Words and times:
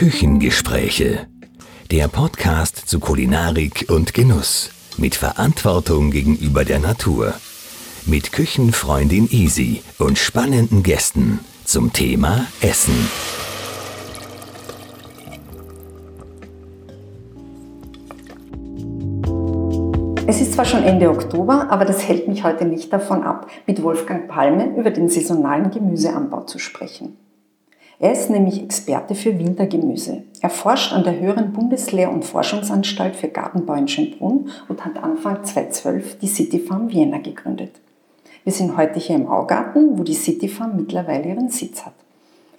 Küchengespräche. 0.00 1.26
Der 1.90 2.08
Podcast 2.08 2.88
zu 2.88 3.00
Kulinarik 3.00 3.84
und 3.90 4.14
Genuss. 4.14 4.70
Mit 4.96 5.14
Verantwortung 5.14 6.10
gegenüber 6.10 6.64
der 6.64 6.78
Natur. 6.78 7.34
Mit 8.06 8.32
Küchenfreundin 8.32 9.28
Easy 9.30 9.82
und 9.98 10.16
spannenden 10.16 10.82
Gästen 10.82 11.40
zum 11.66 11.92
Thema 11.92 12.46
Essen. 12.62 12.94
Es 20.26 20.40
ist 20.40 20.54
zwar 20.54 20.64
schon 20.64 20.82
Ende 20.82 21.10
Oktober, 21.10 21.66
aber 21.68 21.84
das 21.84 22.08
hält 22.08 22.26
mich 22.26 22.42
heute 22.42 22.64
nicht 22.64 22.90
davon 22.90 23.22
ab, 23.22 23.48
mit 23.66 23.82
Wolfgang 23.82 24.28
Palme 24.28 24.74
über 24.78 24.90
den 24.92 25.10
saisonalen 25.10 25.70
Gemüseanbau 25.70 26.44
zu 26.44 26.58
sprechen. 26.58 27.18
Er 28.02 28.12
ist 28.12 28.30
nämlich 28.30 28.62
Experte 28.62 29.14
für 29.14 29.38
Wintergemüse. 29.38 30.22
Er 30.40 30.48
forscht 30.48 30.94
an 30.94 31.04
der 31.04 31.20
Höheren 31.20 31.52
Bundeslehr- 31.52 32.10
und 32.10 32.24
Forschungsanstalt 32.24 33.14
für 33.14 33.28
Gartenbau 33.28 33.74
in 33.74 33.88
Schönbrunn 33.88 34.48
und 34.68 34.86
hat 34.86 34.96
Anfang 35.02 35.44
2012 35.44 36.18
die 36.18 36.26
City 36.26 36.60
Farm 36.60 36.90
Vienna 36.90 37.18
gegründet. 37.18 37.72
Wir 38.42 38.54
sind 38.54 38.78
heute 38.78 38.98
hier 38.98 39.16
im 39.16 39.26
Augarten, 39.26 39.98
wo 39.98 40.02
die 40.02 40.14
City 40.14 40.48
Farm 40.48 40.76
mittlerweile 40.76 41.28
ihren 41.28 41.50
Sitz 41.50 41.84
hat. 41.84 41.92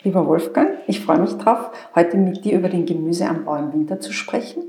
Lieber 0.04 0.28
Wolfgang, 0.28 0.74
ich 0.86 1.00
freue 1.00 1.18
mich 1.18 1.34
drauf, 1.34 1.72
heute 1.96 2.18
mit 2.18 2.46
dir 2.46 2.60
über 2.60 2.70
den 2.70 2.86
Gemüseanbau 2.86 3.56
im 3.56 3.74
Winter 3.74 4.00
zu 4.00 4.14
sprechen. 4.14 4.62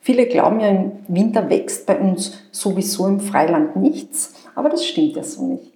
Viele 0.00 0.26
glauben 0.26 0.60
ja, 0.60 0.68
im 0.68 0.92
Winter 1.08 1.50
wächst 1.50 1.84
bei 1.84 1.98
uns 1.98 2.38
sowieso 2.52 3.08
im 3.08 3.18
Freiland 3.18 3.74
nichts, 3.74 4.34
aber 4.54 4.68
das 4.68 4.86
stimmt 4.86 5.16
ja 5.16 5.24
so 5.24 5.48
nicht. 5.48 5.71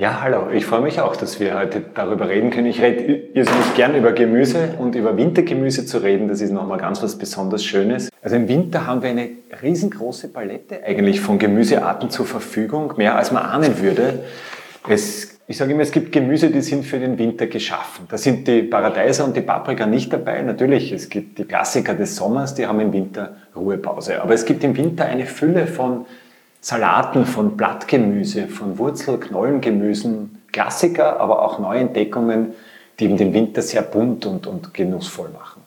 Ja, 0.00 0.20
hallo. 0.22 0.48
Ich 0.52 0.64
freue 0.64 0.82
mich 0.82 1.00
auch, 1.00 1.16
dass 1.16 1.40
wir 1.40 1.58
heute 1.58 1.82
darüber 1.92 2.28
reden 2.28 2.50
können. 2.50 2.68
Ich 2.68 2.80
rede 2.80 3.02
irrsinnig 3.34 3.74
gern 3.74 3.96
über 3.96 4.12
Gemüse 4.12 4.76
und 4.78 4.94
über 4.94 5.16
Wintergemüse 5.16 5.86
zu 5.86 5.98
reden. 5.98 6.28
Das 6.28 6.40
ist 6.40 6.52
nochmal 6.52 6.78
ganz 6.78 7.02
was 7.02 7.18
besonders 7.18 7.64
Schönes. 7.64 8.08
Also 8.22 8.36
im 8.36 8.46
Winter 8.46 8.86
haben 8.86 9.02
wir 9.02 9.10
eine 9.10 9.30
riesengroße 9.60 10.28
Palette 10.28 10.84
eigentlich 10.84 11.20
von 11.20 11.40
Gemüsearten 11.40 12.10
zur 12.10 12.26
Verfügung, 12.26 12.94
mehr 12.96 13.16
als 13.16 13.32
man 13.32 13.42
ahnen 13.42 13.82
würde. 13.82 14.20
Es, 14.88 15.40
ich 15.48 15.56
sage 15.56 15.72
immer, 15.72 15.82
es 15.82 15.90
gibt 15.90 16.12
Gemüse, 16.12 16.50
die 16.50 16.60
sind 16.60 16.86
für 16.86 17.00
den 17.00 17.18
Winter 17.18 17.48
geschaffen. 17.48 18.06
Da 18.08 18.16
sind 18.18 18.46
die 18.46 18.62
Paradeiser 18.62 19.24
und 19.24 19.36
die 19.36 19.40
Paprika 19.40 19.84
nicht 19.84 20.12
dabei. 20.12 20.40
Natürlich, 20.42 20.92
es 20.92 21.08
gibt 21.08 21.40
die 21.40 21.44
Klassiker 21.44 21.94
des 21.94 22.14
Sommers, 22.14 22.54
die 22.54 22.68
haben 22.68 22.78
im 22.78 22.92
Winter 22.92 23.34
Ruhepause. 23.56 24.22
Aber 24.22 24.32
es 24.32 24.44
gibt 24.44 24.62
im 24.62 24.76
Winter 24.76 25.06
eine 25.06 25.26
Fülle 25.26 25.66
von 25.66 26.06
Salaten, 26.60 27.24
von 27.24 27.56
Blattgemüse, 27.56 28.48
von 28.48 28.78
Wurzel-, 28.78 29.18
Knollengemüsen, 29.18 30.42
Klassiker, 30.52 31.20
aber 31.20 31.42
auch 31.42 31.58
Neuentdeckungen, 31.58 32.54
die 32.98 33.04
eben 33.04 33.16
den 33.16 33.32
Winter 33.32 33.62
sehr 33.62 33.82
bunt 33.82 34.26
und, 34.26 34.46
und 34.46 34.74
genussvoll 34.74 35.28
machen. 35.30 35.62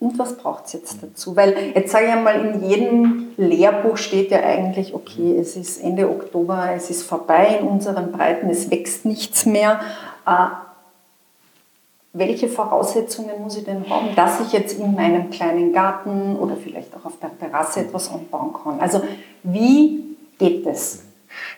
Und 0.00 0.18
was 0.18 0.36
braucht 0.36 0.66
es 0.66 0.74
jetzt 0.74 1.02
dazu? 1.02 1.34
Weil 1.34 1.72
jetzt 1.74 1.92
sage 1.92 2.06
ich 2.06 2.12
einmal, 2.12 2.44
in 2.44 2.68
jedem 2.68 3.28
Lehrbuch 3.38 3.96
steht 3.96 4.30
ja 4.30 4.40
eigentlich, 4.40 4.92
okay, 4.92 5.38
es 5.38 5.56
ist 5.56 5.82
Ende 5.82 6.10
Oktober, 6.10 6.70
es 6.74 6.90
ist 6.90 7.04
vorbei 7.04 7.58
in 7.60 7.66
unseren 7.66 8.12
Breiten, 8.12 8.50
es 8.50 8.70
wächst 8.70 9.06
nichts 9.06 9.46
mehr. 9.46 9.80
Welche 12.16 12.46
Voraussetzungen 12.46 13.42
muss 13.42 13.56
ich 13.56 13.64
denn 13.64 13.90
haben, 13.90 14.14
dass 14.14 14.40
ich 14.40 14.52
jetzt 14.52 14.78
in 14.78 14.94
meinem 14.94 15.30
kleinen 15.30 15.72
Garten 15.72 16.36
oder 16.36 16.56
vielleicht 16.56 16.94
auch 16.94 17.06
auf 17.06 17.18
der 17.20 17.36
Terrasse 17.36 17.80
etwas 17.80 18.08
anbauen 18.08 18.52
kann? 18.52 18.78
Also 18.78 19.02
wie 19.42 20.16
geht 20.38 20.64
das? 20.64 21.02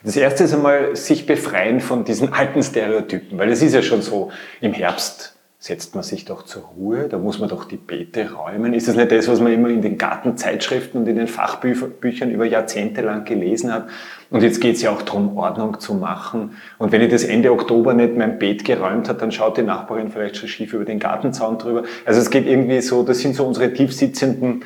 Das 0.03 0.17
erste 0.17 0.45
ist 0.45 0.55
einmal 0.55 0.97
sich 0.97 1.27
befreien 1.27 1.81
von 1.81 2.05
diesen 2.05 2.33
alten 2.33 2.63
Stereotypen, 2.63 3.39
weil 3.39 3.51
es 3.51 3.61
ist 3.61 3.75
ja 3.75 3.83
schon 3.83 4.01
so, 4.01 4.31
im 4.63 4.73
Herbst 4.73 5.36
setzt 5.67 5.97
man 5.97 6.05
sich 6.05 6.25
doch 6.25 6.45
zur 6.45 6.63
Ruhe, 6.63 7.09
da 7.09 7.19
muss 7.19 7.41
man 7.41 7.49
doch 7.49 7.65
die 7.65 7.77
Beete 7.77 8.33
räumen. 8.33 8.73
Ist 8.73 8.87
das 8.87 8.95
nicht 8.95 9.11
das, 9.11 9.27
was 9.27 9.41
man 9.41 9.53
immer 9.53 9.69
in 9.69 9.83
den 9.83 9.99
Gartenzeitschriften 9.99 11.01
und 11.01 11.09
in 11.09 11.17
den 11.17 11.27
Fachbüchern 11.27 12.31
über 12.31 12.45
Jahrzehnte 12.45 13.01
lang 13.03 13.25
gelesen 13.25 13.73
hat? 13.73 13.89
Und 14.31 14.45
jetzt 14.45 14.61
geht 14.61 14.77
es 14.77 14.83
ja 14.83 14.91
auch 14.91 15.03
darum, 15.03 15.37
Ordnung 15.37 15.81
zu 15.81 15.95
machen. 15.95 16.57
Und 16.79 16.93
wenn 16.93 17.03
ich 17.03 17.11
das 17.11 17.25
Ende 17.25 17.51
Oktober 17.51 17.95
nicht 17.95 18.17
mein 18.17 18.39
Beet 18.39 18.65
geräumt 18.65 19.09
hat, 19.09 19.21
dann 19.21 19.33
schaut 19.33 19.57
die 19.57 19.63
Nachbarin 19.63 20.11
vielleicht 20.13 20.37
schon 20.37 20.49
schief 20.49 20.73
über 20.73 20.85
den 20.85 21.01
Gartenzaun 21.01 21.59
drüber. 21.59 21.83
Also 22.05 22.21
es 22.21 22.31
geht 22.31 22.47
irgendwie 22.47 22.81
so, 22.81 23.03
das 23.03 23.19
sind 23.19 23.35
so 23.35 23.45
unsere 23.45 23.73
tiefsitzenden, 23.73 24.65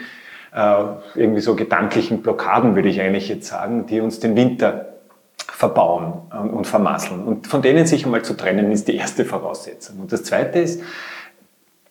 äh, 0.55 0.83
irgendwie 1.15 1.41
so 1.41 1.56
gedanklichen 1.56 2.21
Blockaden, 2.21 2.75
würde 2.75 2.91
ich 2.91 3.00
eigentlich 3.00 3.31
jetzt 3.31 3.49
sagen, 3.49 3.87
die 3.87 4.00
uns 4.00 4.21
den 4.21 4.37
Winter 4.37 4.90
verbauen 5.60 6.15
und 6.54 6.66
vermasseln. 6.66 7.22
Und 7.22 7.47
von 7.47 7.60
denen 7.60 7.84
sich 7.84 8.06
einmal 8.06 8.22
zu 8.22 8.34
trennen, 8.34 8.72
ist 8.72 8.88
die 8.88 8.97
erste 8.97 9.26
Voraussetzung. 9.26 10.00
Und 10.00 10.10
das 10.10 10.25
zweite 10.25 10.59
ist, 10.59 10.81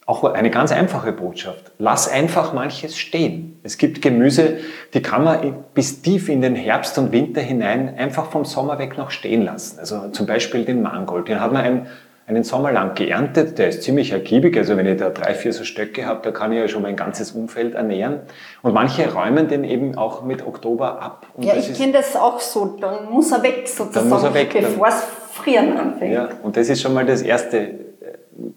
auch 0.08 0.24
eine 0.24 0.50
ganz 0.50 0.72
einfache 0.72 1.12
Botschaft. 1.12 1.72
Lass 1.78 2.10
einfach 2.10 2.52
manches 2.52 2.98
stehen. 2.98 3.60
Es 3.62 3.78
gibt 3.78 4.02
Gemüse, 4.02 4.58
die 4.96 5.04
kann 5.04 5.24
man 5.24 5.54
bis 5.76 6.02
tief 6.02 6.30
in 6.30 6.42
den 6.42 6.56
Herbst 6.56 6.98
und 6.98 7.12
Winter 7.12 7.42
hinein 7.42 7.96
einfach 7.96 8.32
vom 8.32 8.44
Sommer 8.44 8.80
weg 8.80 8.98
noch 8.98 9.12
stehen 9.12 9.44
lassen. 9.44 9.78
Also 9.78 10.10
zum 10.10 10.26
Beispiel 10.26 10.66
den 10.66 10.82
Mangold. 10.82 11.28
Den 11.28 11.40
hat 11.40 11.54
man 11.54 11.64
einen, 11.64 11.88
einen 12.30 12.44
Sommer 12.44 12.72
lang 12.72 12.94
geerntet. 12.94 13.58
Der 13.58 13.70
ist 13.70 13.84
ziemlich 13.84 14.12
ergiebig. 14.12 14.56
Also 14.56 14.78
wenn 14.78 14.86
ich 14.86 14.98
da 14.98 15.10
drei, 15.10 15.34
vier 15.34 15.52
so 15.52 15.64
Stöcke 15.64 16.06
habe, 16.06 16.22
da 16.24 16.32
kann 16.32 16.52
ich 16.52 16.60
ja 16.60 16.68
schon 16.68 16.84
mein 16.84 16.96
ganzes 16.96 17.32
Umfeld 17.32 17.74
ernähren. 17.74 18.20
Und 18.62 18.74
manche 18.74 19.12
räumen 19.12 19.48
den 19.48 19.64
eben 19.64 19.98
auch 19.98 20.24
mit 20.24 20.46
Oktober 20.46 21.02
ab. 21.02 21.26
Und 21.34 21.44
ja, 21.44 21.56
ich 21.56 21.74
kenne 21.74 21.94
das 21.94 22.16
auch 22.16 22.40
so. 22.40 22.78
Dann 22.80 23.10
muss 23.10 23.32
er 23.32 23.42
weg 23.42 23.68
sozusagen, 23.68 23.94
dann 23.94 24.10
muss 24.10 24.24
er 24.24 24.34
weg, 24.34 24.54
bevor 24.54 24.88
es 24.88 25.04
frieren 25.34 25.76
anfängt. 25.76 26.14
Ja, 26.14 26.30
und 26.44 26.56
das 26.56 26.70
ist 26.70 26.82
schon 26.82 26.94
mal 26.94 27.06
das 27.06 27.22
erste 27.22 27.90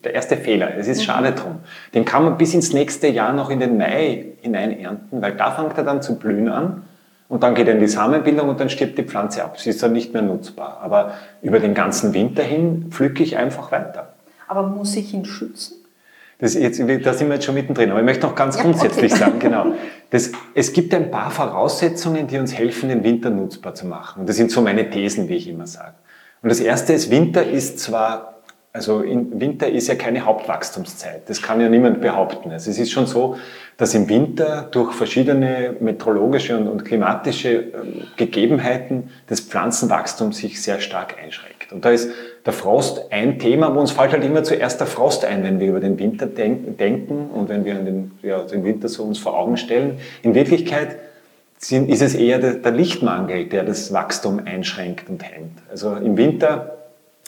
der 0.05 0.15
erste 0.15 0.37
Fehler. 0.37 0.77
Es 0.77 0.87
ist 0.87 1.01
mhm. 1.01 1.05
schade 1.05 1.33
drum. 1.33 1.57
Den 1.95 2.05
kann 2.05 2.25
man 2.25 2.39
bis 2.39 2.55
ins 2.55 2.73
nächste 2.73 3.09
Jahr 3.09 3.33
noch 3.33 3.51
in 3.51 3.59
den 3.59 3.79
Mai 3.79 4.27
hinein 4.41 4.79
ernten, 4.79 5.21
weil 5.21 5.33
da 5.33 5.51
fängt 5.51 5.77
er 5.77 5.83
dann 5.83 6.03
zu 6.03 6.19
blühen 6.19 6.49
an 6.49 6.85
und 7.33 7.43
dann 7.43 7.55
geht 7.55 7.67
er 7.67 7.73
in 7.73 7.81
die 7.81 7.89
Samenbildung 7.89 8.51
und 8.51 8.61
dann 8.61 8.69
stirbt 8.69 8.99
die 8.99 9.05
Pflanze 9.05 9.43
ab. 9.43 9.59
Sie 9.59 9.71
ist 9.71 9.83
dann 9.83 9.95
nicht 9.95 10.13
mehr 10.13 10.21
nutzbar. 10.21 10.81
Aber 10.83 11.15
über 11.41 11.61
den 11.61 11.73
ganzen 11.73 12.13
Winter 12.13 12.43
hin 12.43 12.89
pflücke 12.91 13.23
ich 13.23 13.39
einfach 13.39 13.73
weiter. 13.73 14.13
Aber 14.49 14.65
muss 14.65 14.95
ich 14.97 15.15
ihn 15.15 15.25
schützen? 15.25 15.77
Das 16.41 16.53
jetzt, 16.53 16.79
da 16.79 17.15
sind 17.15 17.29
wir 17.29 17.37
jetzt 17.37 17.47
schon 17.47 17.55
mittendrin. 17.55 17.91
Aber 17.91 18.01
ich 18.01 18.05
möchte 18.05 18.27
noch 18.27 18.35
ganz 18.35 18.57
ja, 18.57 18.63
grundsätzlich 18.65 19.13
okay. 19.13 19.19
sagen, 19.19 19.39
genau. 19.39 19.67
Das, 20.11 20.31
es 20.55 20.75
gibt 20.75 20.93
ein 20.93 21.11
paar 21.11 21.31
Voraussetzungen, 21.31 22.27
die 22.27 22.37
uns 22.37 22.53
helfen, 22.53 22.91
den 22.91 23.03
Winter 23.03 23.31
nutzbar 23.31 23.75
zu 23.75 23.87
machen. 23.87 24.21
Und 24.21 24.29
das 24.29 24.37
sind 24.37 24.51
so 24.51 24.61
meine 24.61 24.91
Thesen, 24.91 25.31
wie 25.31 25.37
ich 25.37 25.49
immer 25.49 25.67
sage. 25.67 25.95
Und 26.43 26.51
das 26.51 26.61
erste 26.61 26.93
ist, 26.93 27.11
Winter 27.11 27.43
ist 27.43 27.79
zwar 27.79 28.32
also 28.75 29.03
im 29.03 29.39
Winter 29.39 29.69
ist 29.69 29.89
ja 29.89 29.97
keine 29.97 30.25
Hauptwachstumszeit. 30.25 31.29
Das 31.29 31.43
kann 31.43 31.61
ja 31.61 31.69
niemand 31.69 32.01
behaupten. 32.01 32.51
Also 32.51 32.71
es 32.71 32.79
ist 32.79 32.91
schon 32.91 33.07
so, 33.07 33.37
dass 33.77 33.95
im 33.95 34.09
Winter 34.09 34.69
durch 34.71 34.95
verschiedene 34.95 35.77
meteorologische 35.81 36.57
und, 36.57 36.85
klimatische 36.85 37.53
ähm, 37.53 38.05
Gegebenheiten 38.17 39.11
das 39.27 39.41
Pflanzenwachstum 39.41 40.33
sich 40.33 40.63
sehr 40.63 40.81
stark 40.81 41.17
einschränkt. 41.23 41.73
Und 41.73 41.85
da 41.85 41.91
ist 41.91 42.11
der 42.47 42.55
Frost 42.55 43.13
ein 43.13 43.39
Thema, 43.39 43.67
aber 43.67 43.81
uns 43.81 43.93
fällt 43.93 44.13
halt 44.13 44.25
immer 44.25 44.43
zuerst 44.43 44.81
der 44.81 44.87
Frost 44.87 45.25
ein, 45.25 45.43
wenn 45.43 45.61
wir 45.61 45.69
über 45.69 45.81
den 45.81 45.99
Winter 45.99 46.27
denken 46.27 47.31
und 47.31 47.49
wenn 47.51 47.65
wir 47.65 47.75
den, 47.75 48.13
ja, 48.23 48.43
den 48.43 48.65
Winter 48.65 48.89
so 48.89 49.05
uns 49.05 49.19
vor 49.19 49.39
Augen 49.39 49.59
stellen. 49.59 49.99
In 50.23 50.35
Wirklichkeit 50.35 50.97
sind, 51.59 51.91
ist 51.91 52.03
es 52.03 52.15
eher 52.15 52.39
der, 52.39 52.55
der 52.55 52.73
Lichtmangel, 52.73 53.47
der 53.47 53.65
das 53.65 53.93
Wachstum 53.93 54.41
einschränkt 54.45 55.09
und 55.09 55.23
hemmt. 55.23 55.59
Also 55.71 55.95
im 55.95 56.17
Winter 56.17 56.82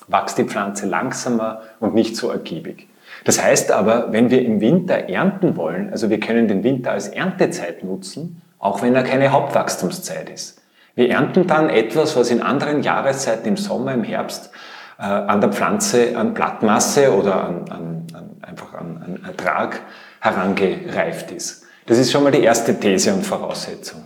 wächst 0.09 0.39
die 0.39 0.45
Pflanze 0.45 0.87
langsamer 0.87 1.63
und 1.81 1.95
nicht 1.95 2.17
so 2.17 2.31
ergiebig. 2.31 2.89
Das 3.25 3.43
heißt 3.43 3.73
aber, 3.73 4.13
wenn 4.13 4.31
wir 4.31 4.45
im 4.45 4.61
Winter 4.61 5.09
ernten 5.09 5.57
wollen, 5.57 5.91
also 5.91 6.11
wir 6.11 6.21
können 6.21 6.49
den 6.49 6.63
Winter 6.63 6.93
als 6.93 7.09
Erntezeit 7.09 7.83
nutzen, 7.85 8.43
auch 8.59 8.83
wenn 8.83 8.95
er 8.95 9.03
keine 9.03 9.33
Hauptwachstumszeit 9.33 10.29
ist. 10.31 10.61
Wir 10.95 11.11
ernten 11.11 11.47
dann 11.47 11.71
etwas, 11.71 12.17
was 12.17 12.31
in 12.31 12.41
anderen 12.41 12.83
Jahreszeiten 12.83 13.49
im 13.49 13.57
Sommer, 13.57 13.95
im 13.95 14.05
Herbst 14.05 14.51
äh, 14.99 15.03
an 15.03 15.41
der 15.41 15.53
Pflanze 15.53 16.17
an 16.17 16.35
Blattmasse 16.35 17.15
oder 17.15 17.45
an, 17.45 17.69
an, 17.69 18.07
an 18.13 18.31
einfach 18.43 18.75
an, 18.75 19.03
an 19.05 19.25
Ertrag 19.25 19.81
herangereift 20.21 21.33
ist. 21.33 21.65
Das 21.87 21.99
ist 21.99 22.13
schon 22.13 22.23
mal 22.23 22.33
die 22.33 22.43
erste 22.43 22.79
These 22.79 23.13
und 23.13 23.27
Voraussetzung. 23.27 24.05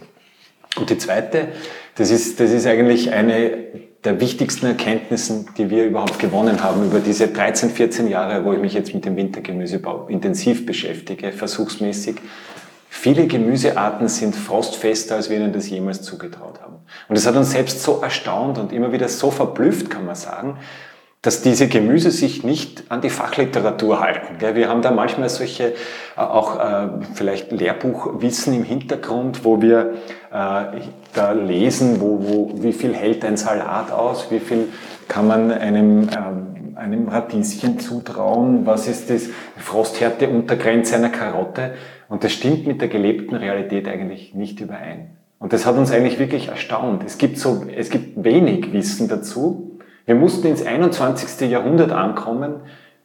Und 0.77 0.91
die 0.91 0.99
zweite, 0.99 1.49
das 1.97 2.11
ist, 2.11 2.41
das 2.41 2.51
ist 2.51 2.67
eigentlich 2.67 3.13
eine 3.13 3.69
der 4.05 4.21
wichtigsten 4.21 4.67
Erkenntnissen, 4.67 5.49
die 5.59 5.71
wir 5.71 5.85
überhaupt 5.85 6.19
gewonnen 6.19 6.63
haben 6.63 6.85
über 6.85 7.01
diese 7.01 7.29
13, 7.29 7.71
14 7.71 8.09
Jahre, 8.09 8.45
wo 8.45 8.53
ich 8.53 8.61
mich 8.61 8.73
jetzt 8.73 8.95
mit 8.95 9.05
dem 9.05 9.17
Wintergemüsebau 9.17 10.07
intensiv 10.07 10.67
beschäftige, 10.67 11.33
versuchsmäßig. 11.33 12.17
Viele 12.89 13.27
Gemüsearten 13.27 14.09
sind 14.09 14.35
frostfester, 14.35 15.17
als 15.17 15.31
wir 15.31 15.37
ihnen 15.37 15.53
das 15.53 15.69
jemals 15.69 16.03
zugetraut 16.03 16.61
haben. 16.63 16.77
Und 17.09 17.19
das 17.19 17.27
hat 17.27 17.37
uns 17.37 17.51
selbst 17.51 17.83
so 17.83 18.01
erstaunt 18.01 18.59
und 18.59 18.73
immer 18.73 18.93
wieder 18.93 19.09
so 19.09 19.31
verblüfft, 19.31 19.91
kann 19.91 20.07
man 20.07 20.15
sagen, 20.15 20.59
dass 21.23 21.43
diese 21.43 21.67
Gemüse 21.67 22.13
sich 22.13 22.45
nicht 22.45 22.85
an 22.91 23.01
die 23.01 23.11
Fachliteratur 23.11 24.01
halten. 24.01 24.37
Wir 24.41 24.69
haben 24.69 24.83
da 24.83 24.93
manchmal 24.93 25.29
solche 25.29 25.75
äh, 26.17 26.21
auch 26.21 26.59
äh, 26.59 26.89
vielleicht 27.15 27.51
Lehrbuchwissen 27.51 28.55
im 28.55 28.63
Hintergrund, 28.63 29.45
wo 29.45 29.61
wir 29.61 29.95
äh, 30.31 30.81
da 31.15 31.33
lesen, 31.33 32.01
wo, 32.01 32.21
wo, 32.21 32.63
wie 32.63 32.73
viel 32.73 32.95
hält 32.95 33.25
ein 33.25 33.37
Salat 33.37 33.91
aus, 33.91 34.31
wie 34.31 34.39
viel 34.39 34.69
kann 35.09 35.27
man 35.27 35.51
einem, 35.51 36.09
ähm, 36.17 36.77
einem 36.77 37.09
Radieschen 37.09 37.81
zutrauen? 37.81 38.65
Was 38.65 38.87
ist 38.87 39.11
das 39.11 39.25
Frosthärte 39.57 40.29
Untergrenze 40.29 40.95
einer 40.97 41.09
Karotte? 41.09 41.75
Und 42.09 42.23
das 42.23 42.33
stimmt 42.33 42.67
mit 42.67 42.81
der 42.81 42.89
gelebten 42.89 43.35
Realität 43.35 43.89
eigentlich 43.89 44.35
nicht 44.35 44.61
überein. 44.61 45.17
Und 45.41 45.53
das 45.53 45.67
hat 45.67 45.77
uns 45.77 45.91
eigentlich 45.91 46.19
wirklich 46.19 46.49
erstaunt. 46.49 47.03
Es 47.05 47.19
gibt 47.19 47.39
so, 47.39 47.65
es 47.75 47.91
gibt 47.91 48.23
wenig 48.23 48.73
Wissen 48.73 49.09
dazu. 49.09 49.68
Wir 50.09 50.15
mussten 50.15 50.47
ins 50.47 50.65
21. 50.65 51.51
Jahrhundert 51.51 51.93
ankommen, 51.93 52.63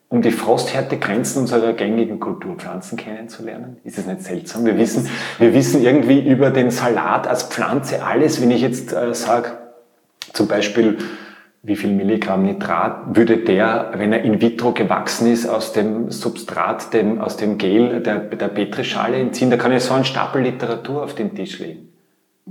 um 0.07 0.21
die 0.21 0.31
frosthärte 0.31 0.97
Grenzen 0.97 1.39
unserer 1.39 1.73
gängigen 1.73 2.21
Kulturpflanzen 2.21 2.97
kennenzulernen. 2.97 3.75
Ist 3.83 3.97
es 3.97 4.07
nicht 4.07 4.21
seltsam? 4.21 4.63
Wir 4.63 4.77
wissen, 4.77 5.09
wir 5.37 5.53
wissen 5.53 5.83
irgendwie 5.83 6.25
über 6.25 6.49
den 6.49 6.71
Salat 6.71 7.27
als 7.27 7.43
Pflanze 7.43 8.05
alles. 8.05 8.41
Wenn 8.41 8.51
ich 8.51 8.61
jetzt 8.61 8.93
äh, 8.93 9.13
sage, 9.13 9.49
zum 10.31 10.47
Beispiel, 10.47 10.97
wie 11.61 11.75
viel 11.75 11.91
Milligramm 11.91 12.43
Nitrat 12.43 13.17
würde 13.17 13.35
der, 13.35 13.91
wenn 13.97 14.13
er 14.13 14.21
in 14.21 14.39
vitro 14.39 14.71
gewachsen 14.71 15.29
ist, 15.29 15.45
aus 15.45 15.73
dem 15.73 16.09
Substrat, 16.09 16.93
dem, 16.93 17.19
aus 17.19 17.35
dem 17.35 17.57
Gel 17.57 17.99
der, 17.99 18.19
der 18.19 18.47
Petrischale 18.47 19.17
entziehen? 19.17 19.49
Da 19.49 19.57
kann 19.57 19.73
ich 19.73 19.83
so 19.83 19.93
einen 19.93 20.05
Stapel 20.05 20.43
Literatur 20.43 21.03
auf 21.03 21.15
den 21.15 21.35
Tisch 21.35 21.59
legen. 21.59 21.89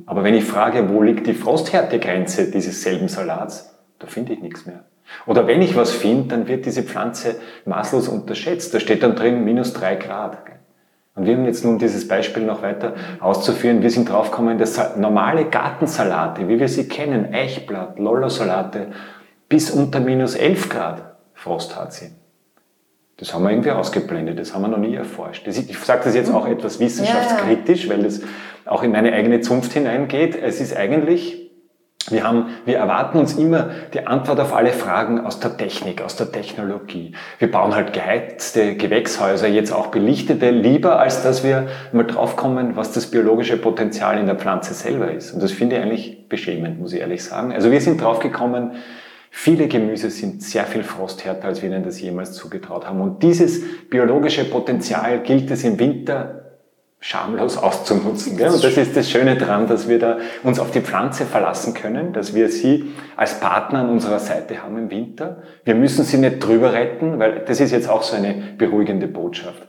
Aber 0.05 0.25
wenn 0.25 0.35
ich 0.35 0.45
frage, 0.45 0.91
wo 0.91 1.01
liegt 1.01 1.27
die 1.27 1.33
Frosthärtegrenze 1.33 2.51
dieses 2.51 2.83
selben 2.83 3.09
Salats, 3.09 3.72
da 4.03 4.09
finde 4.09 4.33
ich 4.33 4.43
nichts 4.43 4.67
mehr. 4.67 4.85
Oder 5.27 5.47
wenn 5.47 5.63
ich 5.63 5.77
was 5.77 5.93
finde, 5.93 6.29
dann 6.29 6.49
wird 6.49 6.67
diese 6.67 6.83
Pflanze 6.83 7.37
maßlos 7.65 8.09
unterschätzt. 8.09 8.75
Da 8.75 8.81
steht 8.81 9.03
dann 9.03 9.15
drin 9.15 9.45
minus 9.45 9.73
drei 9.73 9.97
Grad. 9.97 10.39
Und 11.15 11.27
wir 11.27 11.37
haben 11.37 11.45
jetzt 11.45 11.65
nun 11.65 11.79
dieses 11.79 12.09
Beispiel 12.09 12.45
noch 12.45 12.63
weiter 12.63 12.95
auszuführen. 13.21 13.83
Wir 13.83 13.91
sind 13.91 14.09
draufgekommen, 14.09 14.59
dass 14.59 14.97
normale 14.97 15.45
Gartensalate, 15.45 16.49
wie 16.49 16.59
wir 16.59 16.69
sie 16.69 16.89
kennen, 16.89 17.35
Eichblatt, 17.35 17.99
Lollo-Salate, 17.99 18.89
bis 19.49 19.71
unter 19.71 20.01
minus 20.01 20.35
11 20.35 20.71
Grad 20.71 21.17
frosthart 21.35 21.93
sind. 21.93 22.13
Das 23.19 23.35
haben 23.35 23.45
wir 23.45 23.51
irgendwie 23.51 23.71
ausgeblendet, 23.71 24.39
das 24.39 24.55
haben 24.55 24.63
wir 24.63 24.69
noch 24.69 24.79
nie 24.79 24.95
erforscht. 24.95 25.47
Ich 25.47 25.79
sage 25.79 26.01
das 26.05 26.15
jetzt 26.15 26.33
auch 26.33 26.47
etwas 26.47 26.81
wissenschaftskritisch, 26.81 27.89
weil 27.89 28.03
das 28.03 28.23
auch 28.65 28.83
in 28.83 28.91
meine 28.91 29.13
eigene 29.13 29.41
Zunft 29.41 29.75
hineingeht. 29.75 30.35
Es 30.35 30.61
ist 30.61 30.75
eigentlich 30.75 31.42
wir, 32.11 32.25
haben, 32.25 32.47
wir 32.65 32.79
erwarten 32.79 33.19
uns 33.19 33.35
immer 33.35 33.71
die 33.95 34.07
Antwort 34.07 34.41
auf 34.41 34.55
alle 34.55 34.73
Fragen 34.73 35.21
aus 35.21 35.41
der 35.41 35.57
Technik, 35.57 36.03
aus 36.03 36.17
der 36.17 36.33
Technologie. 36.33 37.13
Wir 37.39 37.51
bauen 37.51 37.75
halt 37.75 37.93
geheizte 37.93 38.77
Gewächshäuser, 38.77 39.47
jetzt 39.47 39.73
auch 39.73 39.89
belichtete, 39.89 40.51
lieber 40.51 40.99
als 40.99 41.23
dass 41.23 41.45
wir 41.45 41.69
mal 41.93 42.05
draufkommen, 42.05 42.77
was 42.77 42.93
das 42.93 43.07
biologische 43.07 43.57
Potenzial 43.57 44.19
in 44.19 44.27
der 44.27 44.37
Pflanze 44.37 44.75
selber 44.75 45.13
ist. 45.13 45.33
Und 45.33 45.43
das 45.43 45.53
finde 45.53 45.77
ich 45.77 45.83
eigentlich 45.83 46.29
beschämend, 46.29 46.81
muss 46.81 46.93
ich 46.93 47.01
ehrlich 47.01 47.23
sagen. 47.23 47.53
Also 47.53 47.71
wir 47.71 47.81
sind 47.81 48.01
draufgekommen, 48.01 48.73
viele 49.31 49.69
Gemüse 49.69 50.11
sind 50.11 50.43
sehr 50.43 50.65
viel 50.65 50.83
frosthärter, 50.83 51.47
als 51.47 51.63
wir 51.63 51.69
ihnen 51.69 51.85
das 51.85 52.01
jemals 52.01 52.33
zugetraut 52.33 52.87
haben. 52.87 53.01
Und 53.01 53.23
dieses 53.23 53.63
biologische 53.89 54.45
Potenzial 54.45 55.21
gilt 55.21 55.51
es 55.51 55.63
im 55.63 55.79
Winter 55.79 56.43
schamlos 57.03 57.59
auszunutzen. 57.59 58.37
Gell? 58.37 58.51
Und 58.51 58.63
das 58.63 58.77
ist 58.77 58.97
das 58.97 59.11
Schöne 59.11 59.37
daran, 59.37 59.67
dass 59.67 59.89
wir 59.89 59.99
da 59.99 60.19
uns 60.45 60.61
auf 60.61 60.71
die 60.71 60.81
Pflanze 60.81 61.27
verlassen 61.27 61.75
können, 61.75 62.13
dass 62.13 62.33
wir 62.33 62.49
sie 62.49 62.93
als 63.17 63.41
Partner 63.41 63.81
an 63.81 63.91
unserer 63.91 64.21
Seite 64.21 64.63
haben 64.63 64.79
im 64.79 64.89
Winter. 64.89 65.43
Wir 65.65 65.75
müssen 65.75 66.05
sie 66.05 66.17
nicht 66.17 66.39
drüber 66.39 66.73
retten, 66.73 67.19
weil 67.19 67.41
das 67.41 67.59
ist 67.59 67.73
jetzt 67.73 67.91
auch 67.91 68.05
so 68.05 68.15
eine 68.17 68.35
beruhigende 68.57 69.09
Botschaft. 69.09 69.67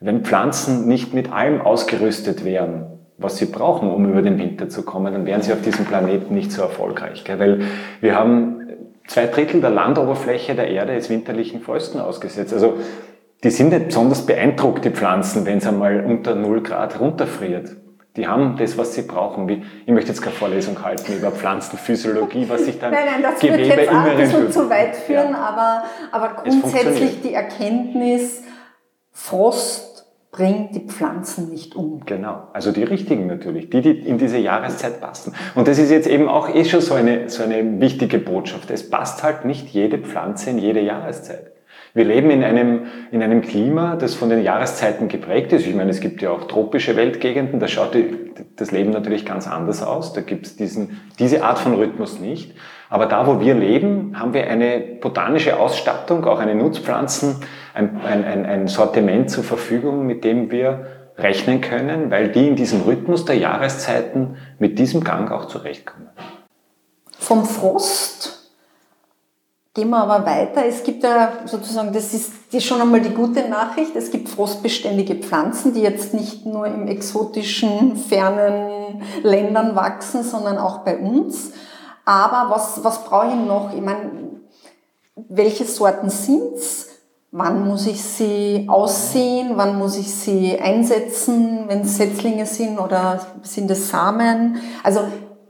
Wenn 0.00 0.24
Pflanzen 0.24 0.88
nicht 0.88 1.14
mit 1.14 1.30
allem 1.30 1.60
ausgerüstet 1.60 2.44
wären, 2.44 2.86
was 3.16 3.36
sie 3.36 3.46
brauchen, 3.46 3.88
um 3.88 4.10
über 4.10 4.22
den 4.22 4.36
Winter 4.38 4.68
zu 4.68 4.82
kommen, 4.82 5.12
dann 5.12 5.24
wären 5.24 5.40
sie 5.40 5.52
auf 5.52 5.62
diesem 5.62 5.84
Planeten 5.84 6.34
nicht 6.34 6.50
so 6.50 6.62
erfolgreich. 6.62 7.22
Gell? 7.22 7.38
Weil 7.38 7.60
wir 8.00 8.16
haben 8.16 8.60
zwei 9.06 9.26
Drittel 9.26 9.60
der 9.60 9.70
Landoberfläche 9.70 10.56
der 10.56 10.66
Erde 10.66 10.96
ist 10.96 11.10
winterlichen 11.10 11.60
Fäusten 11.60 12.00
ausgesetzt. 12.00 12.52
Also 12.52 12.74
die 13.44 13.50
sind 13.50 13.70
nicht 13.70 13.88
besonders 13.88 14.24
beeindruckt, 14.24 14.84
die 14.84 14.90
Pflanzen, 14.90 15.44
wenn 15.46 15.58
es 15.58 15.66
einmal 15.66 16.04
unter 16.04 16.34
0 16.34 16.62
Grad 16.62 17.00
runterfriert. 17.00 17.76
Die 18.16 18.26
haben 18.28 18.56
das, 18.58 18.76
was 18.76 18.94
sie 18.94 19.02
brauchen. 19.02 19.48
Wie, 19.48 19.62
ich 19.86 19.92
möchte 19.92 20.10
jetzt 20.10 20.20
keine 20.20 20.34
Vorlesung 20.34 20.84
halten 20.84 21.14
über 21.14 21.30
Pflanzenphysiologie, 21.30 22.46
was 22.48 22.66
sich 22.66 22.78
dann 22.78 22.92
nein, 22.92 23.06
nein, 23.06 23.22
das 23.22 23.40
Gewebe 23.40 23.58
wird 23.58 23.78
jetzt 23.78 23.88
auch 23.88 23.94
ein 23.94 24.16
bisschen 24.18 24.52
zu 24.52 24.68
weit 24.68 24.94
führen, 24.94 25.32
ja. 25.32 25.38
aber, 25.38 25.84
aber 26.10 26.42
grundsätzlich 26.42 27.22
die 27.22 27.32
Erkenntnis, 27.32 28.42
Frost 29.12 29.92
bringt 30.30 30.74
die 30.74 30.80
Pflanzen 30.80 31.50
nicht 31.50 31.74
um. 31.74 32.04
Genau, 32.04 32.48
also 32.52 32.70
die 32.70 32.84
richtigen 32.84 33.26
natürlich, 33.26 33.70
die, 33.70 33.80
die 33.80 33.90
in 33.90 34.18
diese 34.18 34.38
Jahreszeit 34.38 35.00
passen. 35.00 35.34
Und 35.54 35.68
das 35.68 35.78
ist 35.78 35.90
jetzt 35.90 36.08
eben 36.08 36.28
auch 36.28 36.54
eh 36.54 36.64
schon 36.64 36.80
so 36.80 36.94
eine, 36.94 37.28
so 37.28 37.42
eine 37.42 37.80
wichtige 37.80 38.18
Botschaft. 38.18 38.70
Es 38.70 38.88
passt 38.88 39.22
halt 39.22 39.44
nicht 39.44 39.68
jede 39.68 39.98
Pflanze 39.98 40.50
in 40.50 40.58
jede 40.58 40.80
Jahreszeit. 40.80 41.52
Wir 41.94 42.04
leben 42.04 42.30
in 42.30 42.42
einem, 42.42 42.86
in 43.10 43.22
einem 43.22 43.42
Klima, 43.42 43.96
das 43.96 44.14
von 44.14 44.30
den 44.30 44.42
Jahreszeiten 44.42 45.08
geprägt 45.08 45.52
ist. 45.52 45.66
Ich 45.66 45.74
meine, 45.74 45.90
es 45.90 46.00
gibt 46.00 46.22
ja 46.22 46.30
auch 46.30 46.44
tropische 46.44 46.96
Weltgegenden, 46.96 47.60
da 47.60 47.68
schaut 47.68 47.94
die, 47.94 48.32
das 48.56 48.70
Leben 48.70 48.90
natürlich 48.90 49.26
ganz 49.26 49.46
anders 49.46 49.82
aus. 49.82 50.14
Da 50.14 50.22
gibt 50.22 50.46
es 50.46 50.56
diese 50.56 51.44
Art 51.44 51.58
von 51.58 51.74
Rhythmus 51.74 52.18
nicht. 52.18 52.54
Aber 52.88 53.06
da, 53.06 53.26
wo 53.26 53.40
wir 53.40 53.54
leben, 53.54 54.18
haben 54.18 54.32
wir 54.32 54.48
eine 54.48 54.80
botanische 55.00 55.58
Ausstattung, 55.58 56.24
auch 56.24 56.38
eine 56.38 56.54
Nutzpflanzen, 56.54 57.36
ein, 57.74 58.00
ein, 58.02 58.46
ein 58.46 58.68
Sortiment 58.68 59.30
zur 59.30 59.44
Verfügung, 59.44 60.06
mit 60.06 60.24
dem 60.24 60.50
wir 60.50 60.86
rechnen 61.18 61.60
können, 61.60 62.10
weil 62.10 62.30
die 62.30 62.48
in 62.48 62.56
diesem 62.56 62.82
Rhythmus 62.82 63.26
der 63.26 63.36
Jahreszeiten 63.36 64.36
mit 64.58 64.78
diesem 64.78 65.04
Gang 65.04 65.30
auch 65.30 65.46
zurechtkommen. 65.46 66.08
Vom 67.18 67.44
Frost 67.44 68.41
Gehen 69.74 69.88
wir 69.88 70.02
aber 70.02 70.26
weiter. 70.26 70.66
Es 70.66 70.82
gibt 70.82 71.02
ja 71.02 71.32
sozusagen, 71.46 71.94
das 71.94 72.12
ist, 72.12 72.62
schon 72.62 72.82
einmal 72.82 73.00
die 73.00 73.14
gute 73.14 73.48
Nachricht, 73.48 73.96
es 73.96 74.10
gibt 74.10 74.28
frostbeständige 74.28 75.14
Pflanzen, 75.14 75.72
die 75.72 75.80
jetzt 75.80 76.12
nicht 76.12 76.44
nur 76.44 76.66
im 76.66 76.86
exotischen, 76.88 77.96
fernen 77.96 79.02
Ländern 79.22 79.74
wachsen, 79.74 80.24
sondern 80.24 80.58
auch 80.58 80.80
bei 80.80 80.98
uns. 80.98 81.52
Aber 82.04 82.54
was, 82.54 82.84
was 82.84 83.04
brauche 83.04 83.28
ich 83.28 83.34
noch? 83.34 83.72
Ich 83.74 83.80
meine, 83.80 84.10
welche 85.16 85.64
Sorten 85.64 86.10
sind's? 86.10 86.88
Wann 87.30 87.66
muss 87.66 87.86
ich 87.86 88.02
sie 88.02 88.66
aussehen? 88.68 89.52
Wann 89.54 89.78
muss 89.78 89.96
ich 89.96 90.14
sie 90.14 90.60
einsetzen, 90.60 91.64
wenn 91.68 91.80
es 91.80 91.96
Setzlinge 91.96 92.44
sind 92.44 92.78
oder 92.78 93.20
sind 93.40 93.70
es 93.70 93.88
Samen? 93.88 94.58
Also 94.82 95.00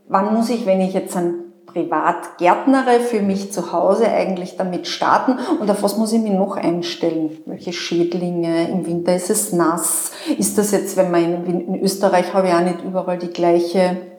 wann 0.06 0.32
muss 0.32 0.48
ich, 0.48 0.64
wenn 0.64 0.80
ich 0.80 0.94
jetzt 0.94 1.16
ein 1.16 1.41
privat 1.66 2.38
gärtnere, 2.38 3.00
für 3.00 3.22
mich 3.22 3.52
zu 3.52 3.72
Hause 3.72 4.08
eigentlich 4.08 4.56
damit 4.56 4.86
starten 4.86 5.38
und 5.60 5.70
auf 5.70 5.82
was 5.82 5.96
muss 5.96 6.12
ich 6.12 6.20
mich 6.20 6.32
noch 6.32 6.56
einstellen? 6.56 7.38
Welche 7.46 7.72
Schädlinge? 7.72 8.68
Im 8.68 8.86
Winter 8.86 9.14
ist 9.14 9.30
es 9.30 9.52
nass. 9.52 10.10
Ist 10.38 10.58
das 10.58 10.72
jetzt, 10.72 10.96
wenn 10.96 11.10
man 11.10 11.44
in, 11.46 11.74
in 11.74 11.80
Österreich 11.82 12.34
habe 12.34 12.48
ich 12.48 12.54
auch 12.54 12.60
nicht 12.60 12.84
überall 12.84 13.18
die 13.18 13.32
gleiche 13.32 14.12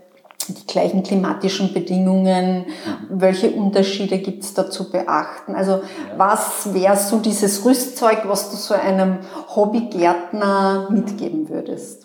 die 0.50 0.68
gleichen 0.68 1.04
klimatischen 1.04 1.74
Bedingungen, 1.74 2.66
welche 3.10 3.52
Unterschiede 3.52 4.18
gibt 4.18 4.44
es 4.44 4.54
da 4.54 4.70
zu 4.70 4.92
beachten? 4.92 5.56
Also 5.56 5.82
was 6.18 6.74
wäre 6.74 6.98
so 6.98 7.20
dieses 7.20 7.64
Rüstzeug, 7.66 8.24
was 8.26 8.50
du 8.52 8.58
so 8.58 8.74
einem 8.74 9.20
Hobbygärtner 9.56 10.90
mitgeben 10.92 11.50
würdest? 11.50 12.03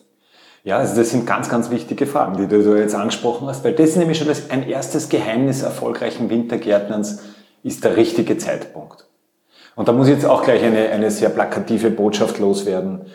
Ja, 0.68 0.76
also 0.76 0.96
das 0.96 1.08
sind 1.08 1.26
ganz, 1.26 1.48
ganz 1.48 1.70
wichtige 1.70 2.06
Fragen, 2.06 2.36
die 2.36 2.46
du 2.46 2.76
jetzt 2.76 2.94
angesprochen 2.94 3.48
hast, 3.48 3.64
weil 3.64 3.72
das 3.72 3.88
ist 3.88 3.96
nämlich 3.96 4.18
schon 4.18 4.28
das, 4.28 4.50
ein 4.50 4.68
erstes 4.68 5.08
Geheimnis 5.08 5.62
erfolgreichen 5.62 6.28
Wintergärtnerns, 6.28 7.22
ist 7.62 7.84
der 7.84 7.96
richtige 7.96 8.36
Zeitpunkt. 8.36 9.06
Und 9.76 9.88
da 9.88 9.92
muss 9.92 10.10
jetzt 10.10 10.26
auch 10.26 10.42
gleich 10.42 10.62
eine, 10.62 10.90
eine 10.90 11.10
sehr 11.10 11.30
plakative 11.30 11.90
Botschaft 11.90 12.38
loswerden. 12.38 13.06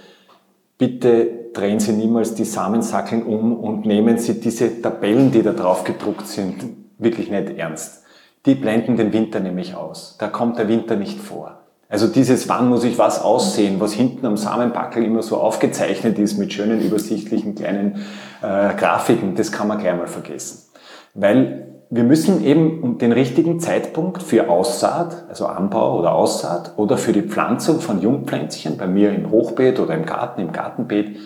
Bitte 0.79 1.51
drehen 1.53 1.79
Sie 1.79 1.91
niemals 1.91 2.33
die 2.33 2.45
Samensackeln 2.45 3.21
um 3.21 3.55
und 3.55 3.85
nehmen 3.85 4.17
Sie 4.17 4.39
diese 4.39 4.81
Tabellen, 4.81 5.31
die 5.31 5.43
da 5.43 5.53
drauf 5.53 5.83
gedruckt 5.83 6.25
sind, 6.25 6.65
wirklich 6.97 7.29
nicht 7.29 7.55
ernst. 7.55 8.01
Die 8.47 8.55
blenden 8.55 8.97
den 8.97 9.13
Winter 9.13 9.39
nämlich 9.39 9.75
aus. 9.75 10.15
Da 10.17 10.27
kommt 10.27 10.57
der 10.57 10.67
Winter 10.69 10.95
nicht 10.95 11.19
vor. 11.19 11.62
Also 11.93 12.07
dieses, 12.07 12.49
wann 12.49 12.69
muss 12.69 12.83
ich 12.85 12.97
was 12.97 13.21
aussehen, 13.21 13.79
was 13.79 13.93
hinten 13.93 14.25
am 14.25 14.35
Samenpackel 14.35 15.03
immer 15.03 15.21
so 15.21 15.37
aufgezeichnet 15.37 16.17
ist 16.17 16.39
mit 16.39 16.51
schönen 16.51 16.81
übersichtlichen 16.81 17.53
kleinen 17.53 17.97
äh, 18.41 18.73
Grafiken, 18.73 19.35
das 19.35 19.51
kann 19.51 19.67
man 19.67 19.77
gleich 19.77 19.95
mal 19.95 20.07
vergessen. 20.07 20.71
Weil 21.13 21.67
wir 21.91 22.03
müssen 22.03 22.43
eben 22.43 22.97
den 22.97 23.11
richtigen 23.11 23.59
Zeitpunkt 23.59 24.23
für 24.23 24.49
Aussaat, 24.49 25.25
also 25.29 25.45
Anbau 25.45 25.99
oder 25.99 26.15
Aussaat 26.15 26.73
oder 26.77 26.97
für 26.97 27.13
die 27.13 27.21
Pflanzung 27.21 27.79
von 27.79 28.01
Jungpflänzchen, 28.01 28.75
bei 28.77 28.87
mir 28.87 29.13
im 29.13 29.29
Hochbeet 29.29 29.79
oder 29.79 29.93
im 29.93 30.07
Garten, 30.07 30.41
im 30.41 30.51
Gartenbeet, 30.51 31.17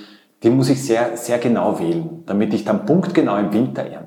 die 0.44 0.50
muss 0.50 0.68
ich 0.70 0.84
sehr, 0.84 1.16
sehr 1.16 1.38
genau 1.38 1.80
wählen, 1.80 2.24
damit 2.26 2.54
ich 2.54 2.66
dann 2.66 2.86
punktgenau 2.86 3.38
im 3.38 3.54
Winter 3.54 3.84
ernten 3.84 4.07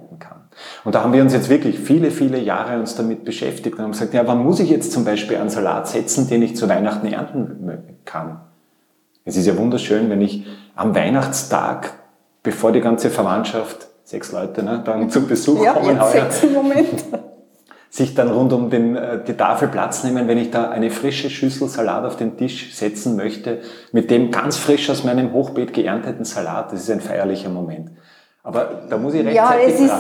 und 0.85 0.95
da 0.95 1.03
haben 1.03 1.13
wir 1.13 1.23
uns 1.23 1.33
jetzt 1.33 1.49
wirklich 1.49 1.79
viele, 1.79 2.11
viele 2.11 2.39
Jahre 2.39 2.79
uns 2.79 2.95
damit 2.95 3.25
beschäftigt 3.25 3.77
und 3.77 3.85
haben 3.85 3.93
gesagt, 3.93 4.15
ja, 4.15 4.27
wann 4.27 4.43
muss 4.43 4.61
ich 4.61 4.71
jetzt 4.71 4.93
zum 4.93 5.05
Beispiel 5.05 5.37
einen 5.37 5.51
Salat 5.51 5.89
setzen, 5.89 6.29
den 6.29 6.43
ich 6.43 6.57
zu 6.57 6.69
Weihnachten 6.69 7.07
ernten 7.07 7.79
kann? 8.05 8.41
Es 9.25 9.37
ist 9.37 9.47
ja 9.47 9.57
wunderschön, 9.57 10.09
wenn 10.11 10.21
ich 10.21 10.47
am 10.75 10.95
Weihnachtstag, 10.95 11.93
bevor 12.43 12.73
die 12.73 12.81
ganze 12.81 13.11
Verwandtschaft, 13.11 13.89
sechs 14.05 14.33
Leute, 14.33 14.63
ne, 14.63 14.83
dann 14.85 15.11
zum 15.11 15.29
Besuch 15.29 15.63
ja, 15.63 15.75
kommen, 15.75 15.97
jetzt 15.97 16.13
sechs 16.13 16.43
im 16.45 16.55
Moment. 16.55 17.05
sich 17.91 18.15
dann 18.15 18.31
rund 18.31 18.53
um 18.53 18.71
den, 18.71 18.97
äh, 18.97 19.23
die 19.25 19.35
Tafel 19.35 19.69
Platz 19.69 20.05
nehmen, 20.05 20.29
wenn 20.29 20.39
ich 20.39 20.51
da 20.51 20.71
eine 20.71 20.91
frische 20.91 21.29
Schüssel 21.29 21.69
Salat 21.69 22.05
auf 22.05 22.17
den 22.17 22.37
Tisch 22.37 22.73
setzen 22.73 23.17
möchte, 23.17 23.59
mit 23.93 24.11
dem 24.11 24.31
ganz 24.31 24.57
frisch 24.57 24.89
aus 24.91 25.03
meinem 25.03 25.33
Hochbeet 25.33 25.75
geernteten 25.75 26.25
Salat. 26.25 26.73
Das 26.73 26.83
ist 26.83 26.91
ein 26.91 27.01
feierlicher 27.01 27.51
Moment. 27.51 27.91
Aber 28.43 28.85
da 28.89 28.97
muss 28.97 29.13
ich 29.13 29.25
rechtzeitig 29.25 29.37
ja, 29.37 29.67
es 29.67 29.81
ist 29.81 29.93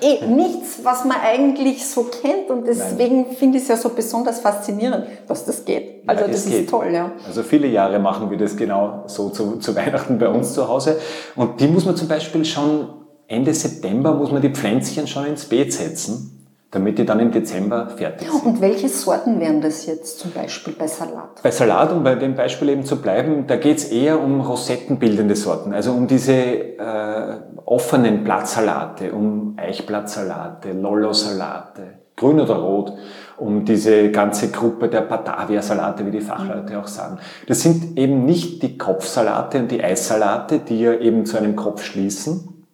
Eh 0.00 0.26
nichts, 0.26 0.80
was 0.82 1.04
man 1.04 1.18
eigentlich 1.22 1.86
so 1.86 2.04
kennt 2.04 2.48
und 2.48 2.66
deswegen 2.66 3.26
finde 3.34 3.58
ich 3.58 3.64
es 3.64 3.68
ja 3.68 3.76
so 3.76 3.90
besonders 3.90 4.40
faszinierend, 4.40 5.06
dass 5.28 5.44
das 5.44 5.64
geht. 5.64 6.02
Also 6.06 6.24
ja, 6.24 6.30
das 6.30 6.46
geht. 6.46 6.60
ist 6.62 6.70
toll, 6.70 6.88
ja. 6.90 7.12
Also 7.26 7.42
viele 7.42 7.66
Jahre 7.66 7.98
machen 7.98 8.30
wir 8.30 8.38
das 8.38 8.56
genau 8.56 9.04
so 9.06 9.28
zu, 9.28 9.58
zu 9.58 9.76
Weihnachten 9.76 10.18
bei 10.18 10.28
uns 10.28 10.54
zu 10.54 10.68
Hause 10.68 10.98
und 11.36 11.60
die 11.60 11.68
muss 11.68 11.84
man 11.84 11.94
zum 11.94 12.08
Beispiel 12.08 12.46
schon 12.46 12.88
Ende 13.28 13.52
September 13.52 14.14
muss 14.14 14.32
man 14.32 14.40
die 14.40 14.50
Pflänzchen 14.50 15.06
schon 15.06 15.26
ins 15.26 15.44
Beet 15.44 15.72
setzen 15.72 16.32
damit 16.72 16.98
die 16.98 17.04
dann 17.04 17.20
im 17.20 17.30
Dezember 17.30 17.86
fertig 17.86 18.28
sind. 18.30 18.46
Und 18.46 18.60
welche 18.62 18.88
Sorten 18.88 19.38
wären 19.40 19.60
das 19.60 19.84
jetzt 19.84 20.18
zum 20.18 20.32
Beispiel 20.32 20.72
bei 20.72 20.86
Salat? 20.86 21.42
Bei 21.42 21.50
Salat, 21.50 21.92
um 21.92 22.02
bei 22.02 22.14
dem 22.14 22.34
Beispiel 22.34 22.70
eben 22.70 22.84
zu 22.84 22.96
bleiben, 22.96 23.46
da 23.46 23.56
geht 23.56 23.76
es 23.76 23.84
eher 23.84 24.18
um 24.18 24.40
rosettenbildende 24.40 25.36
Sorten, 25.36 25.74
also 25.74 25.92
um 25.92 26.06
diese 26.06 26.32
äh, 26.32 27.40
offenen 27.64 28.24
Blattsalate, 28.24 29.12
um 29.12 29.54
Eichblattsalate, 29.56 30.72
Lollo-Salate, 30.72 31.98
grün 32.16 32.40
oder 32.40 32.54
rot, 32.54 32.92
um 33.38 33.64
diese 33.64 34.10
ganze 34.10 34.50
Gruppe 34.50 34.88
der 34.88 35.02
Batavia-Salate, 35.02 36.06
wie 36.06 36.10
die 36.10 36.20
Fachleute 36.20 36.78
auch 36.78 36.86
sagen. 36.86 37.18
Das 37.48 37.60
sind 37.60 37.98
eben 37.98 38.24
nicht 38.24 38.62
die 38.62 38.78
Kopfsalate 38.78 39.58
und 39.58 39.70
die 39.70 39.82
Eissalate, 39.82 40.60
die 40.60 40.80
ja 40.80 40.94
eben 40.94 41.26
zu 41.26 41.38
einem 41.38 41.56
Kopf 41.56 41.82
schließen. 41.82 42.66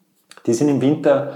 Die 0.47 0.55
sind 0.55 0.69
im 0.69 0.81
Winter 0.81 1.35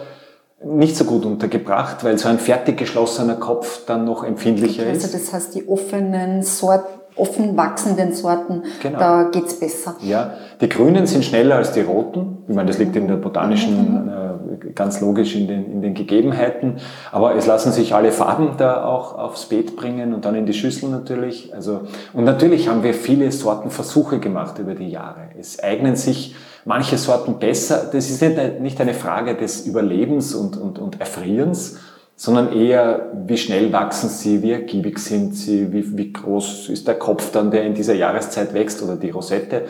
nicht 0.64 0.96
so 0.96 1.04
gut 1.04 1.24
untergebracht, 1.24 2.04
weil 2.04 2.18
so 2.18 2.28
ein 2.28 2.38
fertig 2.38 2.76
geschlossener 2.76 3.34
Kopf 3.34 3.84
dann 3.86 4.04
noch 4.04 4.24
empfindlicher 4.24 4.84
also 4.84 4.96
ist. 4.96 5.04
Also 5.04 5.18
das 5.18 5.32
heißt, 5.32 5.54
die 5.54 5.68
offenen 5.68 6.42
Sorten, 6.42 7.01
offen 7.16 7.56
wachsenden 7.56 8.12
Sorten, 8.12 8.62
genau. 8.82 8.98
da 8.98 9.22
geht's 9.24 9.58
besser. 9.58 9.96
Ja, 10.00 10.34
die 10.60 10.68
grünen 10.68 11.06
sind 11.06 11.24
schneller 11.24 11.56
als 11.56 11.72
die 11.72 11.80
roten. 11.80 12.38
Ich 12.48 12.54
meine, 12.54 12.68
das 12.68 12.78
liegt 12.78 12.96
in 12.96 13.08
der 13.08 13.16
botanischen, 13.16 14.04
mhm. 14.04 14.08
äh, 14.08 14.72
ganz 14.74 15.00
logisch 15.00 15.36
in 15.36 15.46
den, 15.46 15.70
in 15.70 15.82
den 15.82 15.94
Gegebenheiten. 15.94 16.76
Aber 17.10 17.34
es 17.34 17.46
lassen 17.46 17.72
sich 17.72 17.94
alle 17.94 18.12
Farben 18.12 18.52
da 18.56 18.84
auch 18.84 19.18
aufs 19.18 19.46
Beet 19.46 19.76
bringen 19.76 20.14
und 20.14 20.24
dann 20.24 20.34
in 20.34 20.46
die 20.46 20.54
Schüssel 20.54 20.88
natürlich. 20.88 21.54
Also, 21.54 21.82
und 22.12 22.24
natürlich 22.24 22.68
haben 22.68 22.82
wir 22.82 22.94
viele 22.94 23.30
Sortenversuche 23.30 24.18
gemacht 24.18 24.58
über 24.58 24.74
die 24.74 24.88
Jahre. 24.88 25.30
Es 25.38 25.62
eignen 25.62 25.96
sich 25.96 26.34
manche 26.64 26.96
Sorten 26.96 27.38
besser. 27.38 27.90
Das 27.92 28.08
ist 28.08 28.22
nicht 28.60 28.80
eine 28.80 28.94
Frage 28.94 29.34
des 29.34 29.66
Überlebens 29.66 30.34
und, 30.34 30.56
und, 30.56 30.78
und 30.78 31.00
Erfrierens, 31.00 31.78
sondern 32.16 32.52
eher, 32.52 33.10
wie 33.26 33.36
schnell 33.36 33.72
wachsen 33.72 34.08
sie, 34.08 34.42
wie 34.42 34.52
ergiebig 34.52 34.98
sind 34.98 35.34
sie, 35.34 35.72
wie, 35.72 35.96
wie 35.96 36.12
groß 36.12 36.68
ist 36.68 36.86
der 36.86 36.94
Kopf 36.94 37.32
dann, 37.32 37.50
der 37.50 37.64
in 37.64 37.74
dieser 37.74 37.94
Jahreszeit 37.94 38.54
wächst 38.54 38.82
oder 38.82 38.96
die 38.96 39.10
Rosette. 39.10 39.66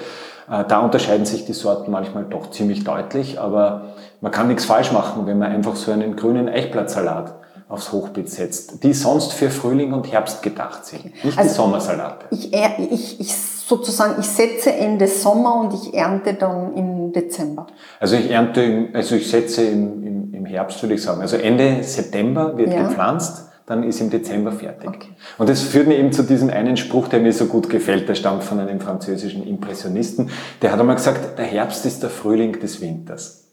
Äh, 0.51 0.65
da 0.69 0.81
unterscheiden 0.81 1.27
sich 1.27 1.45
die 1.45 1.53
Sorten 1.53 1.91
manchmal 1.91 2.25
doch 2.25 2.51
ziemlich 2.51 2.85
deutlich, 2.85 3.41
aber 3.41 3.95
man 4.21 4.33
kann 4.33 4.49
nichts 4.49 4.65
falsch 4.65 4.93
machen, 4.93 5.27
wenn 5.27 5.39
man 5.39 5.51
einfach 5.51 5.77
so 5.77 5.93
einen 5.93 6.17
grünen 6.17 6.49
Eichblattsalat 6.49 7.35
aufs 7.69 7.91
Hochbeet 7.91 8.29
setzt, 8.29 8.85
die 8.85 8.93
sonst 8.93 9.33
für 9.33 9.49
Frühling 9.49 9.95
und 9.95 10.13
Herbst 10.13 10.43
gedacht 10.43 10.85
sind, 10.85 11.07
nicht 11.25 11.39
also 11.39 11.49
die 11.49 11.57
Sommersalate. 11.57 12.27
Ich, 12.31 12.53
ich, 12.53 13.21
ich 13.21 13.35
sozusagen, 13.67 14.21
ich 14.21 14.27
setze 14.27 14.73
Ende 14.73 15.07
Sommer 15.07 15.61
und 15.61 15.73
ich 15.73 15.95
ernte 15.95 16.35
dann 16.35 16.75
im 16.77 17.13
Dezember. 17.13 17.67
Also 17.99 18.17
ich 18.17 18.31
ernte, 18.31 18.89
also 18.93 19.15
ich 19.15 19.31
setze 19.31 19.65
im, 19.65 20.03
im, 20.05 20.22
im 20.22 20.22
Herbst, 20.53 20.83
würde 20.83 20.95
ich 20.95 21.03
sagen. 21.03 21.21
Also 21.21 21.37
Ende 21.37 21.83
September 21.83 22.57
wird 22.57 22.73
ja. 22.73 22.87
gepflanzt, 22.87 23.49
dann 23.67 23.85
ist 23.85 24.01
im 24.01 24.11
Dezember 24.11 24.53
fertig. 24.53 24.89
Okay. 24.89 25.09
Und 25.39 25.49
das 25.49 25.63
führt 25.63 25.87
mir 25.87 25.99
eben 25.99 26.13
zu 26.13 26.25
diesem 26.25 26.51
einen 26.51 26.77
Spruch, 26.77 27.09
der 27.09 27.21
mir 27.21 27.33
so 27.33 27.47
gut 27.47 27.71
gefällt, 27.71 28.09
der 28.09 28.15
stammt 28.15 28.45
von 28.45 28.59
einem 28.59 28.81
französischen 28.81 29.47
Impressionisten. 29.47 30.31
Der 30.61 30.73
hat 30.73 30.81
einmal 30.81 30.97
gesagt, 30.97 31.39
der 31.39 31.47
Herbst 31.47 31.87
ist 31.87 32.03
der 32.03 32.11
Frühling 32.11 32.59
des 32.61 32.81
Winters. 32.81 33.49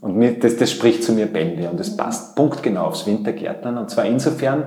Und 0.00 0.16
mir, 0.16 0.38
das, 0.38 0.56
das 0.56 0.70
spricht 0.70 1.02
zu 1.02 1.12
mir 1.12 1.26
Bände 1.26 1.68
und 1.68 1.78
das 1.78 1.96
passt 1.96 2.36
punktgenau 2.36 2.84
aufs 2.84 3.06
Wintergärtnern. 3.06 3.78
Und 3.78 3.90
zwar 3.90 4.04
insofern, 4.04 4.64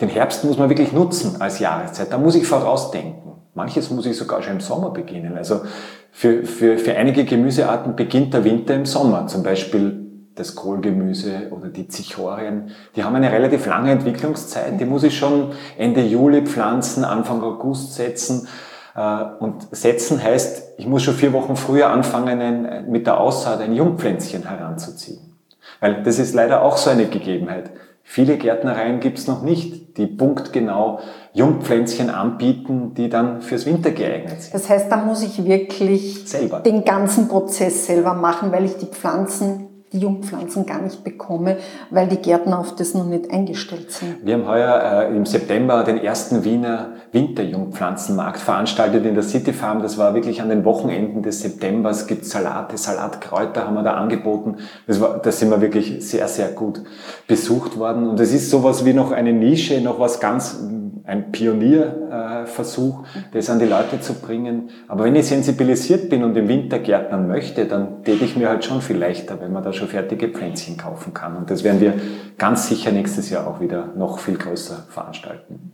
den 0.00 0.10
Herbst 0.10 0.44
muss 0.44 0.58
man 0.58 0.68
wirklich 0.68 0.92
nutzen 0.92 1.40
als 1.40 1.58
Jahreszeit. 1.58 2.12
Da 2.12 2.18
muss 2.18 2.34
ich 2.34 2.46
vorausdenken. 2.46 3.32
Manches 3.54 3.90
muss 3.90 4.04
ich 4.04 4.16
sogar 4.16 4.42
schon 4.42 4.54
im 4.54 4.60
Sommer 4.60 4.90
beginnen. 4.90 5.36
Also 5.36 5.62
für, 6.12 6.44
für, 6.44 6.76
für 6.76 6.94
einige 6.94 7.24
Gemüsearten 7.24 7.96
beginnt 7.96 8.34
der 8.34 8.44
Winter 8.44 8.74
im 8.74 8.84
Sommer. 8.84 9.26
Zum 9.28 9.42
Beispiel 9.42 10.05
das 10.36 10.54
Kohlgemüse 10.54 11.48
oder 11.50 11.68
die 11.68 11.88
Zichorien. 11.88 12.70
Die 12.94 13.02
haben 13.02 13.16
eine 13.16 13.32
relativ 13.32 13.66
lange 13.66 13.90
Entwicklungszeit. 13.90 14.78
Die 14.78 14.84
muss 14.84 15.02
ich 15.02 15.16
schon 15.16 15.52
Ende 15.78 16.02
Juli 16.02 16.42
pflanzen, 16.42 17.04
Anfang 17.04 17.42
August 17.42 17.94
setzen. 17.94 18.46
Äh, 18.94 19.24
und 19.40 19.66
setzen 19.74 20.22
heißt, 20.22 20.74
ich 20.78 20.86
muss 20.86 21.02
schon 21.02 21.14
vier 21.14 21.32
Wochen 21.32 21.56
früher 21.56 21.90
anfangen, 21.90 22.90
mit 22.90 23.06
der 23.06 23.18
Aussaat 23.18 23.60
ein 23.60 23.74
Jungpflänzchen 23.74 24.46
heranzuziehen. 24.46 25.38
Weil 25.80 26.02
das 26.02 26.18
ist 26.18 26.34
leider 26.34 26.62
auch 26.62 26.76
so 26.76 26.90
eine 26.90 27.06
Gegebenheit. 27.06 27.70
Viele 28.08 28.36
Gärtnereien 28.36 29.00
gibt 29.00 29.18
es 29.18 29.26
noch 29.26 29.42
nicht, 29.42 29.98
die 29.98 30.06
punktgenau 30.06 31.00
Jungpflänzchen 31.32 32.08
anbieten, 32.08 32.94
die 32.94 33.08
dann 33.08 33.42
fürs 33.42 33.66
Winter 33.66 33.90
geeignet 33.90 34.42
sind. 34.42 34.54
Das 34.54 34.68
heißt, 34.68 34.92
da 34.92 34.98
muss 34.98 35.24
ich 35.24 35.44
wirklich 35.44 36.28
selber. 36.28 36.60
den 36.60 36.84
ganzen 36.84 37.26
Prozess 37.26 37.86
selber 37.86 38.14
machen, 38.14 38.52
weil 38.52 38.64
ich 38.64 38.76
die 38.76 38.86
Pflanzen 38.86 39.65
die 39.92 39.98
Jungpflanzen 39.98 40.66
gar 40.66 40.82
nicht 40.82 41.04
bekomme, 41.04 41.58
weil 41.90 42.08
die 42.08 42.16
Gärtner 42.16 42.58
auf 42.58 42.74
das 42.74 42.94
noch 42.94 43.06
nicht 43.06 43.30
eingestellt 43.30 43.90
sind. 43.92 44.24
Wir 44.24 44.34
haben 44.34 44.46
heuer 44.46 45.08
äh, 45.08 45.16
im 45.16 45.24
September 45.26 45.84
den 45.84 45.98
ersten 45.98 46.44
Wiener 46.44 46.92
Winterjungpflanzenmarkt 47.12 48.40
veranstaltet 48.40 49.06
in 49.06 49.14
der 49.14 49.22
City 49.22 49.52
Farm. 49.52 49.82
Das 49.82 49.96
war 49.96 50.14
wirklich 50.14 50.42
an 50.42 50.48
den 50.48 50.64
Wochenenden 50.64 51.22
des 51.22 51.40
Septembers. 51.40 52.02
Es 52.02 52.06
gibt 52.06 52.24
Salate, 52.24 52.76
Salatkräuter 52.76 53.66
haben 53.66 53.74
wir 53.74 53.84
da 53.84 53.94
angeboten. 53.94 54.56
Das 54.86 55.00
war, 55.00 55.18
da 55.18 55.30
sind 55.30 55.50
wir 55.50 55.60
wirklich 55.60 56.06
sehr, 56.06 56.28
sehr 56.28 56.48
gut 56.48 56.82
besucht 57.26 57.78
worden. 57.78 58.08
Und 58.08 58.20
es 58.20 58.32
ist 58.32 58.50
sowas 58.50 58.84
wie 58.84 58.92
noch 58.92 59.12
eine 59.12 59.32
Nische, 59.32 59.80
noch 59.80 60.00
was 60.00 60.20
ganz 60.20 60.60
ein 61.06 61.30
Pionierversuch, 61.30 63.04
das 63.32 63.48
an 63.48 63.60
die 63.60 63.66
Leute 63.66 64.00
zu 64.00 64.14
bringen. 64.14 64.70
Aber 64.88 65.04
wenn 65.04 65.14
ich 65.14 65.26
sensibilisiert 65.26 66.10
bin 66.10 66.24
und 66.24 66.36
im 66.36 66.48
Winter 66.48 66.80
gärtnern 66.80 67.28
möchte, 67.28 67.66
dann 67.66 68.02
täte 68.02 68.24
ich 68.24 68.36
mir 68.36 68.48
halt 68.48 68.64
schon 68.64 68.80
viel 68.80 68.96
leichter, 68.96 69.40
wenn 69.40 69.52
man 69.52 69.62
da 69.62 69.72
schon 69.76 69.88
fertige 69.88 70.28
Pflänzchen 70.28 70.76
kaufen 70.76 71.14
kann. 71.14 71.36
Und 71.36 71.50
das 71.50 71.62
werden 71.62 71.80
wir 71.80 71.94
ganz 72.38 72.68
sicher 72.68 72.92
nächstes 72.92 73.30
Jahr 73.30 73.46
auch 73.46 73.60
wieder 73.60 73.92
noch 73.96 74.18
viel 74.18 74.36
größer 74.36 74.86
veranstalten. 74.90 75.72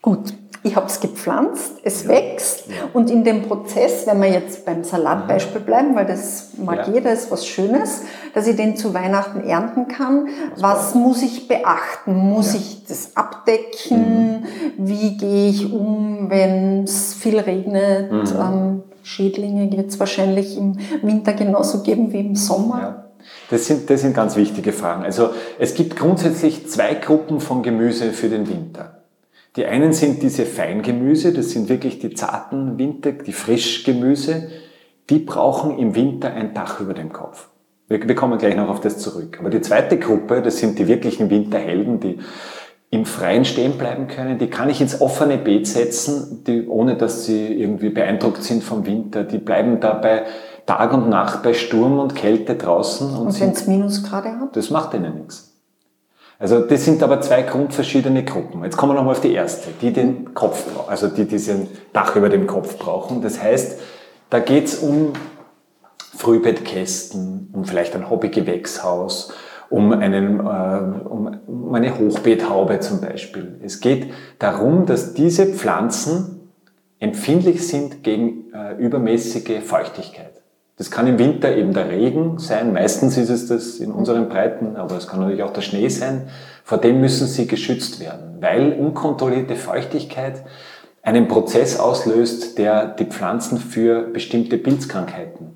Gut, 0.00 0.32
ich 0.66 0.74
habe 0.74 0.86
es 0.86 1.00
gepflanzt, 1.00 1.74
es 1.84 2.04
ja. 2.04 2.10
wächst 2.10 2.66
ja. 2.68 2.88
und 2.92 3.08
in 3.08 3.22
dem 3.22 3.42
Prozess, 3.42 4.06
wenn 4.06 4.20
wir 4.20 4.30
jetzt 4.30 4.64
beim 4.64 4.82
Salatbeispiel 4.82 5.60
mhm. 5.60 5.64
bleiben, 5.64 5.94
weil 5.94 6.06
das 6.06 6.50
mag 6.58 6.88
ja. 6.88 6.94
jeder, 6.94 7.12
ist 7.12 7.30
was 7.30 7.46
Schönes, 7.46 8.02
dass 8.34 8.48
ich 8.48 8.56
den 8.56 8.76
zu 8.76 8.92
Weihnachten 8.92 9.40
ernten 9.40 9.86
kann. 9.86 10.28
Das 10.54 10.62
was 10.62 10.94
muss 10.94 11.22
ich 11.22 11.46
beachten? 11.46 12.16
Muss 12.16 12.54
ich 12.54 12.84
das 12.84 13.16
abdecken? 13.16 14.40
Mhm. 14.40 14.88
Wie 14.88 15.16
gehe 15.16 15.50
ich 15.50 15.72
um, 15.72 16.30
wenn 16.30 16.84
es 16.84 17.14
viel 17.14 17.38
regnet? 17.38 18.10
Mhm. 18.10 18.24
Ähm, 18.40 18.82
Schädlinge 19.06 19.70
wird 19.70 19.90
es 19.90 20.00
wahrscheinlich 20.00 20.58
im 20.58 20.78
Winter 21.02 21.32
genauso 21.32 21.84
geben 21.84 22.12
wie 22.12 22.18
im 22.18 22.34
Sommer. 22.34 23.12
Das 23.50 23.66
sind, 23.66 23.88
das 23.88 24.00
sind 24.00 24.14
ganz 24.14 24.34
wichtige 24.34 24.72
Fragen. 24.72 25.04
Also 25.04 25.30
es 25.60 25.74
gibt 25.74 25.94
grundsätzlich 25.94 26.68
zwei 26.68 26.94
Gruppen 26.94 27.38
von 27.38 27.62
Gemüse 27.62 28.12
für 28.12 28.28
den 28.28 28.48
Winter. 28.48 29.04
Die 29.54 29.64
einen 29.64 29.92
sind 29.92 30.22
diese 30.22 30.44
Feingemüse, 30.44 31.32
das 31.32 31.50
sind 31.50 31.68
wirklich 31.68 32.00
die 32.00 32.14
zarten 32.14 32.78
Winter, 32.78 33.12
die 33.12 33.32
Frischgemüse, 33.32 34.48
die 35.08 35.20
brauchen 35.20 35.78
im 35.78 35.94
Winter 35.94 36.32
ein 36.32 36.52
Dach 36.52 36.80
über 36.80 36.92
dem 36.92 37.12
Kopf. 37.12 37.48
Wir, 37.88 38.06
wir 38.06 38.14
kommen 38.16 38.38
gleich 38.38 38.56
noch 38.56 38.68
auf 38.68 38.80
das 38.80 38.98
zurück. 38.98 39.38
Aber 39.38 39.50
die 39.50 39.60
zweite 39.60 39.98
Gruppe, 40.00 40.42
das 40.42 40.58
sind 40.58 40.80
die 40.80 40.88
wirklichen 40.88 41.30
Winterhelden, 41.30 42.00
die 42.00 42.18
im 42.90 43.04
Freien 43.04 43.44
stehen 43.44 43.78
bleiben 43.78 44.06
können, 44.06 44.38
die 44.38 44.48
kann 44.48 44.70
ich 44.70 44.80
ins 44.80 45.00
offene 45.00 45.38
Beet 45.38 45.66
setzen, 45.66 46.44
die, 46.46 46.66
ohne 46.66 46.96
dass 46.96 47.24
sie 47.24 47.46
irgendwie 47.46 47.90
beeindruckt 47.90 48.42
sind 48.42 48.62
vom 48.62 48.86
Winter. 48.86 49.24
Die 49.24 49.38
bleiben 49.38 49.80
dabei 49.80 50.24
Tag 50.66 50.92
und 50.92 51.08
Nacht 51.08 51.42
bei 51.42 51.54
Sturm 51.54 51.98
und 51.98 52.14
Kälte 52.14 52.54
draußen. 52.54 53.10
Und, 53.16 53.26
und 53.28 53.40
wenn 53.40 53.50
es 53.50 53.66
Minusgrade 53.66 54.38
hat? 54.40 54.56
Das 54.56 54.70
macht 54.70 54.94
ihnen 54.94 55.18
nichts. 55.18 55.52
Also 56.38 56.60
das 56.60 56.84
sind 56.84 57.02
aber 57.02 57.20
zwei 57.22 57.42
grundverschiedene 57.42 58.24
Gruppen. 58.24 58.62
Jetzt 58.62 58.76
kommen 58.76 58.92
wir 58.92 58.96
nochmal 58.96 59.14
auf 59.14 59.20
die 59.20 59.32
erste, 59.32 59.70
die 59.80 59.92
den 59.92 60.34
Kopf 60.34 60.66
brauchen, 60.66 60.90
also 60.90 61.08
die 61.08 61.24
diesen 61.24 61.68
Dach 61.92 62.14
über 62.14 62.28
dem 62.28 62.46
Kopf 62.46 62.76
brauchen. 62.78 63.22
Das 63.22 63.42
heißt, 63.42 63.80
da 64.28 64.38
geht's 64.40 64.76
um 64.76 65.14
Frühbettkästen, 66.14 67.50
um 67.52 67.64
vielleicht 67.64 67.94
ein 67.94 68.10
Hobbygewächshaus, 68.10 69.32
um, 69.70 69.92
einen, 69.92 70.40
äh, 70.40 71.00
um 71.10 71.74
eine 71.74 71.98
Hochbeethaube 71.98 72.80
zum 72.80 73.00
Beispiel. 73.00 73.58
Es 73.62 73.80
geht 73.80 74.12
darum, 74.38 74.86
dass 74.86 75.14
diese 75.14 75.46
Pflanzen 75.46 76.50
empfindlich 76.98 77.66
sind 77.66 78.02
gegen 78.02 78.52
äh, 78.54 78.74
übermäßige 78.78 79.62
Feuchtigkeit. 79.62 80.32
Das 80.78 80.90
kann 80.90 81.06
im 81.06 81.18
Winter 81.18 81.56
eben 81.56 81.72
der 81.72 81.88
Regen 81.88 82.38
sein. 82.38 82.72
Meistens 82.72 83.16
ist 83.16 83.30
es 83.30 83.46
das 83.46 83.78
in 83.78 83.90
unseren 83.90 84.28
Breiten, 84.28 84.76
aber 84.76 84.96
es 84.96 85.08
kann 85.08 85.20
natürlich 85.20 85.42
auch 85.42 85.52
der 85.52 85.62
Schnee 85.62 85.88
sein. 85.88 86.28
vor 86.64 86.78
dem 86.78 87.00
müssen 87.00 87.26
sie 87.26 87.46
geschützt 87.46 88.00
werden, 88.00 88.38
weil 88.40 88.72
unkontrollierte 88.72 89.56
Feuchtigkeit 89.56 90.42
einen 91.02 91.28
Prozess 91.28 91.78
auslöst, 91.78 92.58
der 92.58 92.88
die 92.88 93.04
Pflanzen 93.04 93.58
für 93.58 94.02
bestimmte 94.02 94.58
Pilzkrankheiten 94.58 95.55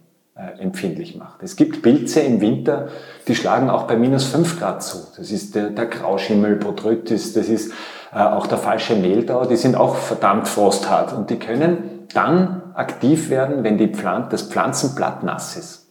empfindlich 0.59 1.17
macht. 1.17 1.43
Es 1.43 1.57
gibt 1.57 1.83
Pilze 1.83 2.21
im 2.21 2.41
Winter, 2.41 2.89
die 3.29 3.35
schlagen 3.35 3.71
auch 3.71 3.85
bei 3.85 3.97
minus 3.97 4.25
5 4.27 4.59
Grad 4.59 4.83
zu. 4.83 4.99
Das 5.17 5.31
ist 5.31 5.55
der, 5.55 5.71
der 5.71 5.87
Grauschimmel, 5.87 6.57
Botrytis, 6.57 7.33
das 7.33 7.49
ist 7.49 7.73
äh, 8.13 8.19
auch 8.19 8.47
der 8.47 8.59
falsche 8.59 8.97
Mehltau, 8.97 9.45
die 9.45 9.57
sind 9.57 9.77
auch 9.77 9.97
verdammt 9.97 10.49
frosthart 10.49 11.13
und 11.13 11.31
die 11.31 11.39
können 11.39 12.07
dann 12.15 12.63
aktiv 12.75 13.31
werden, 13.31 13.65
wenn 13.65 13.79
die 13.79 13.89
Pflan 13.89 14.29
das 14.31 14.43
Pflanzenblatt 14.43 15.23
nass 15.23 15.57
ist. 15.57 15.87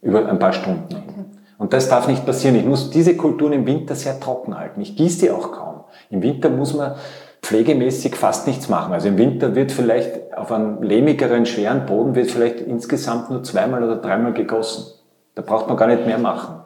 Über 0.00 0.28
ein 0.28 0.38
paar 0.38 0.52
Stunden. 0.52 1.36
Und 1.58 1.72
das 1.72 1.88
darf 1.88 2.06
nicht 2.06 2.24
passieren. 2.24 2.54
Ich 2.54 2.64
muss 2.64 2.90
diese 2.90 3.16
Kulturen 3.16 3.52
im 3.52 3.66
Winter 3.66 3.96
sehr 3.96 4.20
trocken 4.20 4.56
halten. 4.56 4.80
Ich 4.80 4.94
gieße 4.94 5.20
die 5.20 5.30
auch 5.30 5.50
kaum. 5.50 5.84
Im 6.08 6.22
Winter 6.22 6.50
muss 6.50 6.74
man 6.74 6.94
pflegemäßig 7.42 8.14
fast 8.16 8.46
nichts 8.46 8.68
machen. 8.68 8.92
Also 8.92 9.08
im 9.08 9.18
Winter 9.18 9.54
wird 9.54 9.72
vielleicht 9.72 10.36
auf 10.36 10.52
einem 10.52 10.82
lehmigeren, 10.82 11.46
schweren 11.46 11.86
Boden 11.86 12.14
wird 12.14 12.30
vielleicht 12.30 12.60
insgesamt 12.60 13.30
nur 13.30 13.42
zweimal 13.42 13.82
oder 13.82 13.96
dreimal 13.96 14.32
gegossen. 14.32 14.86
Da 15.34 15.42
braucht 15.42 15.68
man 15.68 15.76
gar 15.76 15.86
nicht 15.86 16.06
mehr 16.06 16.18
machen. 16.18 16.56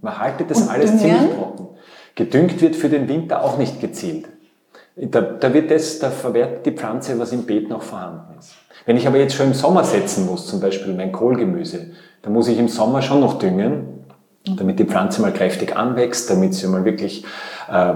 Man 0.00 0.18
haltet 0.18 0.50
das 0.50 0.62
Und 0.62 0.70
alles 0.70 0.90
düngen? 0.90 1.18
ziemlich 1.18 1.36
trocken. 1.36 1.68
Gedüngt 2.14 2.60
wird 2.60 2.76
für 2.76 2.88
den 2.88 3.08
Winter 3.08 3.42
auch 3.42 3.58
nicht 3.58 3.80
gezielt. 3.80 4.26
Da, 4.96 5.20
da 5.20 5.54
wird 5.54 5.70
das, 5.70 5.98
da 5.98 6.10
verwertet 6.10 6.66
die 6.66 6.72
Pflanze, 6.72 7.18
was 7.18 7.32
im 7.32 7.44
Beet 7.44 7.68
noch 7.68 7.82
vorhanden 7.82 8.38
ist. 8.38 8.54
Wenn 8.86 8.96
ich 8.96 9.06
aber 9.06 9.18
jetzt 9.18 9.34
schon 9.34 9.46
im 9.46 9.54
Sommer 9.54 9.84
setzen 9.84 10.26
muss, 10.26 10.46
zum 10.46 10.60
Beispiel 10.60 10.94
mein 10.94 11.12
Kohlgemüse, 11.12 11.92
dann 12.22 12.32
muss 12.32 12.48
ich 12.48 12.58
im 12.58 12.68
Sommer 12.68 13.02
schon 13.02 13.20
noch 13.20 13.38
düngen, 13.38 13.99
damit 14.46 14.78
die 14.78 14.84
Pflanze 14.84 15.20
mal 15.20 15.32
kräftig 15.32 15.76
anwächst, 15.76 16.30
damit 16.30 16.54
sie 16.54 16.66
mal 16.66 16.84
wirklich 16.84 17.24
äh, 17.70 17.92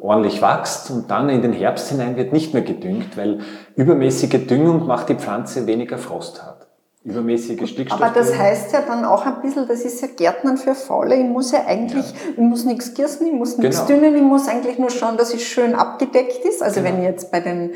ordentlich 0.00 0.40
wächst 0.40 0.90
und 0.90 1.10
dann 1.10 1.28
in 1.28 1.42
den 1.42 1.52
Herbst 1.52 1.88
hinein 1.88 2.16
wird 2.16 2.32
nicht 2.32 2.54
mehr 2.54 2.62
gedüngt, 2.62 3.16
weil 3.16 3.40
übermäßige 3.74 4.46
Düngung 4.46 4.86
macht 4.86 5.08
die 5.08 5.16
Pflanze 5.16 5.66
weniger 5.66 5.98
frosthart. 5.98 6.66
Übermäßige 7.04 7.68
Stickstoff. 7.68 8.00
Aber 8.00 8.14
das 8.14 8.38
heißt 8.38 8.72
ja 8.72 8.82
dann 8.86 9.04
auch 9.04 9.26
ein 9.26 9.42
bisschen, 9.42 9.66
das 9.66 9.80
ist 9.80 10.00
ja 10.02 10.08
Gärtnern 10.16 10.56
für 10.56 10.76
Faule. 10.76 11.16
Ich 11.16 11.24
muss 11.24 11.50
ja 11.50 11.66
eigentlich, 11.66 12.04
ich 12.30 12.38
muss 12.38 12.64
nichts 12.64 12.94
gießen, 12.94 13.26
ich 13.26 13.32
muss 13.32 13.58
nichts 13.58 13.84
Genau. 13.84 14.00
dünnen, 14.00 14.14
ich 14.14 14.22
muss 14.22 14.46
eigentlich 14.46 14.78
nur 14.78 14.88
schauen, 14.90 15.16
dass 15.16 15.34
es 15.34 15.42
schön 15.42 15.74
abgedeckt 15.74 16.44
ist. 16.44 16.62
Also 16.62 16.84
wenn 16.84 16.98
ich 16.98 17.04
jetzt 17.04 17.32
bei 17.32 17.40
den 17.40 17.72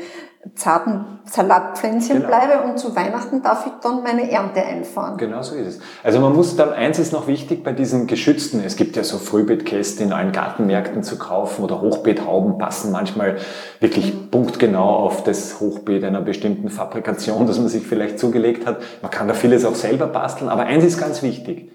zarten 0.55 1.19
Salatpflänzchen 1.25 2.17
Genau. 2.17 2.27
bleibe 2.27 2.63
und 2.63 2.79
zu 2.79 2.95
Weihnachten 2.95 3.41
darf 3.41 3.65
ich 3.65 3.73
dann 3.83 4.01
meine 4.03 4.31
Ernte 4.31 4.63
einfahren. 4.63 5.17
Genau 5.17 5.41
so 5.41 5.55
ist 5.55 5.67
es. 5.67 5.79
Also 6.03 6.19
man 6.19 6.33
muss 6.33 6.55
dann, 6.55 6.71
eins 6.71 6.99
ist 6.99 7.11
noch 7.11 7.27
wichtig 7.27 7.63
bei 7.63 7.73
diesen 7.73 8.07
geschützten, 8.07 8.61
es 8.63 8.75
gibt 8.75 8.95
ja 8.95 9.03
so 9.03 9.17
Frühbeetkästen 9.17 10.07
in 10.07 10.13
allen 10.13 10.31
Gartenmärkten 10.31 11.03
zu 11.03 11.17
kaufen 11.17 11.63
oder 11.63 11.81
Hochbeethauben 11.81 12.57
passen 12.57 12.91
manchmal 12.91 13.37
wirklich 13.79 14.31
punktgenau 14.31 14.95
auf 14.97 15.23
das 15.23 15.59
Hochbeet 15.59 16.03
einer 16.03 16.21
bestimmten 16.21 16.69
Fabrikation, 16.69 17.45
das 17.45 17.59
man 17.59 17.67
sich 17.67 17.85
vielleicht 17.85 18.17
zugelegt 18.19 18.65
hat. 18.65 18.81
Man 19.01 19.11
kann 19.11 19.27
da 19.27 19.33
vieles 19.33 19.65
auch 19.65 19.75
selber 19.75 20.07
basteln, 20.07 20.49
aber 20.49 20.63
eins 20.63 20.83
ist 20.85 20.97
ganz 20.99 21.21
wichtig. 21.23 21.71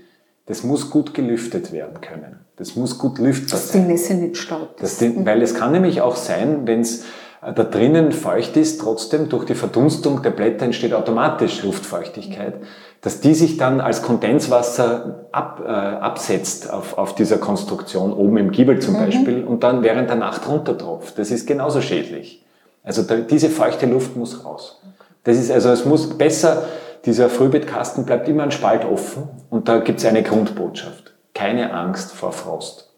Das 0.46 0.64
muss 0.64 0.90
gut 0.90 1.14
gelüftet 1.14 1.72
werden 1.72 2.00
können. 2.00 2.40
Das 2.56 2.74
muss 2.74 2.98
gut 2.98 3.18
lüftbar 3.18 3.60
Dass 3.60 3.70
die 3.70 3.78
sein. 3.78 3.86
Nässe 3.86 4.14
nicht 4.14 4.36
staut. 4.38 4.80
Das, 4.80 4.98
die- 4.98 5.24
weil 5.24 5.40
es 5.42 5.54
kann 5.54 5.70
nämlich 5.72 6.00
auch 6.00 6.16
sein, 6.16 6.62
wenn 6.66 6.80
es 6.80 7.04
da 7.42 7.64
drinnen 7.64 8.12
feucht 8.12 8.56
ist, 8.56 8.80
trotzdem 8.80 9.28
durch 9.28 9.44
die 9.44 9.56
Verdunstung 9.56 10.22
der 10.22 10.30
Blätter 10.30 10.64
entsteht 10.64 10.94
automatisch 10.94 11.64
Luftfeuchtigkeit, 11.64 12.54
dass 13.00 13.20
die 13.20 13.34
sich 13.34 13.56
dann 13.56 13.80
als 13.80 14.02
Kondenswasser 14.02 15.26
ab, 15.32 15.60
äh, 15.64 15.68
absetzt 15.68 16.70
auf, 16.70 16.96
auf 16.96 17.16
dieser 17.16 17.38
Konstruktion, 17.38 18.12
oben 18.12 18.36
im 18.36 18.52
Giebel 18.52 18.78
zum 18.78 18.94
Beispiel, 18.94 19.42
und 19.42 19.64
dann 19.64 19.82
während 19.82 20.08
der 20.08 20.16
Nacht 20.16 20.48
runtertropft. 20.48 21.18
Das 21.18 21.32
ist 21.32 21.48
genauso 21.48 21.80
schädlich. 21.80 22.44
Also 22.84 23.02
da, 23.02 23.16
diese 23.16 23.48
feuchte 23.48 23.86
Luft 23.86 24.16
muss 24.16 24.44
raus. 24.44 24.80
Das 25.24 25.36
ist 25.36 25.50
also, 25.50 25.70
es 25.70 25.84
muss 25.84 26.16
besser, 26.16 26.68
dieser 27.04 27.28
Frühbeetkasten 27.28 28.04
bleibt 28.04 28.28
immer 28.28 28.44
ein 28.44 28.52
Spalt 28.52 28.84
offen 28.84 29.24
und 29.50 29.68
da 29.68 29.78
gibt 29.78 29.98
es 29.98 30.06
eine 30.06 30.22
Grundbotschaft. 30.22 31.12
Keine 31.34 31.74
Angst 31.74 32.12
vor 32.12 32.30
Frost. 32.30 32.91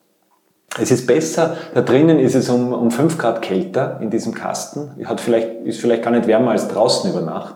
Es 0.78 0.90
ist 0.90 1.06
besser, 1.06 1.56
da 1.72 1.82
drinnen 1.82 2.18
ist 2.18 2.34
es 2.34 2.48
um, 2.48 2.72
um 2.72 2.90
5 2.90 3.16
Grad 3.18 3.42
kälter 3.42 3.98
in 4.00 4.10
diesem 4.10 4.34
Kasten, 4.34 4.90
hat 5.04 5.20
vielleicht, 5.20 5.64
ist 5.64 5.80
vielleicht 5.80 6.02
gar 6.02 6.10
nicht 6.10 6.26
wärmer 6.26 6.50
als 6.50 6.68
draußen 6.68 7.10
über 7.10 7.20
Nacht, 7.20 7.54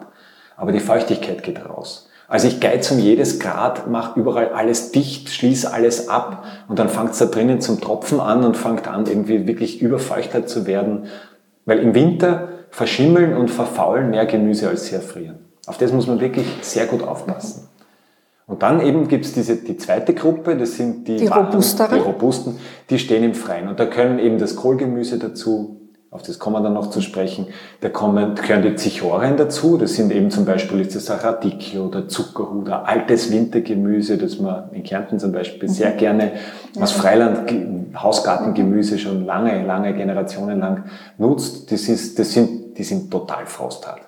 aber 0.56 0.70
die 0.70 0.80
Feuchtigkeit 0.80 1.42
geht 1.42 1.68
raus. 1.68 2.08
Also 2.28 2.46
ich 2.46 2.60
geiz 2.60 2.90
um 2.90 2.98
jedes 2.98 3.40
Grad, 3.40 3.88
mache 3.88 4.20
überall 4.20 4.50
alles 4.50 4.92
dicht, 4.92 5.30
schließe 5.30 5.72
alles 5.72 6.08
ab 6.08 6.44
und 6.68 6.78
dann 6.78 6.90
fängt 6.90 7.12
es 7.12 7.18
da 7.18 7.24
drinnen 7.24 7.60
zum 7.60 7.80
Tropfen 7.80 8.20
an 8.20 8.44
und 8.44 8.56
fängt 8.56 8.86
an 8.86 9.06
irgendwie 9.06 9.46
wirklich 9.46 9.80
überfeuchtet 9.80 10.48
zu 10.48 10.66
werden, 10.66 11.06
weil 11.64 11.78
im 11.78 11.94
Winter 11.94 12.48
verschimmeln 12.70 13.34
und 13.34 13.50
verfaulen 13.50 14.10
mehr 14.10 14.26
Gemüse 14.26 14.68
als 14.68 14.86
sie 14.86 14.94
erfrieren. 14.94 15.38
Auf 15.66 15.78
das 15.78 15.92
muss 15.92 16.06
man 16.06 16.20
wirklich 16.20 16.46
sehr 16.60 16.86
gut 16.86 17.02
aufpassen. 17.02 17.68
Und 18.48 18.62
dann 18.62 18.80
eben 18.80 19.06
gibt's 19.08 19.34
diese, 19.34 19.56
die 19.56 19.76
zweite 19.76 20.14
Gruppe, 20.14 20.56
das 20.56 20.76
sind 20.76 21.06
die, 21.06 21.16
Die 21.16 21.26
robusteren? 21.26 21.94
die 21.98 22.00
robusten, 22.04 22.56
die 22.90 22.98
stehen 22.98 23.22
im 23.22 23.34
Freien. 23.34 23.68
Und 23.68 23.78
da 23.78 23.84
können 23.86 24.18
eben 24.18 24.38
das 24.38 24.56
Kohlgemüse 24.56 25.18
dazu, 25.18 25.74
auf 26.10 26.22
das 26.22 26.38
kommen 26.38 26.56
wir 26.56 26.62
dann 26.62 26.72
noch 26.72 26.88
zu 26.88 27.02
sprechen, 27.02 27.48
da 27.82 27.90
kommen, 27.90 28.34
gehören 28.34 28.62
die 28.62 28.74
Zichorien 28.74 29.36
dazu, 29.36 29.76
das 29.76 29.92
sind 29.96 30.10
eben 30.10 30.30
zum 30.30 30.46
Beispiel 30.46 30.80
ist 30.80 30.96
das 30.96 31.10
Radicchio 31.22 31.84
oder 31.88 32.08
Zuckerhut, 32.08 32.66
ein 32.70 32.72
altes 32.72 33.30
Wintergemüse, 33.30 34.16
das 34.16 34.38
man 34.38 34.72
in 34.72 34.82
Kärnten 34.82 35.18
zum 35.18 35.32
Beispiel 35.32 35.68
sehr 35.68 35.90
gerne 35.92 36.32
aus 36.80 36.92
Freiland, 36.92 37.46
Ge- 37.46 37.66
Hausgartengemüse 37.94 38.98
schon 38.98 39.26
lange, 39.26 39.62
lange 39.66 39.92
Generationen 39.94 40.60
lang 40.60 40.84
nutzt. 41.18 41.70
Das 41.70 41.86
ist, 41.90 42.18
das 42.18 42.32
sind, 42.32 42.78
die 42.78 42.84
sind 42.84 43.10
total 43.10 43.44
frosthart. 43.44 44.00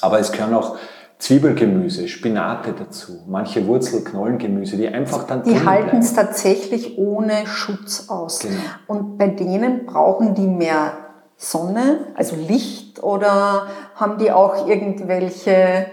Aber 0.00 0.18
es 0.18 0.32
gehören 0.32 0.54
auch 0.54 0.76
Zwiebelgemüse, 1.22 2.08
Spinate 2.08 2.72
dazu, 2.76 3.20
manche 3.28 3.64
Wurzel-, 3.68 4.02
Knollengemüse, 4.02 4.76
die 4.76 4.88
einfach 4.88 5.22
dann 5.22 5.44
Die 5.44 5.64
halten 5.64 5.98
es 5.98 6.14
tatsächlich 6.14 6.98
ohne 6.98 7.46
Schutz 7.46 8.08
aus. 8.08 8.40
Genau. 8.40 8.56
Und 8.88 9.18
bei 9.18 9.28
denen 9.28 9.86
brauchen 9.86 10.34
die 10.34 10.48
mehr 10.48 10.94
Sonne, 11.36 12.08
also 12.16 12.34
Licht, 12.34 13.00
oder 13.04 13.68
haben 13.94 14.18
die 14.18 14.32
auch 14.32 14.66
irgendwelche 14.66 15.86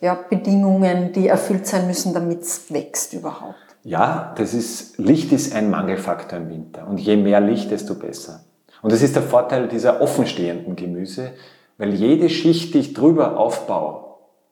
ja, 0.00 0.18
Bedingungen, 0.28 1.12
die 1.12 1.28
erfüllt 1.28 1.68
sein 1.68 1.86
müssen, 1.86 2.12
damit 2.12 2.40
es 2.40 2.72
wächst 2.72 3.12
überhaupt? 3.12 3.54
Ja, 3.84 4.34
das 4.36 4.54
ist, 4.54 4.98
Licht 4.98 5.30
ist 5.30 5.54
ein 5.54 5.70
Mangelfaktor 5.70 6.40
im 6.40 6.48
Winter. 6.48 6.88
Und 6.88 6.98
je 6.98 7.14
mehr 7.14 7.40
Licht, 7.40 7.70
desto 7.70 7.94
besser. 7.94 8.40
Und 8.82 8.90
das 8.90 9.02
ist 9.02 9.14
der 9.14 9.22
Vorteil 9.22 9.68
dieser 9.68 10.00
offenstehenden 10.00 10.74
Gemüse, 10.74 11.30
weil 11.78 11.94
jede 11.94 12.28
Schicht, 12.28 12.74
die 12.74 12.80
ich 12.80 12.92
drüber 12.92 13.36
aufbaue, 13.36 14.03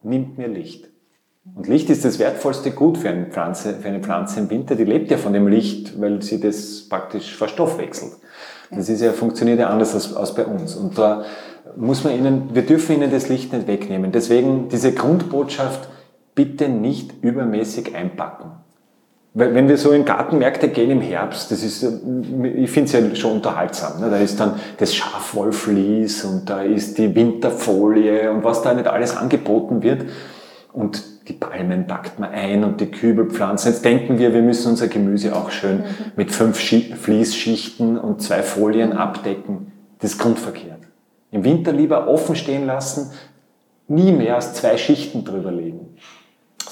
nimmt 0.03 0.39
mir 0.39 0.49
Licht. 0.49 0.89
Und 1.57 1.67
Licht 1.67 1.91
ist 1.91 2.05
das 2.05 2.19
wertvollste 2.19 2.71
Gut 2.71 2.99
für 2.99 3.09
eine 3.09 3.27
Pflanze, 3.27 3.75
für 3.75 3.89
eine 3.89 4.01
Pflanze 4.01 4.41
im 4.41 4.51
Winter. 4.51 4.77
Die 4.77 4.85
lebt 4.85 5.11
ja 5.11 5.17
von 5.17 5.33
dem 5.33 5.49
Licht, 5.49 6.01
weil 6.01 6.23
sie 6.23 6.41
das 6.41 6.89
praktisch 6.89 7.35
verstoffwechselt. 7.35 8.13
Das 8.71 8.89
ist 8.89 9.03
ja, 9.03 9.13
funktioniert 9.13 9.59
ja 9.59 9.69
anders 9.69 9.95
als, 9.95 10.15
als 10.15 10.35
bei 10.35 10.47
uns. 10.47 10.77
Und 10.77 10.97
da 10.97 11.25
muss 11.77 12.05
man 12.05 12.15
ihnen, 12.17 12.55
wir 12.55 12.63
dürfen 12.63 12.97
ihnen 12.97 13.11
das 13.11 13.29
Licht 13.29 13.53
nicht 13.53 13.67
wegnehmen. 13.67 14.13
Deswegen 14.13 14.69
diese 14.69 14.93
Grundbotschaft, 14.93 15.89
bitte 16.35 16.69
nicht 16.69 17.23
übermäßig 17.23 17.95
einpacken. 17.95 18.53
Wenn 19.35 19.67
wir 19.67 19.79
so 19.79 19.93
in 19.93 20.05
Gartenmärkte 20.05 20.69
gehen 20.69 20.91
im 20.91 21.01
Herbst, 21.01 21.51
das 21.51 21.63
ist, 21.63 21.83
ich 21.83 22.71
finde 22.71 22.87
es 22.87 22.93
ja 22.93 23.15
schon 23.15 23.33
unterhaltsam. 23.33 23.99
Ne? 23.99 24.11
Da 24.11 24.19
ist 24.19 24.39
dann 24.39 24.61
das 24.77 24.95
Schafwollvlies 24.95 26.25
und 26.25 26.51
da 26.51 26.61
ist 26.61 26.99
die 26.99 27.15
Winterfolie 27.15 28.31
und 28.31 28.45
was 28.45 28.61
da 28.61 28.75
nicht 28.75 28.87
alles 28.87 29.17
angeboten 29.17 29.83
wird. 29.83 30.05
Und 30.75 31.03
die 31.29 31.33
Palmen 31.33 31.87
packt 31.87 32.19
man 32.19 32.31
ein 32.31 32.63
und 32.63 32.83
die 32.83 32.91
Kübelpflanzen. 32.91 33.73
Jetzt 33.73 33.87
denken 33.87 34.19
wir, 34.19 34.35
wir 34.35 34.43
müssen 34.43 34.73
unser 34.73 34.89
Gemüse 34.89 35.35
auch 35.35 35.51
schön 35.51 35.85
mit 36.15 36.31
fünf 36.31 36.59
Schi- 36.59 36.95
Fließschichten 36.95 37.99
und 37.99 38.21
zwei 38.21 38.43
Folien 38.43 38.93
abdecken. 38.93 39.73
Das 40.01 40.13
ist 40.13 40.19
grundverkehrt. 40.19 40.81
Im 41.31 41.45
Winter 41.45 41.73
lieber 41.73 42.07
offen 42.07 42.37
stehen 42.37 42.67
lassen, 42.67 43.13
nie 43.89 44.13
mehr 44.13 44.35
als 44.35 44.53
zwei 44.53 44.77
Schichten 44.77 45.25
drüber 45.25 45.53
legen 45.53 45.97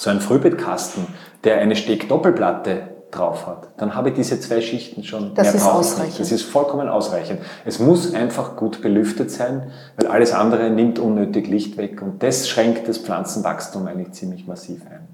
so 0.01 0.09
ein 0.09 0.21
Frühbeetkasten, 0.21 1.07
der 1.45 1.59
eine 1.59 1.77
Steckdoppelplatte 1.77 2.83
drauf 3.11 3.47
hat, 3.47 3.69
dann 3.77 3.95
habe 3.95 4.11
ich 4.11 4.15
diese 4.15 4.39
zwei 4.41 4.61
Schichten 4.61 5.03
schon. 5.03 5.35
Das 5.35 5.49
mehr 5.49 5.55
ist 5.57 5.67
ausreichend. 5.67 6.21
Das 6.21 6.33
ist 6.33 6.43
vollkommen 6.43 6.89
ausreichend. 6.89 7.41
Es 7.65 7.79
muss 7.79 8.15
einfach 8.15 8.57
gut 8.57 8.83
belüftet 8.83 9.31
sein, 9.31 9.71
weil 9.97 10.07
alles 10.07 10.33
andere 10.33 10.71
nimmt 10.71 10.99
unnötig 10.99 11.49
Licht 11.49 11.77
weg 11.77 12.03
und 12.03 12.23
das 12.23 12.49
schränkt 12.49 12.89
das 12.89 12.99
Pflanzenwachstum 12.99 13.87
eigentlich 13.87 14.13
ziemlich 14.13 14.47
massiv 14.47 14.83
ein. 14.87 15.09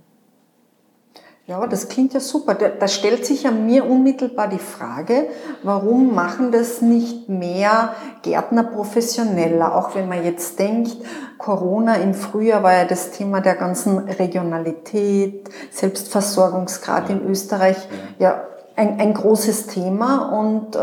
Ja, 1.48 1.64
das 1.68 1.88
klingt 1.88 2.12
ja 2.12 2.18
super. 2.18 2.54
Da, 2.54 2.68
da 2.68 2.88
stellt 2.88 3.24
sich 3.24 3.44
ja 3.44 3.52
mir 3.52 3.88
unmittelbar 3.88 4.48
die 4.48 4.58
Frage, 4.58 5.28
warum 5.62 6.12
machen 6.12 6.50
das 6.50 6.82
nicht 6.82 7.28
mehr 7.28 7.94
Gärtner 8.22 8.64
professioneller? 8.64 9.76
Auch 9.76 9.94
wenn 9.94 10.08
man 10.08 10.24
jetzt 10.24 10.58
denkt, 10.58 10.96
Corona 11.38 11.96
im 11.96 12.14
Frühjahr 12.14 12.64
war 12.64 12.72
ja 12.72 12.84
das 12.84 13.12
Thema 13.12 13.40
der 13.40 13.54
ganzen 13.54 13.98
Regionalität, 13.98 15.48
Selbstversorgungsgrad 15.70 17.10
in 17.10 17.24
Österreich 17.24 17.76
ja 18.18 18.42
ein, 18.74 18.98
ein 18.98 19.14
großes 19.14 19.68
Thema 19.68 20.38
und 20.38 20.74
äh, 20.74 20.78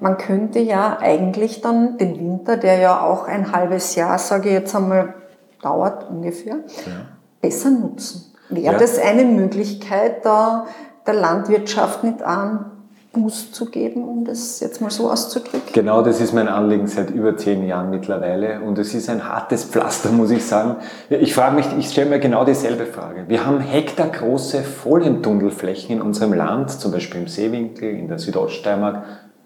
man 0.00 0.16
könnte 0.16 0.58
ja 0.58 0.98
eigentlich 1.00 1.60
dann 1.60 1.98
den 1.98 2.18
Winter, 2.18 2.56
der 2.56 2.78
ja 2.78 3.00
auch 3.00 3.28
ein 3.28 3.52
halbes 3.52 3.94
Jahr, 3.94 4.18
sage 4.18 4.48
ich 4.48 4.54
jetzt 4.54 4.74
einmal, 4.74 5.14
dauert 5.60 6.08
ungefähr, 6.10 6.54
ja. 6.54 7.06
besser 7.40 7.70
nutzen. 7.70 8.31
Wäre 8.54 8.74
ja. 8.74 8.78
das 8.78 8.98
eine 8.98 9.24
Möglichkeit, 9.24 10.24
da 10.24 10.66
der 11.06 11.14
Landwirtschaft 11.14 12.04
nicht 12.04 12.22
an 12.22 12.66
Boost 13.12 13.54
zu 13.54 13.66
geben, 13.66 14.08
um 14.08 14.24
das 14.24 14.60
jetzt 14.60 14.80
mal 14.80 14.90
so 14.90 15.10
auszudrücken? 15.10 15.72
Genau, 15.72 16.02
das 16.02 16.20
ist 16.20 16.32
mein 16.32 16.48
Anliegen 16.48 16.86
seit 16.86 17.10
über 17.10 17.36
zehn 17.36 17.66
Jahren 17.66 17.90
mittlerweile 17.90 18.60
und 18.60 18.78
es 18.78 18.94
ist 18.94 19.10
ein 19.10 19.28
hartes 19.28 19.64
Pflaster, 19.64 20.10
muss 20.10 20.30
ich 20.30 20.44
sagen. 20.44 20.76
Ich 21.10 21.34
frage 21.34 21.56
mich, 21.56 21.66
ich 21.78 21.90
stelle 21.90 22.08
mir 22.08 22.20
genau 22.20 22.44
dieselbe 22.44 22.86
Frage. 22.86 23.24
Wir 23.28 23.44
haben 23.44 23.60
hektargroße 23.60 24.62
Folientunnelflächen 24.62 25.96
in 25.96 26.02
unserem 26.02 26.32
Land, 26.32 26.70
zum 26.70 26.92
Beispiel 26.92 27.20
im 27.20 27.28
Seewinkel, 27.28 27.90
in 27.90 28.08
der 28.08 28.18
Südoststeiermark, 28.18 29.04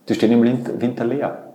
die 0.08 0.14
stehen 0.14 0.30
im 0.30 0.80
Winter 0.80 1.04
leer. 1.04 1.45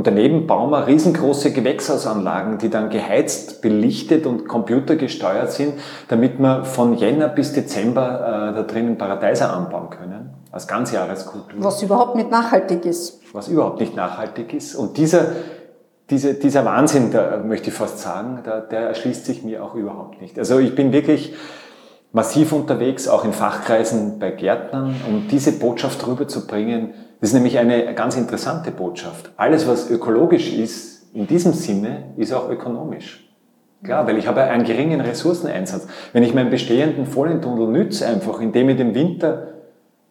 Und 0.00 0.06
daneben 0.06 0.46
bauen 0.46 0.70
wir 0.70 0.86
riesengroße 0.86 1.52
Gewächshausanlagen, 1.52 2.56
die 2.56 2.70
dann 2.70 2.88
geheizt, 2.88 3.60
belichtet 3.60 4.24
und 4.24 4.48
computergesteuert 4.48 5.52
sind, 5.52 5.74
damit 6.08 6.38
wir 6.38 6.64
von 6.64 6.94
Jänner 6.94 7.28
bis 7.28 7.52
Dezember 7.52 8.50
äh, 8.50 8.54
da 8.54 8.62
drinnen 8.62 8.96
Paradeiser 8.96 9.52
anbauen 9.52 9.90
können, 9.90 10.30
als 10.52 10.66
Ganzjahreskultur. 10.66 11.62
Was 11.62 11.82
überhaupt 11.82 12.16
nicht 12.16 12.30
nachhaltig 12.30 12.86
ist. 12.86 13.20
Was 13.34 13.48
überhaupt 13.48 13.78
nicht 13.78 13.94
nachhaltig 13.94 14.54
ist. 14.54 14.74
Und 14.74 14.96
dieser, 14.96 15.32
diese, 16.08 16.32
dieser 16.32 16.64
Wahnsinn, 16.64 17.10
da 17.10 17.36
möchte 17.44 17.68
ich 17.68 17.74
fast 17.74 17.98
sagen, 17.98 18.40
da, 18.42 18.60
der 18.60 18.80
erschließt 18.80 19.26
sich 19.26 19.44
mir 19.44 19.62
auch 19.62 19.74
überhaupt 19.74 20.22
nicht. 20.22 20.38
Also 20.38 20.60
ich 20.60 20.74
bin 20.74 20.94
wirklich 20.94 21.34
massiv 22.12 22.52
unterwegs, 22.52 23.06
auch 23.06 23.26
in 23.26 23.34
Fachkreisen 23.34 24.18
bei 24.18 24.30
Gärtnern, 24.30 24.94
um 25.06 25.28
diese 25.28 25.52
Botschaft 25.52 26.06
rüberzubringen, 26.06 26.94
das 27.20 27.30
ist 27.30 27.34
nämlich 27.34 27.58
eine 27.58 27.94
ganz 27.94 28.16
interessante 28.16 28.70
Botschaft. 28.70 29.30
Alles, 29.36 29.68
was 29.68 29.90
ökologisch 29.90 30.52
ist, 30.52 31.14
in 31.14 31.26
diesem 31.26 31.52
Sinne, 31.52 32.04
ist 32.16 32.32
auch 32.32 32.48
ökonomisch. 32.48 33.28
Klar, 33.82 34.06
weil 34.06 34.18
ich 34.18 34.26
habe 34.26 34.42
einen 34.42 34.64
geringen 34.64 35.00
Ressourceneinsatz. 35.00 35.86
Wenn 36.12 36.22
ich 36.22 36.34
meinen 36.34 36.50
bestehenden 36.50 37.06
Folientunnel 37.06 37.68
nütze, 37.68 38.06
einfach 38.06 38.40
indem 38.40 38.68
ich 38.68 38.76
den 38.76 38.94
Winter 38.94 39.48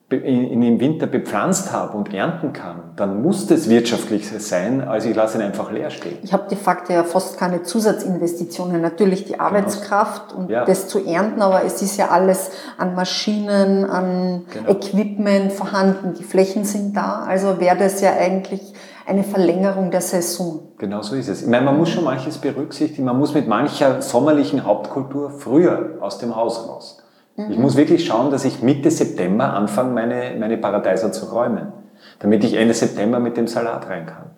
in, 0.10 0.64
im 0.64 0.80
Winter 0.80 1.06
bepflanzt 1.06 1.72
habe 1.72 1.96
und 1.96 2.14
ernten 2.14 2.52
kann, 2.52 2.89
dann 3.00 3.22
muss 3.22 3.48
das 3.48 3.70
wirtschaftlich 3.70 4.30
sein, 4.30 4.82
als 4.86 5.06
ich 5.06 5.16
lasse 5.16 5.38
ihn 5.38 5.44
einfach 5.44 5.72
leer 5.72 5.90
stehen. 5.90 6.18
Ich 6.22 6.34
habe 6.34 6.50
de 6.50 6.58
facto 6.58 6.92
ja 6.92 7.04
fast 7.04 7.38
keine 7.38 7.64
Zusatzinvestitionen. 7.64 8.82
Natürlich 8.82 9.26
die 9.26 9.34
genau. 9.34 9.46
Arbeitskraft 9.46 10.30
genau. 10.30 10.42
und 10.42 10.50
ja. 10.50 10.66
das 10.66 10.88
zu 10.88 11.06
ernten, 11.06 11.42
aber 11.42 11.64
es 11.64 11.82
ist 11.82 11.98
ja 11.98 12.10
alles 12.10 12.52
an 12.78 12.96
Maschinen, 12.96 13.86
an 13.86 14.46
genau. 14.52 14.72
Equipment 14.72 15.54
vorhanden. 15.54 16.14
Die 16.14 16.24
Flächen 16.24 16.66
sind 16.66 16.98
da, 16.98 17.24
also 17.28 17.60
wäre 17.60 17.78
das 17.78 18.02
ja 18.02 18.12
eigentlich 18.14 18.74
eine 19.06 19.24
Verlängerung 19.24 19.92
der 19.92 20.02
Saison. 20.02 20.74
Genau 20.78 21.02
so 21.02 21.16
ist 21.16 21.30
es. 21.30 21.42
Ich 21.42 21.48
meine, 21.48 21.66
man 21.66 21.78
muss 21.78 21.90
schon 21.90 22.04
manches 22.04 22.38
berücksichtigen. 22.38 23.06
Man 23.06 23.18
muss 23.18 23.34
mit 23.34 23.48
mancher 23.48 24.02
sommerlichen 24.02 24.66
Hauptkultur 24.66 25.32
früher 25.32 25.98
aus 26.02 26.20
dem 26.20 26.36
Haus 26.36 26.68
raus. 26.68 27.02
Ich 27.48 27.58
muss 27.58 27.78
wirklich 27.78 28.06
schauen, 28.06 28.32
dass 28.32 28.44
ich 28.44 28.62
Mitte 28.62 28.92
September 28.92 29.54
anfange, 29.54 29.94
meine, 29.94 30.36
meine 30.38 30.58
Paradeiser 30.58 31.14
zu 31.14 31.28
räumen, 31.28 31.72
damit 32.20 32.44
ich 32.44 32.56
Ende 32.56 32.74
September 32.74 33.20
mit 33.20 33.38
dem 33.38 33.48
Salat 33.48 33.90
rein 33.90 34.06
kann. 34.06 34.30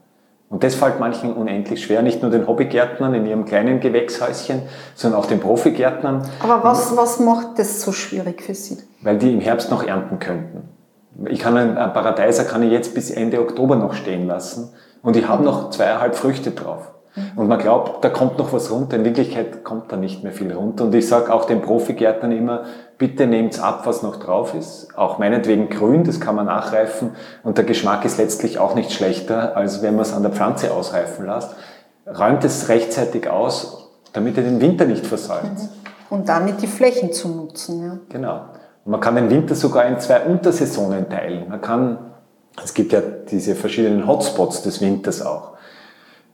Und 0.50 0.64
das 0.66 0.76
fällt 0.76 1.00
manchen 1.00 1.34
unendlich 1.34 1.82
schwer, 1.82 2.02
nicht 2.02 2.22
nur 2.22 2.30
den 2.30 2.46
Hobbygärtnern 2.46 3.14
in 3.14 3.26
ihrem 3.26 3.46
kleinen 3.46 3.80
Gewächshäuschen, 3.80 4.64
sondern 4.96 5.22
auch 5.22 5.26
den 5.26 5.40
Profigärtnern. 5.40 6.24
Aber 6.42 6.62
was, 6.64 6.96
was 6.98 7.22
macht 7.22 7.58
das 7.58 7.82
so 7.82 7.94
schwierig 7.94 8.42
für 8.42 8.54
Sie? 8.54 8.78
Weil 9.02 9.18
die 9.18 9.32
im 9.32 9.40
Herbst 9.40 9.72
noch 9.72 9.88
ernten 9.88 10.20
könnten. 10.20 10.68
Ich 11.30 11.40
kann 11.40 11.56
einen 11.56 11.76
Paradeiser 11.76 12.44
kann 12.44 12.64
ich 12.64 12.72
jetzt 12.72 12.94
bis 12.94 13.12
Ende 13.12 13.40
Oktober 13.40 13.78
noch 13.78 13.94
stehen 13.94 14.28
lassen 14.28 14.74
und 15.02 15.16
ich 15.16 15.28
habe 15.28 15.44
noch 15.44 15.70
zweieinhalb 15.70 16.16
Früchte 16.16 16.52
drauf. 16.52 16.92
Und 17.36 17.48
man 17.48 17.60
glaubt, 17.60 18.04
da 18.04 18.10
kommt 18.10 18.38
noch 18.38 18.54
was 18.54 18.72
runter. 18.72 18.96
In 18.96 19.04
Wirklichkeit 19.04 19.66
kommt 19.66 19.92
da 19.92 19.98
nicht 19.98 20.24
mehr 20.24 20.32
viel 20.32 20.52
runter. 20.54 20.86
Und 20.86 20.96
ich 20.96 21.08
sage 21.08 21.34
auch 21.34 21.44
den 21.44 21.62
Profigärtnern 21.62 22.32
immer, 22.32 22.64
bitte 23.02 23.26
nehmt's 23.26 23.60
ab, 23.60 23.82
was 23.86 24.04
noch 24.04 24.18
drauf 24.18 24.54
ist. 24.54 24.96
Auch 24.96 25.18
meinetwegen 25.18 25.70
grün, 25.70 26.04
das 26.04 26.20
kann 26.20 26.36
man 26.36 26.46
nachreifen. 26.46 27.16
Und 27.42 27.58
der 27.58 27.66
Geschmack 27.66 28.06
ist 28.06 28.20
letztlich 28.20 28.60
auch 28.60 28.76
nicht 28.76 28.92
schlechter, 28.92 29.58
als 29.58 29.82
wenn 29.82 29.96
man 29.96 30.04
es 30.04 30.14
an 30.14 30.22
der 30.22 30.32
Pflanze 30.32 30.72
ausreifen 30.72 31.26
lässt. 31.26 31.50
Räumt 32.06 32.44
es 32.44 32.70
rechtzeitig 32.70 33.28
aus, 33.28 33.90
damit 34.14 34.38
ihr 34.38 34.44
den 34.44 34.62
Winter 34.62 34.86
nicht 34.86 35.08
versäumt. 35.08 35.58
Mhm. 35.58 35.70
Und 36.12 36.30
damit 36.30 36.62
die 36.62 36.68
Flächen 36.68 37.12
zu 37.12 37.30
nutzen. 37.30 37.84
Ja. 37.84 37.98
Genau. 38.10 38.42
Und 38.86 38.92
man 38.92 39.02
kann 39.02 39.16
den 39.16 39.32
Winter 39.32 39.56
sogar 39.56 39.86
in 39.86 40.00
zwei 40.00 40.22
Untersaisonen 40.22 41.10
teilen. 41.10 41.50
Man 41.50 41.60
kann, 41.60 42.12
es 42.64 42.76
gibt 42.76 42.94
ja 42.94 43.02
diese 43.02 43.56
verschiedenen 43.56 44.06
Hotspots 44.06 44.62
des 44.62 44.80
Winters 44.80 45.26
auch. 45.26 45.54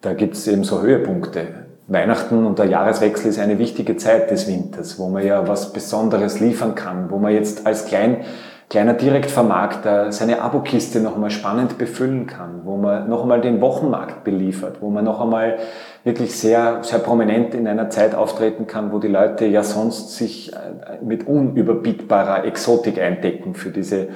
Da 0.01 0.13
gibt 0.13 0.35
es 0.35 0.45
eben 0.47 0.65
so 0.65 0.81
Höhepunkte. 0.81 1.66
Weihnachten 1.87 2.45
und 2.45 2.59
der 2.59 2.65
Jahreswechsel 2.65 3.29
ist 3.29 3.39
eine 3.39 3.59
wichtige 3.59 3.95
Zeit 3.95 4.29
des 4.29 4.45
Winters, 4.47 4.99
wo 4.99 5.07
man 5.07 5.25
ja 5.25 5.47
was 5.47 5.71
Besonderes 5.71 6.41
liefern 6.41 6.75
kann, 6.75 7.09
wo 7.09 7.17
man 7.17 7.33
jetzt 7.33 7.65
als 7.65 7.85
klein, 7.85 8.25
kleiner 8.69 8.93
Direktvermarkter 8.93 10.11
seine 10.11 10.41
Abokiste 10.41 10.99
noch 10.99 11.15
einmal 11.15 11.29
spannend 11.29 11.77
befüllen 11.77 12.27
kann, 12.27 12.63
wo 12.65 12.75
man 12.75 13.07
noch 13.07 13.21
einmal 13.21 13.39
den 13.39 13.61
Wochenmarkt 13.61 14.25
beliefert, 14.25 14.81
wo 14.81 14.89
man 14.89 15.05
noch 15.05 15.21
einmal 15.21 15.59
wirklich 16.03 16.37
sehr, 16.37 16.83
sehr 16.83 16.99
prominent 16.99 17.55
in 17.55 17.65
einer 17.69 17.89
Zeit 17.89 18.15
auftreten 18.15 18.67
kann, 18.67 18.91
wo 18.91 18.99
die 18.99 19.07
Leute 19.07 19.45
ja 19.45 19.63
sonst 19.63 20.17
sich 20.17 20.51
äh, 20.51 20.57
mit 21.01 21.25
unüberbietbarer 21.25 22.43
Exotik 22.43 22.99
eindecken 22.99 23.53
für 23.53 23.69
diese 23.69 24.09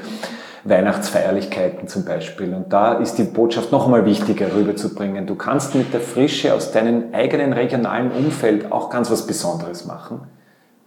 Weihnachtsfeierlichkeiten 0.64 1.88
zum 1.88 2.06
Beispiel. 2.06 2.54
Und 2.54 2.72
da 2.72 2.94
ist 2.94 3.16
die 3.18 3.24
Botschaft 3.24 3.72
noch 3.72 3.86
einmal 3.86 4.06
wichtiger 4.06 4.54
rüberzubringen. 4.54 5.26
Du 5.26 5.36
kannst 5.36 5.76
mit 5.76 5.94
der 5.94 6.02
Frische 6.02 6.54
aus 6.54 6.72
deinem 6.72 7.06
eigenen 7.14 7.54
regionalen 7.54 8.12
Umfeld 8.12 8.72
auch 8.72 8.90
ganz 8.90 9.10
was 9.10 9.26
Besonderes 9.26 9.86
machen. 9.86 10.22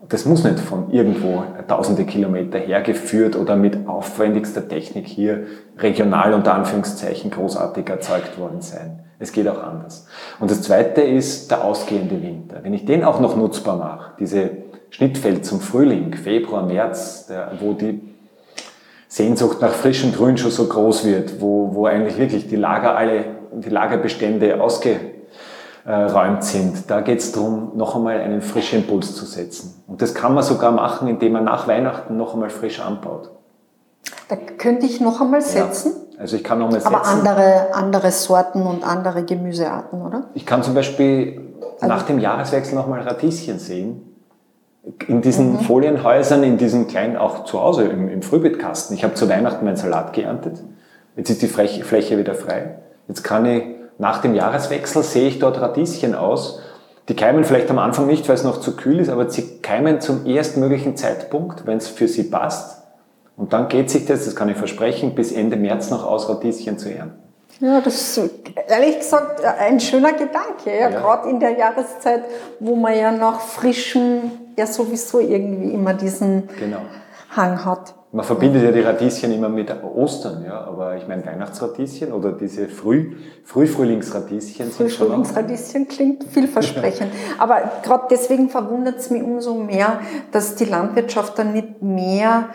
Das 0.08 0.26
muss 0.26 0.44
nicht 0.44 0.60
von 0.60 0.90
irgendwo 0.90 1.44
tausende 1.66 2.04
Kilometer 2.04 2.58
hergeführt 2.58 3.36
oder 3.36 3.56
mit 3.56 3.88
aufwendigster 3.88 4.68
Technik 4.68 5.06
hier 5.06 5.44
regional 5.78 6.34
unter 6.34 6.54
Anführungszeichen 6.54 7.30
großartig 7.30 7.88
erzeugt 7.88 8.38
worden 8.38 8.60
sein. 8.60 9.00
Es 9.18 9.32
geht 9.32 9.48
auch 9.48 9.62
anders. 9.62 10.06
Und 10.40 10.50
das 10.50 10.62
zweite 10.62 11.00
ist 11.00 11.50
der 11.50 11.64
ausgehende 11.64 12.22
Winter. 12.22 12.58
Wenn 12.62 12.74
ich 12.74 12.84
den 12.84 13.02
auch 13.02 13.20
noch 13.20 13.36
nutzbar 13.36 13.76
mache, 13.76 14.12
diese 14.18 14.50
Schnittfeld 14.90 15.46
zum 15.46 15.60
Frühling, 15.60 16.14
Februar, 16.14 16.66
März, 16.66 17.26
der, 17.26 17.52
wo 17.60 17.72
die 17.72 18.13
Sehnsucht 19.14 19.60
nach 19.60 19.70
frischem 19.70 20.12
Grün 20.12 20.36
schon 20.36 20.50
so 20.50 20.66
groß 20.66 21.04
wird, 21.04 21.40
wo, 21.40 21.72
wo 21.72 21.86
eigentlich 21.86 22.18
wirklich 22.18 22.48
die 22.48 22.56
Lager 22.56 22.96
alle, 22.96 23.24
die 23.52 23.70
Lagerbestände 23.70 24.60
ausgeräumt 24.60 26.42
sind. 26.42 26.90
Da 26.90 27.00
geht 27.00 27.20
es 27.20 27.30
darum, 27.30 27.76
noch 27.76 27.94
einmal 27.94 28.18
einen 28.18 28.42
frischen 28.42 28.80
Impuls 28.80 29.14
zu 29.14 29.24
setzen. 29.24 29.84
Und 29.86 30.02
das 30.02 30.16
kann 30.16 30.34
man 30.34 30.42
sogar 30.42 30.72
machen, 30.72 31.06
indem 31.06 31.34
man 31.34 31.44
nach 31.44 31.68
Weihnachten 31.68 32.16
noch 32.16 32.34
einmal 32.34 32.50
frisch 32.50 32.80
anbaut. 32.80 33.30
Da 34.28 34.34
könnte 34.34 34.84
ich 34.86 35.00
noch 35.00 35.20
einmal 35.20 35.42
setzen. 35.42 35.92
Ja, 36.14 36.18
also 36.18 36.34
ich 36.34 36.42
kann 36.42 36.58
noch 36.58 36.72
mal 36.72 36.80
setzen. 36.80 36.92
Aber 36.92 37.06
andere, 37.06 37.72
andere 37.72 38.10
Sorten 38.10 38.62
und 38.62 38.82
andere 38.82 39.22
Gemüsearten, 39.22 40.02
oder? 40.02 40.24
Ich 40.34 40.44
kann 40.44 40.64
zum 40.64 40.74
Beispiel 40.74 41.54
also 41.80 41.86
nach 41.86 42.02
dem 42.02 42.18
Jahreswechsel 42.18 42.74
noch 42.74 42.88
mal 42.88 43.00
Radieschen 43.00 43.60
sehen 43.60 44.13
in 45.08 45.22
diesen 45.22 45.52
mhm. 45.52 45.60
Folienhäusern, 45.60 46.42
in 46.42 46.58
diesen 46.58 46.86
kleinen, 46.86 47.16
auch 47.16 47.44
zu 47.44 47.60
Hause 47.60 47.84
im, 47.84 48.08
im 48.08 48.22
Frühbeetkasten. 48.22 48.96
Ich 48.96 49.04
habe 49.04 49.14
zu 49.14 49.28
Weihnachten 49.28 49.64
meinen 49.64 49.76
Salat 49.76 50.12
geerntet. 50.12 50.62
Jetzt 51.16 51.30
ist 51.30 51.42
die 51.42 51.48
Fläche 51.48 52.18
wieder 52.18 52.34
frei. 52.34 52.76
Jetzt 53.08 53.22
kann 53.22 53.46
ich 53.46 53.62
nach 53.98 54.20
dem 54.20 54.34
Jahreswechsel 54.34 55.02
sehe 55.02 55.28
ich 55.28 55.38
dort 55.38 55.60
Radieschen 55.60 56.14
aus. 56.14 56.60
Die 57.08 57.14
keimen 57.14 57.44
vielleicht 57.44 57.70
am 57.70 57.78
Anfang 57.78 58.06
nicht, 58.06 58.28
weil 58.28 58.34
es 58.34 58.44
noch 58.44 58.60
zu 58.60 58.76
kühl 58.76 58.98
ist, 58.98 59.10
aber 59.10 59.28
sie 59.30 59.58
keimen 59.60 60.00
zum 60.00 60.26
erstmöglichen 60.26 60.96
Zeitpunkt, 60.96 61.66
wenn 61.66 61.78
es 61.78 61.88
für 61.88 62.08
sie 62.08 62.24
passt. 62.24 62.82
Und 63.36 63.52
dann 63.52 63.68
geht 63.68 63.90
sich 63.90 64.06
das, 64.06 64.24
das 64.24 64.36
kann 64.36 64.48
ich 64.48 64.56
versprechen, 64.56 65.14
bis 65.14 65.32
Ende 65.32 65.56
März 65.56 65.90
noch 65.90 66.04
aus, 66.06 66.28
Radieschen 66.28 66.78
zu 66.78 66.92
ernten. 66.92 67.23
Ja, 67.64 67.80
das 67.80 68.18
ist 68.18 68.30
ehrlich 68.68 68.98
gesagt 68.98 69.42
ein 69.42 69.80
schöner 69.80 70.12
Gedanke, 70.12 70.66
ja, 70.66 70.90
ja. 70.90 71.00
gerade 71.00 71.30
in 71.30 71.40
der 71.40 71.52
Jahreszeit, 71.52 72.24
wo 72.60 72.76
man 72.76 72.94
ja 72.94 73.10
nach 73.10 73.40
frischem, 73.40 74.32
ja 74.58 74.66
sowieso 74.66 75.18
irgendwie 75.18 75.72
immer 75.72 75.94
diesen 75.94 76.46
genau. 76.60 76.80
Hang 77.34 77.64
hat. 77.64 77.94
Man 78.12 78.22
verbindet 78.22 78.64
ja 78.64 78.70
die 78.70 78.82
Radieschen 78.82 79.32
immer 79.32 79.48
mit 79.48 79.72
Ostern, 79.82 80.44
ja, 80.44 80.60
aber 80.60 80.96
ich 80.96 81.08
meine 81.08 81.24
Weihnachtsradieschen 81.24 82.12
oder 82.12 82.32
diese 82.32 82.68
Früh, 82.68 83.16
Frühfrühlingsradieschen. 83.44 84.70
Frühfrühlingsradieschen 84.70 85.88
klingt 85.88 86.24
vielversprechend. 86.24 87.12
aber 87.38 87.62
gerade 87.82 88.04
deswegen 88.10 88.50
verwundert 88.50 88.98
es 88.98 89.08
mich 89.08 89.22
umso 89.22 89.54
mehr, 89.54 90.00
dass 90.32 90.54
die 90.54 90.66
Landwirtschaft 90.66 91.38
dann 91.38 91.54
nicht 91.54 91.80
mehr 91.80 92.50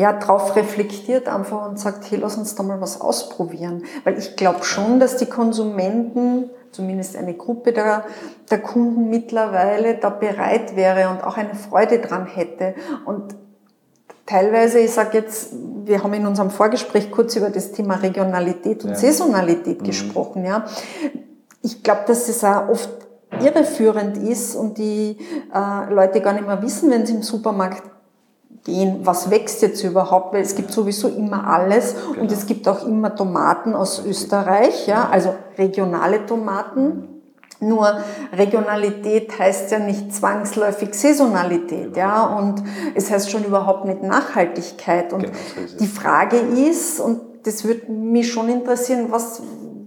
ja, 0.00 0.14
drauf 0.14 0.56
reflektiert 0.56 1.28
einfach 1.28 1.68
und 1.68 1.78
sagt, 1.78 2.10
hey, 2.10 2.18
lass 2.18 2.38
uns 2.38 2.54
da 2.54 2.62
mal 2.62 2.80
was 2.80 3.02
ausprobieren. 3.02 3.84
Weil 4.04 4.18
ich 4.18 4.34
glaube 4.34 4.64
schon, 4.64 4.98
dass 4.98 5.18
die 5.18 5.26
Konsumenten, 5.26 6.48
zumindest 6.72 7.16
eine 7.16 7.34
Gruppe 7.34 7.74
der, 7.74 8.04
der 8.50 8.62
Kunden 8.62 9.10
mittlerweile 9.10 9.96
da 9.96 10.08
bereit 10.08 10.74
wäre 10.74 11.10
und 11.10 11.22
auch 11.22 11.36
eine 11.36 11.54
Freude 11.54 11.98
dran 11.98 12.24
hätte. 12.24 12.74
Und 13.04 13.34
teilweise, 14.24 14.78
ich 14.78 14.90
sage 14.90 15.18
jetzt, 15.18 15.52
wir 15.84 16.02
haben 16.02 16.14
in 16.14 16.26
unserem 16.26 16.50
Vorgespräch 16.50 17.10
kurz 17.10 17.36
über 17.36 17.50
das 17.50 17.72
Thema 17.72 17.96
Regionalität 17.96 18.82
und 18.84 18.90
ja. 18.90 18.96
Saisonalität 18.96 19.82
mhm. 19.82 19.84
gesprochen. 19.84 20.46
Ja. 20.46 20.64
Ich 21.60 21.82
glaube, 21.82 22.02
dass 22.06 22.26
es 22.26 22.42
auch 22.42 22.70
oft 22.70 22.88
irreführend 23.38 24.16
ist 24.16 24.54
und 24.54 24.78
die 24.78 25.18
äh, 25.54 25.92
Leute 25.92 26.22
gar 26.22 26.32
nicht 26.32 26.46
mehr 26.46 26.62
wissen, 26.62 26.90
wenn 26.90 27.04
sie 27.04 27.16
im 27.16 27.22
Supermarkt 27.22 27.82
gehen, 28.64 29.00
was 29.04 29.30
wächst 29.30 29.62
jetzt 29.62 29.82
überhaupt, 29.82 30.34
weil 30.34 30.42
es 30.42 30.54
gibt 30.54 30.72
sowieso 30.72 31.08
immer 31.08 31.46
alles 31.46 31.94
genau. 31.94 32.22
und 32.22 32.32
es 32.32 32.46
gibt 32.46 32.68
auch 32.68 32.86
immer 32.86 33.14
Tomaten 33.14 33.74
aus 33.74 34.04
Österreich, 34.04 34.86
ja, 34.86 35.08
also 35.10 35.34
regionale 35.56 36.26
Tomaten. 36.26 37.06
Nur 37.62 37.98
Regionalität 38.32 39.38
heißt 39.38 39.70
ja 39.70 39.78
nicht 39.80 40.14
zwangsläufig 40.14 40.94
Saisonalität, 40.94 41.94
ja, 41.94 42.24
und 42.24 42.62
es 42.94 43.10
heißt 43.10 43.30
schon 43.30 43.44
überhaupt 43.44 43.84
nicht 43.84 44.02
Nachhaltigkeit. 44.02 45.12
Und 45.12 45.24
genau, 45.24 45.34
so 45.66 45.76
die 45.76 45.86
Frage 45.86 46.36
ist, 46.38 47.00
und 47.00 47.20
das 47.42 47.64
würde 47.64 47.92
mich 47.92 48.32
schon 48.32 48.48
interessieren, 48.48 49.06
was, 49.10 49.42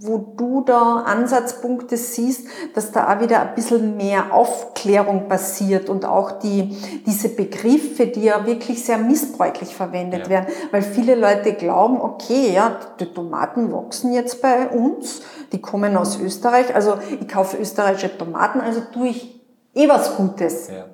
wo 0.05 0.17
du 0.17 0.61
da 0.65 1.03
Ansatzpunkte 1.05 1.95
siehst, 1.95 2.47
dass 2.75 2.91
da 2.91 3.07
auch 3.07 3.21
wieder 3.21 3.41
ein 3.41 3.55
bisschen 3.55 3.95
mehr 3.95 4.33
Aufklärung 4.33 5.29
passiert 5.29 5.89
und 5.89 6.03
auch 6.03 6.39
die, 6.39 6.75
diese 7.05 7.29
Begriffe, 7.29 8.07
die 8.07 8.23
ja 8.23 8.45
wirklich 8.45 8.83
sehr 8.83 8.97
missbräuchlich 8.97 9.73
verwendet 9.73 10.23
ja. 10.25 10.29
werden, 10.29 10.47
weil 10.71 10.81
viele 10.81 11.15
Leute 11.15 11.53
glauben, 11.53 12.01
okay, 12.01 12.51
ja, 12.53 12.79
die 12.99 13.05
Tomaten 13.05 13.71
wachsen 13.71 14.11
jetzt 14.11 14.41
bei 14.41 14.67
uns, 14.67 15.21
die 15.53 15.61
kommen 15.61 15.95
aus 15.95 16.19
Österreich, 16.19 16.75
also 16.75 16.95
ich 17.21 17.27
kaufe 17.29 17.55
österreichische 17.57 18.17
Tomaten, 18.17 18.59
also 18.59 18.81
tue 18.93 19.07
ich 19.07 19.41
eh 19.73 19.87
was 19.87 20.17
Gutes. 20.17 20.67
Ja. 20.67 20.85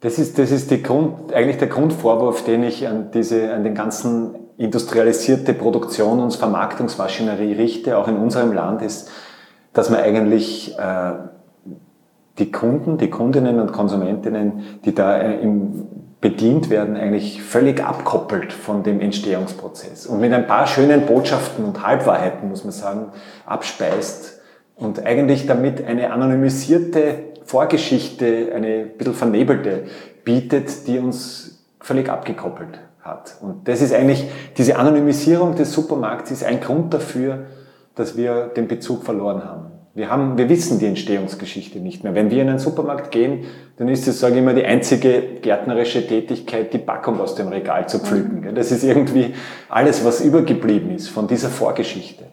Das 0.00 0.20
ist, 0.20 0.38
das 0.38 0.52
ist 0.52 0.70
die 0.70 0.84
Grund, 0.84 1.32
eigentlich 1.32 1.58
der 1.58 1.66
Grundvorwurf, 1.66 2.44
den 2.44 2.62
ich 2.62 2.86
an, 2.86 3.10
diese, 3.12 3.52
an 3.52 3.64
den 3.64 3.74
ganzen 3.74 4.47
industrialisierte 4.58 5.54
Produktion 5.54 6.18
und 6.20 6.34
Vermarktungsmaschinerie 6.34 7.52
richte, 7.54 7.96
auch 7.96 8.08
in 8.08 8.16
unserem 8.16 8.52
Land, 8.52 8.82
ist, 8.82 9.08
dass 9.72 9.88
man 9.88 10.00
eigentlich 10.00 10.76
äh, 10.76 11.12
die 12.38 12.50
Kunden, 12.50 12.98
die 12.98 13.08
Kundinnen 13.08 13.60
und 13.60 13.72
Konsumentinnen, 13.72 14.80
die 14.84 14.94
da 14.94 15.16
äh, 15.16 15.40
im, 15.40 15.86
bedient 16.20 16.70
werden, 16.70 16.96
eigentlich 16.96 17.40
völlig 17.40 17.84
abkoppelt 17.84 18.52
von 18.52 18.82
dem 18.82 19.00
Entstehungsprozess. 19.00 20.06
Und 20.06 20.20
mit 20.20 20.32
ein 20.32 20.48
paar 20.48 20.66
schönen 20.66 21.06
Botschaften 21.06 21.64
und 21.64 21.86
Halbwahrheiten, 21.86 22.48
muss 22.48 22.64
man 22.64 22.72
sagen, 22.72 23.12
abspeist 23.46 24.40
und 24.74 25.06
eigentlich 25.06 25.46
damit 25.46 25.86
eine 25.86 26.12
anonymisierte 26.12 27.20
Vorgeschichte, 27.44 28.50
eine 28.52 28.86
bisschen 28.86 29.14
vernebelte 29.14 29.84
bietet, 30.24 30.88
die 30.88 30.98
uns 30.98 31.64
völlig 31.78 32.08
abgekoppelt 32.08 32.80
hat. 33.08 33.36
Und 33.40 33.66
das 33.66 33.82
ist 33.82 33.92
eigentlich, 33.92 34.24
diese 34.56 34.78
Anonymisierung 34.78 35.56
des 35.56 35.72
Supermarkts 35.72 36.30
ist 36.30 36.44
ein 36.44 36.60
Grund 36.60 36.94
dafür, 36.94 37.46
dass 37.96 38.16
wir 38.16 38.46
den 38.46 38.68
Bezug 38.68 39.02
verloren 39.02 39.44
haben. 39.44 39.72
Wir 39.94 40.10
haben, 40.10 40.38
wir 40.38 40.48
wissen 40.48 40.78
die 40.78 40.86
Entstehungsgeschichte 40.86 41.80
nicht 41.80 42.04
mehr. 42.04 42.14
Wenn 42.14 42.30
wir 42.30 42.40
in 42.40 42.48
einen 42.48 42.60
Supermarkt 42.60 43.10
gehen, 43.10 43.46
dann 43.78 43.88
ist 43.88 44.06
es, 44.06 44.20
sage 44.20 44.34
ich 44.34 44.40
immer, 44.40 44.54
die 44.54 44.64
einzige 44.64 45.20
gärtnerische 45.42 46.06
Tätigkeit, 46.06 46.72
die 46.72 46.78
Packung 46.78 47.20
aus 47.20 47.34
dem 47.34 47.48
Regal 47.48 47.88
zu 47.88 47.98
pflücken. 47.98 48.54
Das 48.54 48.70
ist 48.70 48.84
irgendwie 48.84 49.34
alles, 49.68 50.04
was 50.04 50.20
übergeblieben 50.20 50.94
ist 50.94 51.08
von 51.08 51.26
dieser 51.26 51.48
Vorgeschichte. 51.48 52.26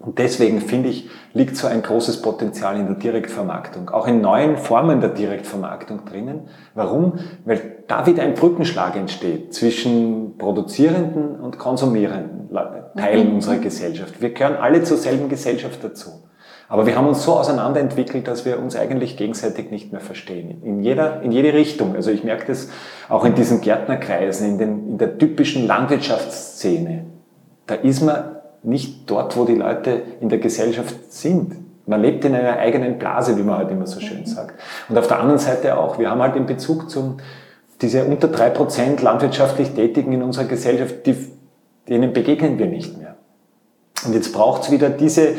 Und 0.00 0.18
deswegen 0.18 0.62
finde 0.62 0.88
ich, 0.88 1.10
liegt 1.34 1.56
so 1.56 1.66
ein 1.66 1.82
großes 1.82 2.22
Potenzial 2.22 2.80
in 2.80 2.86
der 2.86 2.96
Direktvermarktung, 2.96 3.90
auch 3.90 4.08
in 4.08 4.22
neuen 4.22 4.56
Formen 4.56 5.02
der 5.02 5.10
Direktvermarktung 5.10 6.06
drinnen. 6.06 6.48
Warum? 6.74 7.18
Weil 7.44 7.84
da 7.86 8.06
wieder 8.06 8.22
ein 8.22 8.32
Brückenschlag 8.32 8.96
entsteht 8.96 9.52
zwischen 9.52 10.38
produzierenden 10.38 11.38
und 11.38 11.58
konsumierenden 11.58 12.48
Teilen 12.96 13.28
mhm. 13.28 13.34
unserer 13.34 13.58
Gesellschaft. 13.58 14.22
Wir 14.22 14.32
gehören 14.32 14.56
alle 14.56 14.82
zur 14.84 14.96
selben 14.96 15.28
Gesellschaft 15.28 15.84
dazu. 15.84 16.22
Aber 16.70 16.86
wir 16.86 16.96
haben 16.96 17.06
uns 17.06 17.22
so 17.22 17.34
auseinanderentwickelt, 17.34 18.26
dass 18.26 18.46
wir 18.46 18.58
uns 18.58 18.76
eigentlich 18.76 19.18
gegenseitig 19.18 19.70
nicht 19.70 19.92
mehr 19.92 20.00
verstehen. 20.00 20.62
In 20.62 20.80
jeder, 20.80 21.20
in 21.20 21.30
jede 21.30 21.52
Richtung. 21.52 21.94
Also 21.94 22.10
ich 22.10 22.24
merke 22.24 22.46
das 22.46 22.70
auch 23.10 23.26
in 23.26 23.34
diesen 23.34 23.60
Gärtnerkreisen, 23.60 24.48
in, 24.48 24.58
den, 24.58 24.88
in 24.88 24.98
der 24.98 25.18
typischen 25.18 25.66
Landwirtschaftsszene. 25.66 27.04
Da 27.66 27.74
ist 27.74 28.00
man 28.00 28.39
nicht 28.62 29.10
dort, 29.10 29.36
wo 29.36 29.44
die 29.44 29.54
Leute 29.54 30.02
in 30.20 30.28
der 30.28 30.38
Gesellschaft 30.38 31.12
sind. 31.12 31.56
Man 31.86 32.02
lebt 32.02 32.24
in 32.24 32.34
einer 32.34 32.58
eigenen 32.58 32.98
Blase, 32.98 33.36
wie 33.36 33.42
man 33.42 33.58
halt 33.58 33.70
immer 33.70 33.86
so 33.86 34.00
schön 34.00 34.20
mhm. 34.20 34.26
sagt. 34.26 34.60
Und 34.88 34.98
auf 34.98 35.06
der 35.06 35.18
anderen 35.18 35.38
Seite 35.38 35.78
auch, 35.78 35.98
wir 35.98 36.10
haben 36.10 36.20
halt 36.20 36.36
in 36.36 36.46
Bezug 36.46 36.90
zum, 36.90 37.16
diese 37.80 38.04
unter 38.04 38.28
drei 38.28 38.50
Prozent 38.50 39.02
landwirtschaftlich 39.02 39.70
Tätigen 39.70 40.12
in 40.12 40.22
unserer 40.22 40.44
Gesellschaft, 40.44 41.06
die, 41.06 41.16
denen 41.88 42.12
begegnen 42.12 42.58
wir 42.58 42.66
nicht 42.66 42.98
mehr. 42.98 43.16
Und 44.04 44.14
jetzt 44.14 44.32
braucht 44.32 44.64
es 44.64 44.70
wieder 44.70 44.90
diese, 44.90 45.34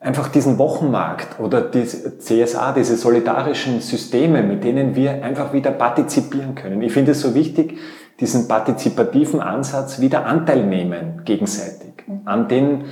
einfach 0.00 0.28
diesen 0.28 0.58
Wochenmarkt 0.58 1.40
oder 1.40 1.60
die 1.60 1.84
CSA, 1.84 2.72
diese 2.72 2.96
solidarischen 2.96 3.80
Systeme, 3.80 4.42
mit 4.42 4.64
denen 4.64 4.94
wir 4.94 5.24
einfach 5.24 5.52
wieder 5.52 5.72
partizipieren 5.72 6.54
können. 6.54 6.80
Ich 6.82 6.92
finde 6.92 7.12
es 7.12 7.20
so 7.20 7.34
wichtig, 7.34 7.78
diesen 8.20 8.48
partizipativen 8.48 9.40
Ansatz 9.40 10.00
wieder 10.00 10.24
Anteil 10.24 10.64
nehmen 10.64 11.22
gegenseitig 11.24 11.85
an 12.24 12.48
den, 12.48 12.84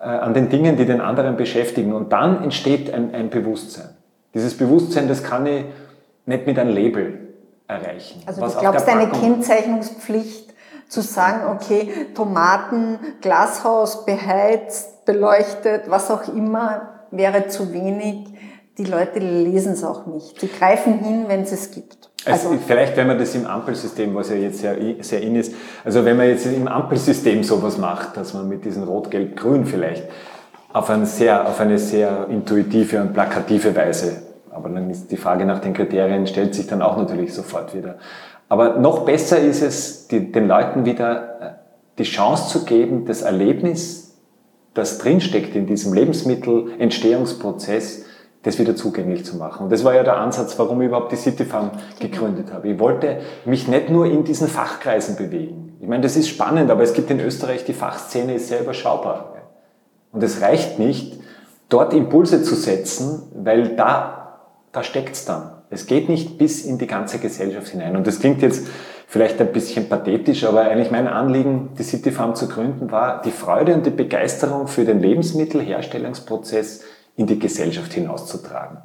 äh, 0.00 0.04
an 0.04 0.34
den 0.34 0.48
Dingen, 0.48 0.76
die 0.76 0.86
den 0.86 1.00
anderen 1.00 1.36
beschäftigen. 1.36 1.92
Und 1.92 2.12
dann 2.12 2.42
entsteht 2.42 2.92
ein, 2.92 3.14
ein 3.14 3.30
Bewusstsein. 3.30 3.90
Dieses 4.34 4.56
Bewusstsein, 4.56 5.08
das 5.08 5.22
kann 5.22 5.46
ich 5.46 5.64
nicht 6.26 6.46
mit 6.46 6.58
einem 6.58 6.74
Label 6.74 7.28
erreichen. 7.68 8.22
Also 8.26 8.40
du 8.40 8.58
glaubst, 8.58 8.88
eine 8.88 9.08
Kennzeichnungspflicht 9.08 10.52
zu 10.88 11.00
sagen, 11.00 11.46
okay, 11.50 11.90
Tomaten, 12.14 12.98
Glashaus, 13.20 14.04
beheizt, 14.04 15.04
beleuchtet, 15.04 15.88
was 15.88 16.10
auch 16.10 16.28
immer, 16.28 17.04
wäre 17.10 17.48
zu 17.48 17.72
wenig. 17.72 18.26
Die 18.78 18.84
Leute 18.84 19.18
lesen 19.18 19.72
es 19.72 19.84
auch 19.84 20.06
nicht. 20.06 20.40
Sie 20.40 20.48
greifen 20.48 20.98
hin, 20.98 21.24
wenn 21.28 21.42
es 21.42 21.52
es 21.52 21.70
gibt. 21.70 22.10
Also, 22.24 22.50
also, 22.50 22.60
vielleicht, 22.64 22.96
wenn 22.96 23.08
man 23.08 23.18
das 23.18 23.34
im 23.34 23.46
Ampelsystem, 23.46 24.14
was 24.14 24.30
ja 24.30 24.36
jetzt 24.36 24.60
sehr, 24.60 24.76
sehr 25.00 25.22
in 25.22 25.34
ist, 25.34 25.54
also 25.84 26.04
wenn 26.04 26.16
man 26.16 26.28
jetzt 26.28 26.46
im 26.46 26.68
Ampelsystem 26.68 27.42
sowas 27.42 27.78
macht, 27.78 28.16
dass 28.16 28.32
man 28.32 28.48
mit 28.48 28.64
diesen 28.64 28.84
Rot, 28.84 29.10
Gelb, 29.10 29.36
Grün 29.36 29.66
vielleicht 29.66 30.04
auf, 30.72 30.88
eine 30.88 31.06
sehr, 31.06 31.48
auf 31.48 31.60
eine 31.60 31.78
sehr 31.78 32.28
intuitive 32.30 33.00
und 33.00 33.12
plakative 33.12 33.74
Weise, 33.74 34.22
aber 34.50 34.68
dann 34.68 34.88
ist 34.90 35.10
die 35.10 35.16
Frage 35.16 35.44
nach 35.44 35.58
den 35.58 35.74
Kriterien, 35.74 36.26
stellt 36.26 36.54
sich 36.54 36.68
dann 36.68 36.80
auch 36.80 36.96
natürlich 36.96 37.34
sofort 37.34 37.74
wieder. 37.74 37.96
Aber 38.48 38.78
noch 38.78 39.04
besser 39.04 39.38
ist 39.38 39.62
es, 39.62 40.06
die, 40.08 40.30
den 40.30 40.46
Leuten 40.46 40.84
wieder 40.84 41.40
äh, 41.40 41.50
die 41.98 42.04
Chance 42.04 42.50
zu 42.50 42.64
geben, 42.64 43.04
das 43.06 43.22
Erlebnis, 43.22 44.14
das 44.74 44.98
drinsteckt 44.98 45.56
in 45.56 45.66
diesem 45.66 45.92
Lebensmittelentstehungsprozess, 45.92 48.04
das 48.42 48.58
wieder 48.58 48.74
zugänglich 48.74 49.24
zu 49.24 49.36
machen. 49.36 49.64
Und 49.64 49.72
das 49.72 49.84
war 49.84 49.94
ja 49.94 50.02
der 50.02 50.16
Ansatz, 50.16 50.58
warum 50.58 50.80
ich 50.82 50.88
überhaupt 50.88 51.12
die 51.12 51.16
City 51.16 51.44
Farm 51.44 51.70
gegründet 52.00 52.52
habe. 52.52 52.68
Ich 52.68 52.78
wollte 52.78 53.20
mich 53.44 53.68
nicht 53.68 53.88
nur 53.88 54.06
in 54.06 54.24
diesen 54.24 54.48
Fachkreisen 54.48 55.16
bewegen. 55.16 55.76
Ich 55.80 55.88
meine, 55.88 56.02
das 56.02 56.16
ist 56.16 56.28
spannend, 56.28 56.70
aber 56.70 56.82
es 56.82 56.92
gibt 56.92 57.10
in 57.10 57.20
Österreich, 57.20 57.64
die 57.64 57.72
Fachszene 57.72 58.34
ist 58.34 58.48
sehr 58.48 58.60
überschaubar. 58.60 59.34
Und 60.10 60.22
es 60.22 60.40
reicht 60.40 60.78
nicht, 60.78 61.18
dort 61.68 61.94
Impulse 61.94 62.42
zu 62.42 62.54
setzen, 62.54 63.22
weil 63.34 63.76
da, 63.76 64.38
da 64.72 64.82
steckt's 64.82 65.24
dann. 65.24 65.52
Es 65.70 65.86
geht 65.86 66.08
nicht 66.08 66.36
bis 66.36 66.64
in 66.66 66.76
die 66.78 66.86
ganze 66.86 67.18
Gesellschaft 67.18 67.68
hinein. 67.68 67.96
Und 67.96 68.06
das 68.06 68.20
klingt 68.20 68.42
jetzt 68.42 68.66
vielleicht 69.06 69.40
ein 69.40 69.52
bisschen 69.52 69.88
pathetisch, 69.88 70.44
aber 70.44 70.62
eigentlich 70.62 70.90
mein 70.90 71.08
Anliegen, 71.08 71.70
die 71.78 71.82
City 71.82 72.10
Farm 72.10 72.34
zu 72.34 72.48
gründen, 72.48 72.90
war 72.90 73.22
die 73.22 73.30
Freude 73.30 73.74
und 73.74 73.86
die 73.86 73.90
Begeisterung 73.90 74.68
für 74.68 74.84
den 74.84 75.00
Lebensmittelherstellungsprozess 75.00 76.82
in 77.16 77.26
die 77.26 77.38
Gesellschaft 77.38 77.92
hinauszutragen. 77.92 78.78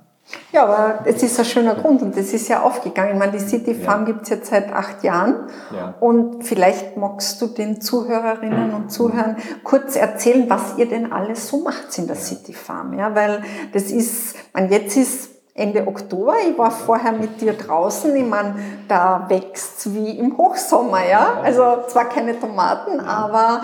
Ja, 0.51 0.63
aber 0.65 0.99
es 1.05 1.23
ist 1.23 1.39
ein 1.39 1.45
schöner 1.45 1.75
Grund 1.75 2.01
und 2.01 2.17
es 2.17 2.33
ist 2.33 2.49
ja 2.49 2.61
aufgegangen. 2.61 3.13
Ich 3.13 3.19
meine, 3.19 3.31
die 3.31 3.39
City 3.39 3.73
Farm 3.73 4.01
ja. 4.01 4.07
gibt 4.07 4.23
es 4.23 4.29
jetzt 4.29 4.49
seit 4.49 4.73
acht 4.73 5.03
Jahren 5.03 5.47
ja. 5.73 5.93
und 6.01 6.43
vielleicht 6.43 6.97
magst 6.97 7.41
du 7.41 7.47
den 7.47 7.79
Zuhörerinnen 7.79 8.73
und 8.73 8.91
Zuhörern 8.91 9.37
kurz 9.63 9.95
erzählen, 9.95 10.49
was 10.49 10.77
ihr 10.77 10.87
denn 10.89 11.13
alles 11.13 11.47
so 11.47 11.61
macht 11.61 11.97
in 11.97 12.07
der. 12.07 12.17
City 12.17 12.51
Farm. 12.51 12.93
Ja, 12.97 13.15
weil 13.15 13.43
das 13.71 13.83
ist, 13.83 14.35
man 14.53 14.69
jetzt 14.69 14.97
ist 14.97 15.29
Ende 15.53 15.87
Oktober, 15.87 16.35
ich 16.49 16.57
war 16.57 16.71
vorher 16.71 17.13
mit 17.13 17.41
dir 17.41 17.53
draußen, 17.53 18.15
ich 18.15 18.25
meine, 18.25 18.55
da 18.87 19.25
wächst 19.27 19.93
wie 19.93 20.17
im 20.17 20.37
Hochsommer, 20.37 21.05
ja. 21.09 21.39
Also 21.43 21.83
zwar 21.87 22.05
keine 22.05 22.39
Tomaten, 22.39 22.99
aber 22.99 23.61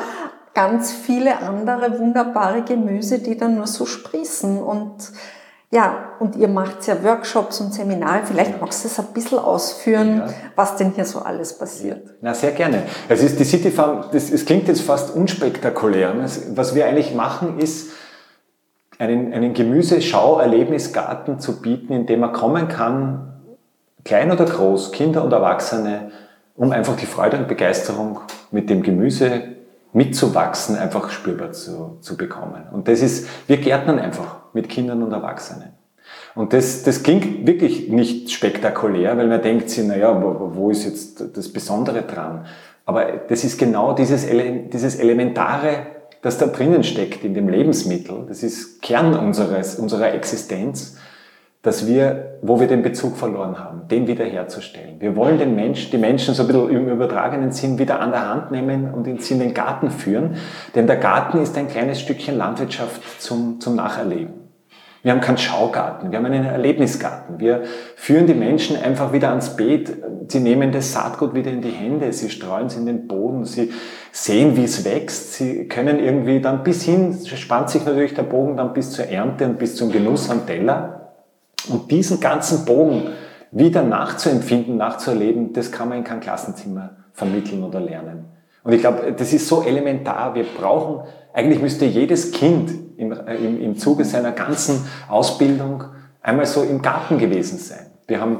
ganz 0.53 0.91
viele 0.91 1.39
andere 1.39 1.99
wunderbare 1.99 2.63
Gemüse, 2.63 3.19
die 3.19 3.37
dann 3.37 3.55
nur 3.55 3.67
so 3.67 3.85
sprießen. 3.85 4.61
Und 4.61 5.11
ja, 5.71 6.11
und 6.19 6.35
ihr 6.35 6.47
macht 6.47 6.85
ja 6.85 7.03
Workshops 7.03 7.59
und 7.59 7.73
Seminare. 7.73 8.21
Vielleicht 8.25 8.61
magst 8.61 8.83
du 8.83 8.87
es 8.87 8.99
ein 8.99 9.07
bisschen 9.13 9.39
ausführen, 9.39 10.17
ja. 10.19 10.29
was 10.55 10.75
denn 10.75 10.91
hier 10.91 11.05
so 11.05 11.19
alles 11.19 11.57
passiert. 11.57 12.07
Na, 12.21 12.35
sehr 12.35 12.51
gerne. 12.51 12.83
Es 13.09 13.23
ist 13.23 13.39
die 13.39 13.43
City 13.43 13.71
Farm, 13.71 14.05
das, 14.11 14.29
es 14.29 14.45
klingt 14.45 14.67
jetzt 14.67 14.81
fast 14.81 15.15
unspektakulär. 15.15 16.13
Was 16.53 16.75
wir 16.75 16.85
eigentlich 16.85 17.15
machen, 17.15 17.57
ist, 17.59 17.91
einen, 18.99 19.33
einen 19.33 19.53
Gemüseschau-Erlebnisgarten 19.53 21.39
zu 21.39 21.59
bieten, 21.61 21.93
in 21.93 22.05
dem 22.05 22.19
man 22.19 22.33
kommen 22.33 22.67
kann, 22.67 23.41
klein 24.03 24.31
oder 24.31 24.45
groß, 24.45 24.91
Kinder 24.91 25.23
und 25.23 25.33
Erwachsene, 25.33 26.11
um 26.55 26.71
einfach 26.71 26.95
die 26.95 27.07
Freude 27.07 27.37
und 27.37 27.47
Begeisterung 27.47 28.19
mit 28.51 28.69
dem 28.69 28.83
Gemüse 28.83 29.53
mitzuwachsen, 29.93 30.75
einfach 30.75 31.09
spürbar 31.11 31.51
zu, 31.51 31.97
zu 32.01 32.17
bekommen. 32.17 32.63
Und 32.71 32.87
das 32.87 33.01
ist, 33.01 33.27
wir 33.47 33.57
gärtnern 33.57 33.99
einfach 33.99 34.37
mit 34.53 34.69
Kindern 34.69 35.03
und 35.03 35.11
Erwachsenen. 35.11 35.73
Und 36.35 36.53
das, 36.53 36.83
das 36.83 37.03
klingt 37.03 37.45
wirklich 37.45 37.89
nicht 37.89 38.31
spektakulär, 38.31 39.17
weil 39.17 39.27
man 39.27 39.41
denkt 39.41 39.69
sich, 39.69 39.85
naja, 39.85 40.19
wo, 40.21 40.51
wo 40.55 40.69
ist 40.71 40.83
jetzt 40.83 41.37
das 41.37 41.49
Besondere 41.53 42.01
dran? 42.01 42.45
Aber 42.85 43.05
das 43.29 43.43
ist 43.43 43.59
genau 43.59 43.93
dieses, 43.93 44.25
dieses 44.27 44.95
Elementare, 44.95 45.87
das 46.21 46.37
da 46.37 46.47
drinnen 46.47 46.83
steckt 46.83 47.23
in 47.23 47.33
dem 47.33 47.47
Lebensmittel. 47.47 48.25
Das 48.27 48.43
ist 48.43 48.81
Kern 48.81 49.15
unseres, 49.15 49.75
unserer 49.75 50.13
Existenz 50.13 50.97
dass 51.63 51.87
wir, 51.87 52.39
wo 52.41 52.59
wir 52.59 52.67
den 52.67 52.83
Bezug 52.83 53.15
verloren 53.15 53.57
haben, 53.57 53.87
den 53.87 54.05
wiederherzustellen. 54.05 54.99
Wir 54.99 55.15
wollen 55.15 55.39
den 55.39 55.55
Mensch, 55.55 55.89
die 55.89 55.97
Menschen 55.97 56.33
so 56.33 56.43
ein 56.43 56.47
bisschen 56.47 56.69
im 56.69 56.89
übertragenen 56.89 57.51
Sinn 57.51 57.79
wieder 57.79 58.01
an 58.01 58.11
der 58.11 58.29
Hand 58.29 58.51
nehmen 58.51 58.93
und 58.93 59.07
in 59.07 59.39
den 59.39 59.53
Garten 59.53 59.89
führen. 59.89 60.35
Denn 60.75 60.87
der 60.87 60.97
Garten 60.97 61.41
ist 61.41 61.57
ein 61.57 61.69
kleines 61.69 62.01
Stückchen 62.01 62.37
Landwirtschaft 62.37 63.21
zum, 63.21 63.61
zum 63.61 63.77
Nacherleben. 63.77 64.43
Wir 65.03 65.11
haben 65.11 65.21
keinen 65.21 65.37
Schaugarten, 65.37 66.11
wir 66.11 66.17
haben 66.17 66.25
einen 66.25 66.45
Erlebnisgarten. 66.45 67.39
Wir 67.39 67.63
führen 67.95 68.25
die 68.25 68.33
Menschen 68.33 68.81
einfach 68.81 69.11
wieder 69.11 69.29
ans 69.29 69.55
Beet. 69.55 69.91
Sie 70.29 70.39
nehmen 70.39 70.71
das 70.71 70.93
Saatgut 70.93 71.33
wieder 71.33 71.51
in 71.51 71.61
die 71.61 71.71
Hände, 71.71 72.11
sie 72.13 72.29
streuen 72.29 72.67
es 72.67 72.77
in 72.77 72.85
den 72.85 73.07
Boden, 73.07 73.43
sie 73.43 73.71
sehen, 74.11 74.55
wie 74.55 74.63
es 74.63 74.85
wächst. 74.85 75.33
Sie 75.33 75.67
können 75.67 75.99
irgendwie 75.99 76.39
dann 76.39 76.63
bis 76.63 76.83
hin, 76.83 77.17
spannt 77.25 77.69
sich 77.69 77.85
natürlich 77.85 78.13
der 78.13 78.23
Bogen 78.23 78.57
dann 78.57 78.73
bis 78.73 78.91
zur 78.91 79.05
Ernte 79.05 79.45
und 79.45 79.59
bis 79.59 79.75
zum 79.75 79.91
Genuss 79.91 80.29
am 80.29 80.45
Teller. 80.45 81.02
Und 81.69 81.91
diesen 81.91 82.19
ganzen 82.19 82.65
Bogen 82.65 83.09
wieder 83.51 83.83
nachzuempfinden, 83.83 84.77
nachzuerleben, 84.77 85.53
das 85.53 85.71
kann 85.71 85.89
man 85.89 85.99
in 85.99 86.03
keinem 86.03 86.21
Klassenzimmer 86.21 86.91
vermitteln 87.13 87.63
oder 87.63 87.79
lernen. 87.79 88.25
Und 88.63 88.73
ich 88.73 88.81
glaube, 88.81 89.13
das 89.15 89.33
ist 89.33 89.47
so 89.47 89.61
elementar. 89.63 90.35
Wir 90.35 90.45
brauchen, 90.45 91.07
eigentlich 91.33 91.61
müsste 91.61 91.85
jedes 91.85 92.31
Kind 92.31 92.71
im, 92.97 93.11
äh, 93.11 93.35
im, 93.35 93.61
im 93.61 93.77
Zuge 93.77 94.05
seiner 94.05 94.31
ganzen 94.31 94.85
Ausbildung 95.09 95.83
einmal 96.21 96.45
so 96.45 96.63
im 96.63 96.81
Garten 96.81 97.17
gewesen 97.17 97.57
sein. 97.59 97.87
Wir 98.07 98.21
haben 98.21 98.39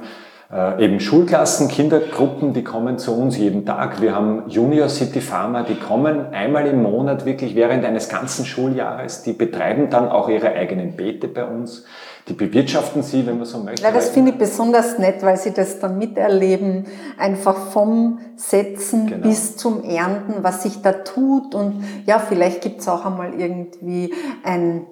äh, 0.52 0.86
eben 0.86 1.00
Schulklassen, 1.00 1.68
Kindergruppen, 1.68 2.54
die 2.54 2.64
kommen 2.64 2.98
zu 2.98 3.16
uns 3.16 3.38
jeden 3.38 3.66
Tag. 3.66 4.02
Wir 4.02 4.16
haben 4.16 4.44
Junior 4.48 4.88
City 4.88 5.20
Farmer, 5.20 5.64
die 5.64 5.76
kommen 5.76 6.34
einmal 6.34 6.68
im 6.68 6.82
Monat 6.84 7.26
wirklich 7.26 7.56
während 7.56 7.84
eines 7.86 8.08
ganzen 8.08 8.46
Schuljahres. 8.46 9.24
Die 9.24 9.34
betreiben 9.34 9.90
dann 9.90 10.08
auch 10.10 10.30
ihre 10.30 10.54
eigenen 10.54 10.96
Beete 10.96 11.28
bei 11.28 11.44
uns. 11.44 11.86
Die 12.30 12.34
bewirtschaften 12.34 13.04
sie, 13.04 13.26
wenn 13.26 13.38
man 13.38 13.46
so 13.46 13.60
möchte. 13.60 13.84
Ja, 13.84 13.92
das 13.92 14.10
finde 14.10 14.32
ich 14.32 14.38
besonders 14.38 14.98
nett, 14.98 15.24
weil 15.24 15.36
sie 15.36 15.52
das 15.52 15.80
dann 15.80 15.98
miterleben, 15.98 16.86
einfach 17.18 17.72
vom 17.72 18.20
Setzen 18.38 19.08
genau. 19.08 19.28
bis 19.28 19.58
zum 19.58 19.84
Ernten, 19.84 20.36
was 20.42 20.64
sich 20.64 20.82
da 20.82 20.94
tut. 20.94 21.54
Und 21.54 21.84
ja, 22.06 22.20
vielleicht 22.20 22.62
gibt 22.62 22.80
es 22.80 22.88
auch 22.88 23.06
einmal 23.06 23.34
irgendwie 23.34 24.14
ein 24.44 24.86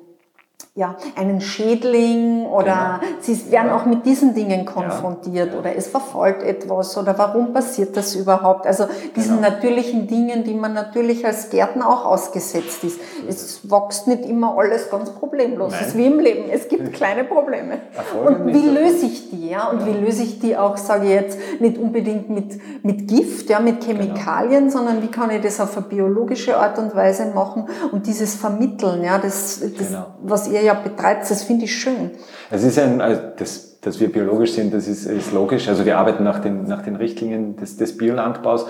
ja, 0.73 0.95
einen 1.17 1.41
Schädling 1.41 2.45
oder 2.45 3.01
genau. 3.01 3.13
sie 3.19 3.51
werden 3.51 3.71
auch 3.71 3.85
mit 3.85 4.05
diesen 4.05 4.33
Dingen 4.33 4.65
konfrontiert 4.65 5.47
ja, 5.47 5.53
ja. 5.53 5.59
oder 5.59 5.75
es 5.75 5.87
verfolgt 5.87 6.43
etwas 6.43 6.97
oder 6.97 7.17
warum 7.17 7.51
passiert 7.51 7.97
das 7.97 8.15
überhaupt? 8.15 8.65
Also 8.65 8.85
diesen 9.17 9.37
genau. 9.37 9.49
natürlichen 9.49 10.07
Dingen, 10.07 10.45
die 10.45 10.53
man 10.53 10.73
natürlich 10.73 11.25
als 11.25 11.49
Gärtner 11.49 11.89
auch 11.89 12.05
ausgesetzt 12.05 12.85
ist. 12.85 13.01
Es 13.27 13.69
wächst 13.69 14.07
nicht 14.07 14.25
immer 14.25 14.57
alles 14.57 14.89
ganz 14.89 15.09
problemlos. 15.09 15.73
Es 15.73 15.87
ist 15.87 15.97
wie 15.97 16.05
im 16.05 16.19
Leben. 16.19 16.49
Es 16.49 16.69
gibt 16.69 16.93
kleine 16.93 17.25
Probleme. 17.25 17.79
Und 18.25 18.47
wie 18.47 18.69
löse 18.69 19.07
ich 19.07 19.29
die? 19.29 19.49
Ja? 19.49 19.69
Und 19.71 19.85
wie 19.85 19.91
löse 19.91 20.23
ich 20.23 20.39
die 20.39 20.55
auch, 20.55 20.77
sage 20.77 21.07
ich 21.07 21.11
jetzt, 21.11 21.37
nicht 21.59 21.77
unbedingt 21.77 22.29
mit, 22.29 22.61
mit 22.81 23.09
Gift, 23.09 23.49
ja, 23.49 23.59
mit 23.59 23.85
genau. 23.85 23.99
Chemikalien, 23.99 24.67
genau. 24.67 24.71
sondern 24.71 25.03
wie 25.03 25.07
kann 25.07 25.31
ich 25.31 25.41
das 25.41 25.59
auf 25.59 25.75
eine 25.75 25.87
biologische 25.87 26.57
Art 26.57 26.79
und 26.79 26.95
Weise 26.95 27.25
machen 27.25 27.67
und 27.91 28.07
dieses 28.07 28.35
Vermitteln, 28.35 29.03
ja, 29.03 29.17
das, 29.17 29.59
das 29.59 29.89
genau. 29.89 30.05
was 30.23 30.47
ihr 30.47 30.60
ja 30.63 30.73
betreibt, 30.73 31.29
das 31.29 31.43
finde 31.43 31.65
ich 31.65 31.75
schön. 31.75 32.11
Es 32.49 32.63
ist 32.63 32.79
ein, 32.79 33.01
also 33.01 33.21
das, 33.37 33.79
dass 33.81 33.99
wir 33.99 34.11
biologisch 34.11 34.53
sind, 34.53 34.73
das 34.73 34.87
ist, 34.87 35.05
ist 35.05 35.31
logisch. 35.31 35.67
Also 35.67 35.85
wir 35.85 35.97
arbeiten 35.97 36.23
nach 36.23 36.39
den, 36.39 36.63
nach 36.63 36.83
den 36.83 36.95
Richtlinien 36.95 37.55
des, 37.55 37.77
des 37.77 37.97
Biolandbaus. 37.97 38.65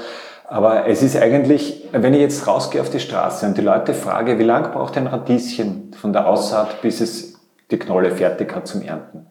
Aber 0.46 0.88
es 0.88 1.02
ist 1.02 1.16
eigentlich, 1.16 1.88
wenn 1.94 2.14
ich 2.14 2.20
jetzt 2.20 2.46
rausgehe 2.46 2.82
auf 2.82 2.90
die 2.90 3.00
Straße 3.00 3.46
und 3.46 3.58
die 3.58 3.62
Leute 3.62 3.94
frage, 3.94 4.38
wie 4.38 4.44
lange 4.44 4.70
braucht 4.70 4.98
ein 4.98 5.08
Radieschen 5.08 5.94
von 6.00 6.12
der 6.12 6.28
Aussaat, 6.28 6.82
bis 6.82 7.00
es 7.00 7.36
die 7.72 7.80
Knolle 7.80 8.12
fertig 8.12 8.54
hat 8.54 8.68
zum 8.68 8.82
Ernten? 8.82 9.28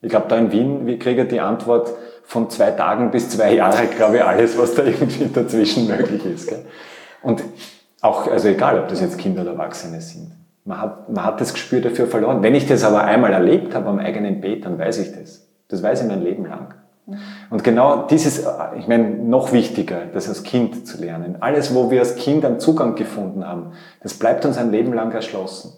Ich 0.00 0.08
glaube, 0.08 0.26
da 0.28 0.36
in 0.38 0.50
Wien, 0.50 0.86
wie 0.86 0.98
kriege 0.98 1.26
die 1.26 1.40
Antwort 1.40 1.92
von 2.24 2.48
zwei 2.48 2.70
Tagen 2.70 3.10
bis 3.10 3.28
zwei 3.28 3.54
Jahre, 3.54 3.86
glaube 3.86 4.16
ich, 4.16 4.24
alles, 4.24 4.58
was 4.58 4.74
da 4.74 4.82
irgendwie 4.84 5.28
dazwischen 5.32 5.86
möglich 5.86 6.24
ist. 6.24 6.48
Gell? 6.48 6.64
Und 7.22 7.42
auch, 8.00 8.26
also 8.26 8.48
egal, 8.48 8.78
ob 8.80 8.88
das 8.88 9.00
jetzt 9.00 9.18
Kinder 9.18 9.42
oder 9.42 9.52
Erwachsene 9.52 10.00
sind. 10.00 10.32
Man 10.64 10.80
hat, 10.80 11.08
man 11.08 11.24
hat 11.24 11.40
das 11.40 11.54
Gespür 11.54 11.80
dafür 11.80 12.06
verloren. 12.06 12.42
Wenn 12.42 12.54
ich 12.54 12.66
das 12.66 12.84
aber 12.84 13.04
einmal 13.04 13.32
erlebt 13.32 13.74
habe 13.74 13.88
am 13.88 13.98
eigenen 13.98 14.40
Bett, 14.40 14.64
dann 14.64 14.78
weiß 14.78 14.98
ich 14.98 15.12
das. 15.12 15.48
Das 15.68 15.82
weiß 15.82 16.02
ich 16.02 16.08
mein 16.08 16.22
Leben 16.22 16.46
lang. 16.46 16.74
Und 17.50 17.64
genau 17.64 18.06
dieses, 18.06 18.46
ich 18.78 18.86
meine, 18.86 19.08
noch 19.08 19.52
wichtiger, 19.52 20.02
das 20.12 20.28
als 20.28 20.44
Kind 20.44 20.86
zu 20.86 21.00
lernen. 21.00 21.36
Alles, 21.40 21.74
wo 21.74 21.90
wir 21.90 22.00
als 22.00 22.14
Kind 22.14 22.44
einen 22.44 22.60
Zugang 22.60 22.94
gefunden 22.94 23.46
haben, 23.46 23.72
das 24.02 24.14
bleibt 24.14 24.46
uns 24.46 24.56
ein 24.56 24.70
Leben 24.70 24.92
lang 24.92 25.12
erschlossen. 25.12 25.72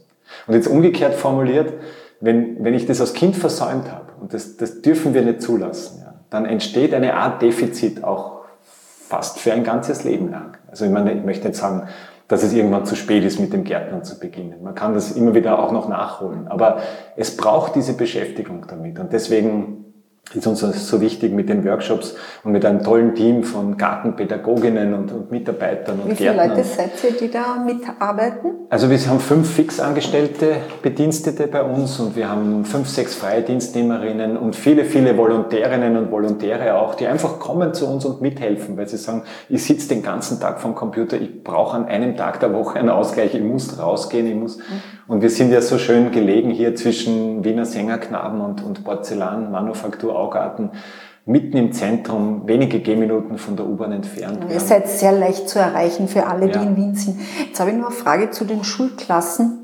Und 0.46 0.54
jetzt 0.54 0.66
umgekehrt 0.66 1.14
formuliert, 1.14 1.72
wenn, 2.20 2.62
wenn 2.62 2.74
ich 2.74 2.86
das 2.86 3.00
als 3.00 3.14
Kind 3.14 3.36
versäumt 3.36 3.90
habe, 3.90 4.12
und 4.20 4.34
das, 4.34 4.56
das 4.56 4.82
dürfen 4.82 5.14
wir 5.14 5.22
nicht 5.22 5.42
zulassen, 5.42 6.02
ja, 6.04 6.14
dann 6.30 6.46
entsteht 6.46 6.94
eine 6.94 7.14
Art 7.14 7.42
Defizit 7.42 8.04
auch 8.04 8.42
fast 8.62 9.38
für 9.38 9.52
ein 9.52 9.64
ganzes 9.64 10.04
Leben 10.04 10.30
lang. 10.30 10.58
Also 10.70 10.84
ich 10.84 10.90
meine, 10.90 11.12
ich 11.12 11.24
möchte 11.24 11.46
nicht 11.46 11.56
sagen, 11.56 11.88
dass 12.28 12.42
es 12.42 12.52
irgendwann 12.52 12.86
zu 12.86 12.96
spät 12.96 13.24
ist, 13.24 13.38
mit 13.38 13.52
dem 13.52 13.64
Gärtnern 13.64 14.02
zu 14.02 14.18
beginnen. 14.18 14.62
Man 14.62 14.74
kann 14.74 14.94
das 14.94 15.12
immer 15.12 15.34
wieder 15.34 15.58
auch 15.58 15.72
noch 15.72 15.88
nachholen. 15.88 16.48
Aber 16.48 16.78
es 17.16 17.36
braucht 17.36 17.74
diese 17.74 17.94
Beschäftigung 17.94 18.66
damit. 18.68 18.98
Und 18.98 19.12
deswegen 19.12 19.83
ist 20.32 20.46
uns 20.46 20.88
so 20.88 21.00
wichtig 21.00 21.32
mit 21.32 21.48
den 21.48 21.64
Workshops 21.64 22.14
und 22.42 22.52
mit 22.52 22.64
einem 22.64 22.82
tollen 22.82 23.14
Team 23.14 23.44
von 23.44 23.76
Gartenpädagoginnen 23.76 24.94
und, 24.94 25.12
und 25.12 25.30
Mitarbeitern 25.30 26.00
und 26.00 26.10
Wie 26.10 26.16
viele 26.16 26.32
Gärtnern. 26.32 26.56
Leute 26.56 26.64
seid 26.64 26.92
ihr, 27.04 27.12
die 27.12 27.30
da 27.30 27.62
mitarbeiten? 27.64 28.50
Also 28.70 28.90
wir 28.90 28.98
haben 29.06 29.20
fünf 29.20 29.50
fixangestellte 29.54 30.56
Bedienstete 30.82 31.46
bei 31.46 31.62
uns 31.62 32.00
und 32.00 32.16
wir 32.16 32.28
haben 32.28 32.64
fünf, 32.64 32.88
sechs 32.88 33.14
freie 33.14 33.42
Dienstnehmerinnen 33.42 34.36
und 34.36 34.56
viele, 34.56 34.84
viele 34.84 35.16
Volontärinnen 35.16 35.96
und 35.96 36.10
Volontäre 36.10 36.76
auch, 36.78 36.94
die 36.94 37.06
einfach 37.06 37.38
kommen 37.38 37.74
zu 37.74 37.86
uns 37.86 38.04
und 38.04 38.20
mithelfen, 38.20 38.76
weil 38.76 38.88
sie 38.88 38.96
sagen, 38.96 39.22
ich 39.48 39.62
sitze 39.62 39.90
den 39.90 40.02
ganzen 40.02 40.40
Tag 40.40 40.60
vom 40.60 40.74
Computer, 40.74 41.20
ich 41.20 41.44
brauche 41.44 41.76
an 41.76 41.84
einem 41.84 42.16
Tag 42.16 42.40
der 42.40 42.52
Woche 42.54 42.78
einen 42.78 42.90
Ausgleich, 42.90 43.34
ich 43.34 43.42
muss 43.42 43.78
rausgehen, 43.78 44.26
ich 44.26 44.34
muss... 44.34 44.56
Mhm 44.56 44.62
und 45.06 45.22
wir 45.22 45.30
sind 45.30 45.50
ja 45.52 45.60
so 45.60 45.78
schön 45.78 46.10
gelegen 46.10 46.50
hier 46.50 46.74
zwischen 46.74 47.44
Wiener 47.44 47.64
Sängerknaben 47.64 48.40
und, 48.40 48.62
und 48.62 48.84
Porzellanmanufaktur 48.84 50.16
Augarten, 50.18 50.70
mitten 51.26 51.56
im 51.56 51.72
Zentrum, 51.72 52.42
wenige 52.46 52.80
Gehminuten 52.80 53.38
von 53.38 53.56
der 53.56 53.66
U-Bahn 53.66 53.92
entfernt. 53.92 54.44
Ihr 54.50 54.60
seid 54.60 54.88
sehr 54.88 55.12
leicht 55.12 55.48
zu 55.48 55.58
erreichen 55.58 56.08
für 56.08 56.26
alle, 56.26 56.48
die 56.48 56.58
ja. 56.58 56.62
in 56.62 56.76
Wien 56.76 56.94
sind. 56.94 57.18
Jetzt 57.46 57.60
habe 57.60 57.70
ich 57.70 57.76
noch 57.76 57.86
eine 57.86 57.94
Frage 57.94 58.30
zu 58.30 58.44
den 58.44 58.62
Schulklassen. 58.64 59.63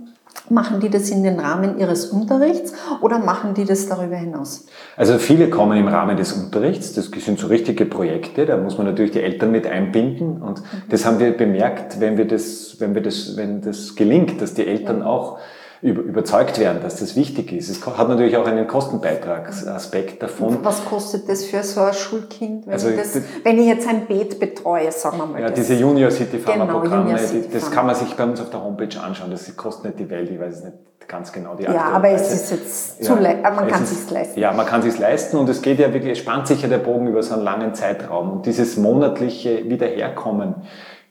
Machen 0.51 0.81
die 0.81 0.91
das 0.91 1.11
in 1.11 1.23
den 1.23 1.39
Rahmen 1.39 1.79
ihres 1.79 2.07
Unterrichts 2.07 2.75
oder 3.01 3.21
machen 3.21 3.55
die 3.55 3.65
das 3.65 3.89
darüber 3.89 4.17
hinaus? 4.17 4.67
Also 4.97 5.19
viele 5.19 5.49
kommen 5.49 5.79
im 5.79 5.87
Rahmen 5.87 6.17
des 6.17 6.33
Unterrichts. 6.33 6.93
Das 6.93 7.07
sind 7.07 7.39
so 7.39 7.47
richtige 7.47 7.87
Projekte. 7.87 8.47
Da 8.47 8.57
muss 8.57 8.77
man 8.77 8.87
natürlich 8.87 9.13
die 9.13 9.23
Eltern 9.23 9.53
mit 9.53 9.67
einbinden. 9.67 10.43
Und 10.43 10.61
mhm. 10.61 10.83
das 10.89 11.07
haben 11.07 11.21
wir 11.21 11.37
bemerkt, 11.37 12.01
wenn 12.01 12.19
wir 12.19 12.27
das, 12.27 12.77
wenn 12.81 12.95
wir 12.95 13.03
das, 13.03 13.37
wenn 13.37 13.61
das 13.61 13.95
gelingt, 13.95 14.43
dass 14.43 14.55
die 14.55 14.67
Eltern 14.67 15.03
auch 15.03 15.39
überzeugt 15.83 16.59
werden, 16.59 16.83
dass 16.83 16.97
das 16.97 17.17
wichtig 17.17 17.53
ist. 17.53 17.71
Es 17.71 17.87
hat 17.87 18.09
natürlich 18.09 18.37
auch 18.37 18.47
einen 18.47 18.67
Kostenbeitragsaspekt 18.67 20.23
davon. 20.23 20.59
Was 20.63 20.85
kostet 20.85 21.29
das 21.29 21.45
für 21.45 21.63
so 21.63 21.81
ein 21.81 21.95
Schulkind, 21.95 22.67
wenn, 22.67 22.73
also, 22.75 22.91
ich, 22.91 22.97
das, 22.97 23.23
wenn 23.45 23.59
ich 23.59 23.67
jetzt 23.67 23.89
ein 23.89 24.07
Beet 24.07 24.39
betreue, 24.39 24.93
sagen 24.93 25.19
wir 25.19 25.27
mal? 25.27 25.41
Ja, 25.41 25.49
das. 25.49 25.59
diese 25.59 25.75
Junior 25.75 26.11
City 26.11 26.39
genau, 26.39 26.67
Programme, 26.67 27.19
City 27.19 27.49
das 27.51 27.71
kann 27.71 27.87
man 27.87 27.95
sich 27.95 28.15
bei 28.15 28.25
uns 28.25 28.41
auf 28.41 28.51
der 28.51 28.63
Homepage 28.63 29.01
anschauen. 29.01 29.31
Das 29.31 29.57
kostet 29.57 29.87
nicht 29.87 30.01
die 30.01 30.11
Welt, 30.11 30.31
ich 30.31 30.39
weiß 30.39 30.65
nicht 30.65 30.77
ganz 31.11 31.33
genau 31.33 31.57
die 31.57 31.65
Ja, 31.65 31.91
aber 31.93 32.11
es 32.11 32.33
ist 32.33 32.51
jetzt 32.53 33.05
zu 33.05 33.15
ja, 33.15 33.51
man 33.51 33.67
kann 33.67 33.83
es 33.83 33.91
sich 33.91 34.11
leisten. 34.11 34.39
Ja, 34.39 34.53
man 34.53 34.65
kann 34.65 34.81
es 34.81 34.87
sich 34.87 34.99
leisten 34.99 35.37
und 35.39 35.49
es 35.49 35.61
geht 35.61 35.79
ja 35.81 35.93
wirklich, 35.93 36.13
es 36.13 36.19
spannt 36.19 36.47
sich 36.47 36.63
ja 36.63 36.69
der 36.69 36.79
Bogen 36.79 37.09
über 37.09 37.23
so 37.23 37.35
einen 37.35 37.43
langen 37.43 37.75
Zeitraum 37.75 38.31
und 38.31 38.47
dieses 38.47 38.77
monatliche 38.77 39.69
Wiederherkommen 39.69 40.55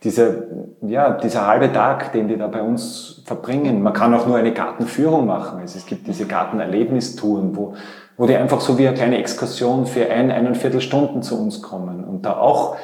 dieser, 0.03 0.33
ja, 0.81 1.11
dieser 1.11 1.45
halbe 1.45 1.71
Tag, 1.71 2.13
den 2.13 2.27
die 2.27 2.37
da 2.37 2.47
bei 2.47 2.61
uns 2.61 3.21
verbringen. 3.25 3.83
Man 3.83 3.93
kann 3.93 4.13
auch 4.13 4.25
nur 4.25 4.37
eine 4.37 4.53
Gartenführung 4.53 5.25
machen. 5.25 5.59
Also 5.59 5.77
es 5.77 5.85
gibt 5.85 6.07
diese 6.07 6.25
Gartenerlebnistouren, 6.25 7.55
wo, 7.55 7.73
wo 8.15 8.25
die 8.25 8.35
einfach 8.35 8.61
so 8.61 8.77
wie 8.77 8.87
eine 8.87 8.95
kleine 8.95 9.17
Exkursion 9.17 9.85
für 9.85 10.09
ein, 10.09 10.31
eineinviertel 10.31 10.81
Stunden 10.81 11.21
zu 11.21 11.39
uns 11.39 11.61
kommen 11.61 12.05
und 12.05 12.25
da 12.25 12.37
auch 12.37 12.77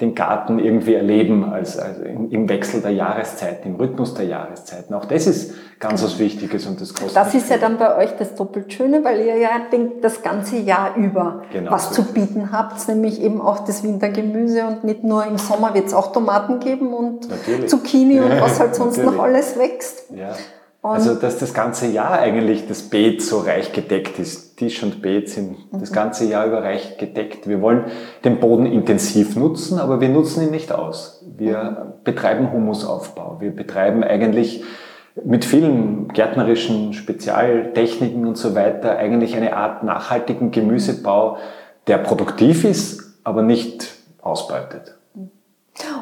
den 0.00 0.16
Garten 0.16 0.58
irgendwie 0.58 0.94
erleben 0.94 1.44
als, 1.52 1.78
als 1.78 1.98
im 2.00 2.48
Wechsel 2.48 2.82
der 2.82 2.90
Jahreszeiten, 2.90 3.68
im 3.68 3.76
Rhythmus 3.76 4.14
der 4.14 4.26
Jahreszeiten. 4.26 4.92
Auch 4.92 5.04
das 5.04 5.28
ist 5.28 5.54
ganz 5.78 6.02
was 6.02 6.18
Wichtiges 6.18 6.66
und 6.66 6.80
das 6.80 6.94
kostet. 6.94 7.14
Das 7.14 7.32
ist 7.32 7.48
ja 7.48 7.58
dann 7.58 7.78
bei 7.78 7.96
euch 7.96 8.10
das 8.16 8.34
doppelt 8.34 8.72
Schöne, 8.72 9.04
weil 9.04 9.20
ihr 9.20 9.36
ja 9.36 9.50
das 10.02 10.22
ganze 10.22 10.56
Jahr 10.56 10.96
über 10.96 11.42
genau, 11.52 11.70
was 11.70 11.94
so 11.94 12.02
zu 12.02 12.12
bieten 12.12 12.50
habt, 12.50 12.88
nämlich 12.88 13.22
eben 13.22 13.40
auch 13.40 13.60
das 13.60 13.84
Wintergemüse 13.84 14.66
und 14.66 14.82
nicht 14.82 15.04
nur 15.04 15.24
im 15.26 15.38
Sommer 15.38 15.74
wird 15.74 15.86
es 15.86 15.94
auch 15.94 16.12
Tomaten 16.12 16.58
geben 16.58 16.92
und 16.92 17.28
Natürlich. 17.30 17.68
Zucchini 17.68 18.18
und 18.18 18.30
was 18.40 18.58
halt 18.58 18.74
sonst 18.74 18.98
noch 18.98 19.20
alles 19.20 19.56
wächst. 19.56 20.10
Ja. 20.12 20.34
Also, 20.84 21.14
dass 21.14 21.38
das 21.38 21.54
ganze 21.54 21.86
Jahr 21.86 22.18
eigentlich 22.18 22.68
das 22.68 22.82
Beet 22.82 23.22
so 23.22 23.38
reich 23.38 23.72
gedeckt 23.72 24.18
ist. 24.18 24.58
Tisch 24.58 24.82
und 24.82 25.00
Beet 25.00 25.30
sind 25.30 25.56
das 25.72 25.90
mhm. 25.90 25.94
ganze 25.94 26.26
Jahr 26.26 26.46
über 26.46 26.62
reich 26.62 26.98
gedeckt. 26.98 27.48
Wir 27.48 27.62
wollen 27.62 27.86
den 28.22 28.38
Boden 28.38 28.66
intensiv 28.66 29.34
nutzen, 29.34 29.78
aber 29.78 30.02
wir 30.02 30.10
nutzen 30.10 30.42
ihn 30.42 30.50
nicht 30.50 30.72
aus. 30.72 31.24
Wir 31.38 31.62
mhm. 31.62 32.04
betreiben 32.04 32.52
Humusaufbau. 32.52 33.38
Wir 33.40 33.50
betreiben 33.50 34.04
eigentlich 34.04 34.62
mit 35.24 35.46
vielen 35.46 36.08
gärtnerischen 36.08 36.92
Spezialtechniken 36.92 38.26
und 38.26 38.36
so 38.36 38.54
weiter 38.54 38.98
eigentlich 38.98 39.36
eine 39.36 39.56
Art 39.56 39.84
nachhaltigen 39.84 40.50
Gemüsebau, 40.50 41.38
der 41.86 41.96
produktiv 41.96 42.64
ist, 42.64 43.20
aber 43.24 43.40
nicht 43.40 43.94
ausbeutet. 44.20 44.98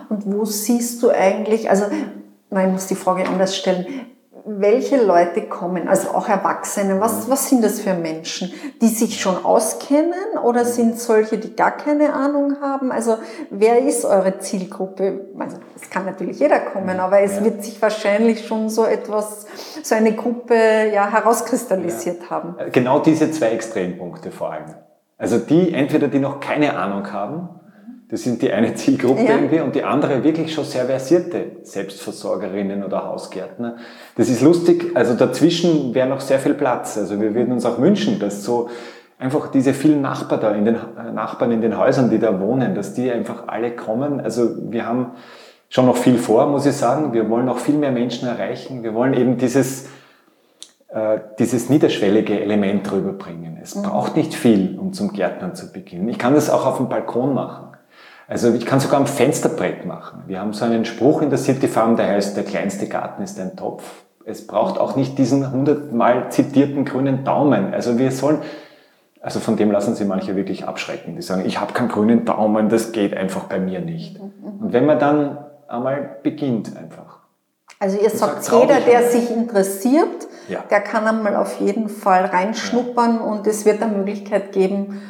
Und 0.09 0.26
wo 0.26 0.45
siehst 0.45 1.03
du 1.05 1.11
eigentlich, 1.11 1.70
also 1.70 1.85
nein, 2.51 2.68
ich 2.68 2.72
muss 2.72 2.87
die 2.89 2.97
Frage 2.97 3.28
anders 3.28 3.57
stellen, 3.57 3.87
welche 4.45 5.03
Leute 5.03 5.43
kommen, 5.43 5.88
also 5.88 6.11
auch 6.11 6.28
Erwachsene, 6.28 7.01
was, 7.01 7.30
was 7.30 7.49
sind 7.49 7.62
das 7.62 7.80
für 7.80 7.95
Menschen, 7.95 8.53
die 8.80 8.88
sich 8.88 9.20
schon 9.20 9.45
auskennen 9.45 10.38
oder 10.43 10.64
sind 10.64 10.99
solche, 10.99 11.38
die 11.38 11.55
gar 11.55 11.70
keine 11.76 12.12
Ahnung 12.12 12.57
haben? 12.61 12.90
Also 12.90 13.18
wer 13.51 13.78
ist 13.80 14.05
eure 14.05 14.38
Zielgruppe? 14.38 15.26
Also 15.38 15.59
es 15.80 15.90
kann 15.90 16.07
natürlich 16.07 16.40
jeder 16.40 16.61
kommen, 16.61 16.99
aber 16.99 17.20
es 17.20 17.36
ja. 17.36 17.45
wird 17.45 17.62
sich 17.62 17.80
wahrscheinlich 17.80 18.47
schon 18.47 18.68
so 18.68 18.84
etwas, 18.84 19.47
so 19.82 19.95
eine 19.95 20.14
Gruppe 20.14 20.55
ja, 20.93 21.11
herauskristallisiert 21.11 22.22
ja. 22.22 22.30
haben. 22.30 22.57
Genau 22.72 22.99
diese 22.99 23.30
zwei 23.30 23.49
Extrempunkte 23.49 24.32
vor 24.32 24.53
allem. 24.53 24.74
Also 25.18 25.38
die, 25.38 25.72
entweder 25.72 26.09
die 26.09 26.18
noch 26.18 26.40
keine 26.40 26.76
Ahnung 26.76 27.12
haben, 27.12 27.49
das 28.13 28.25
sind 28.25 28.43
die 28.43 28.53
eine 28.53 28.75
Zielgruppe 28.77 29.25
ja. 29.25 29.37
irgendwie 29.37 29.61
und 29.61 29.75
die 29.75 29.83
andere 29.83 30.23
wirklich 30.23 30.53
schon 30.53 30.65
sehr 30.65 30.85
versierte 30.85 31.47
Selbstversorgerinnen 31.63 32.85
oder 32.85 33.07
Hausgärtner. 33.07 33.77
Das 34.17 34.29
ist 34.29 34.43
lustig, 34.43 34.93
also 34.95 35.15
dazwischen 35.15 35.95
wäre 35.95 36.09
noch 36.09 36.21
sehr 36.21 36.39
viel 36.39 36.53
Platz. 36.55 36.99
Also 36.99 37.21
wir 37.21 37.35
würden 37.35 37.53
uns 37.53 37.65
auch 37.65 37.81
wünschen, 37.81 38.21
dass 38.21 38.45
so 38.45 38.69
einfach 39.19 39.51
diese 39.51 39.73
vielen 39.73 40.03
Nachbarn 40.03 40.41
da 40.43 40.55
in 40.55 40.67
den, 40.67 40.75
äh, 40.75 41.11
Nachbarn 41.13 41.53
in 41.53 41.63
den 41.63 41.79
Häusern, 41.79 42.11
die 42.11 42.19
da 42.19 42.39
wohnen, 42.39 42.75
dass 42.75 42.93
die 42.93 43.11
einfach 43.11 43.49
alle 43.49 43.71
kommen. 43.71 44.21
Also 44.21 44.71
wir 44.71 44.87
haben 44.87 45.13
schon 45.71 45.87
noch 45.87 45.97
viel 45.97 46.19
vor, 46.19 46.47
muss 46.49 46.67
ich 46.67 46.77
sagen. 46.77 47.15
Wir 47.15 47.31
wollen 47.31 47.47
noch 47.47 47.59
viel 47.59 47.77
mehr 47.77 47.93
Menschen 47.93 48.29
erreichen. 48.29 48.83
Wir 48.83 48.93
wollen 48.93 49.15
eben 49.15 49.39
dieses, 49.39 49.87
äh, 50.89 51.19
dieses 51.39 51.71
niederschwellige 51.71 52.39
Element 52.39 52.93
rüberbringen. 52.93 53.59
Es 53.63 53.75
mhm. 53.75 53.85
braucht 53.85 54.17
nicht 54.17 54.35
viel, 54.35 54.79
um 54.79 54.93
zum 54.93 55.15
Gärtnern 55.15 55.55
zu 55.55 55.73
beginnen. 55.73 56.11
Ich 56.11 56.19
kann 56.19 56.35
das 56.35 56.51
auch 56.51 56.67
auf 56.67 56.77
dem 56.77 56.91
Balkon 56.91 57.33
machen. 57.33 57.72
Also 58.29 58.53
ich 58.55 58.66
kann 58.66 58.81
sogar 58.81 59.01
am 59.01 59.07
Fensterbrett 59.07 59.85
machen. 59.85 60.23
Wir 60.27 60.41
haben 60.41 60.53
so 60.53 60.64
einen 60.64 60.85
Spruch 60.85 61.23
in 61.23 61.31
der 61.31 61.39
City 61.39 61.68
Farm, 61.68 61.97
der 61.97 62.09
heißt, 62.09 62.37
der 62.37 62.45
kleinste 62.45 62.87
Garten 62.87 63.23
ist 63.23 63.39
ein 63.39 63.57
Topf. 63.57 63.85
Es 64.25 64.47
braucht 64.47 64.79
auch 64.79 64.97
nicht 64.97 65.18
diesen 65.18 65.51
hundertmal 65.51 66.31
zitierten 66.31 66.85
grünen 66.85 67.25
Daumen. 67.25 67.75
Also 67.75 67.99
wir 67.99 68.12
sollen, 68.12 68.39
also 69.20 69.41
von 69.41 69.57
dem 69.57 69.70
lassen 69.70 69.95
sie 69.95 70.05
manche 70.05 70.37
wirklich 70.37 70.66
abschrecken. 70.66 71.16
Die 71.16 71.23
sagen, 71.23 71.45
ich 71.45 71.61
habe 71.61 71.73
keinen 71.73 71.89
grünen 71.89 72.25
Daumen, 72.25 72.68
das 72.68 72.93
geht 72.93 73.16
einfach 73.16 73.45
bei 73.45 73.59
mir 73.59 73.81
nicht. 73.81 74.20
Und 74.20 74.73
wenn 74.73 74.87
man 74.87 74.99
dann 74.99 75.39
einmal 75.66 76.16
beginnt 76.23 76.77
einfach. 76.77 77.18
Also 77.83 77.99
ihr 77.99 78.11
sagt, 78.11 78.45
sagt 78.45 78.62
jeder, 78.62 78.81
der 78.81 79.09
sich 79.09 79.29
interessiert, 79.29 80.29
ja. 80.49 80.62
der 80.70 80.81
kann 80.81 81.05
einmal 81.05 81.35
auf 81.35 81.59
jeden 81.59 81.89
Fall 81.89 82.27
reinschnuppern 82.27 83.16
ja. 83.16 83.20
und 83.23 83.47
es 83.49 83.64
wird 83.64 83.83
eine 83.83 83.93
Möglichkeit 83.93 84.53
geben, 84.53 85.03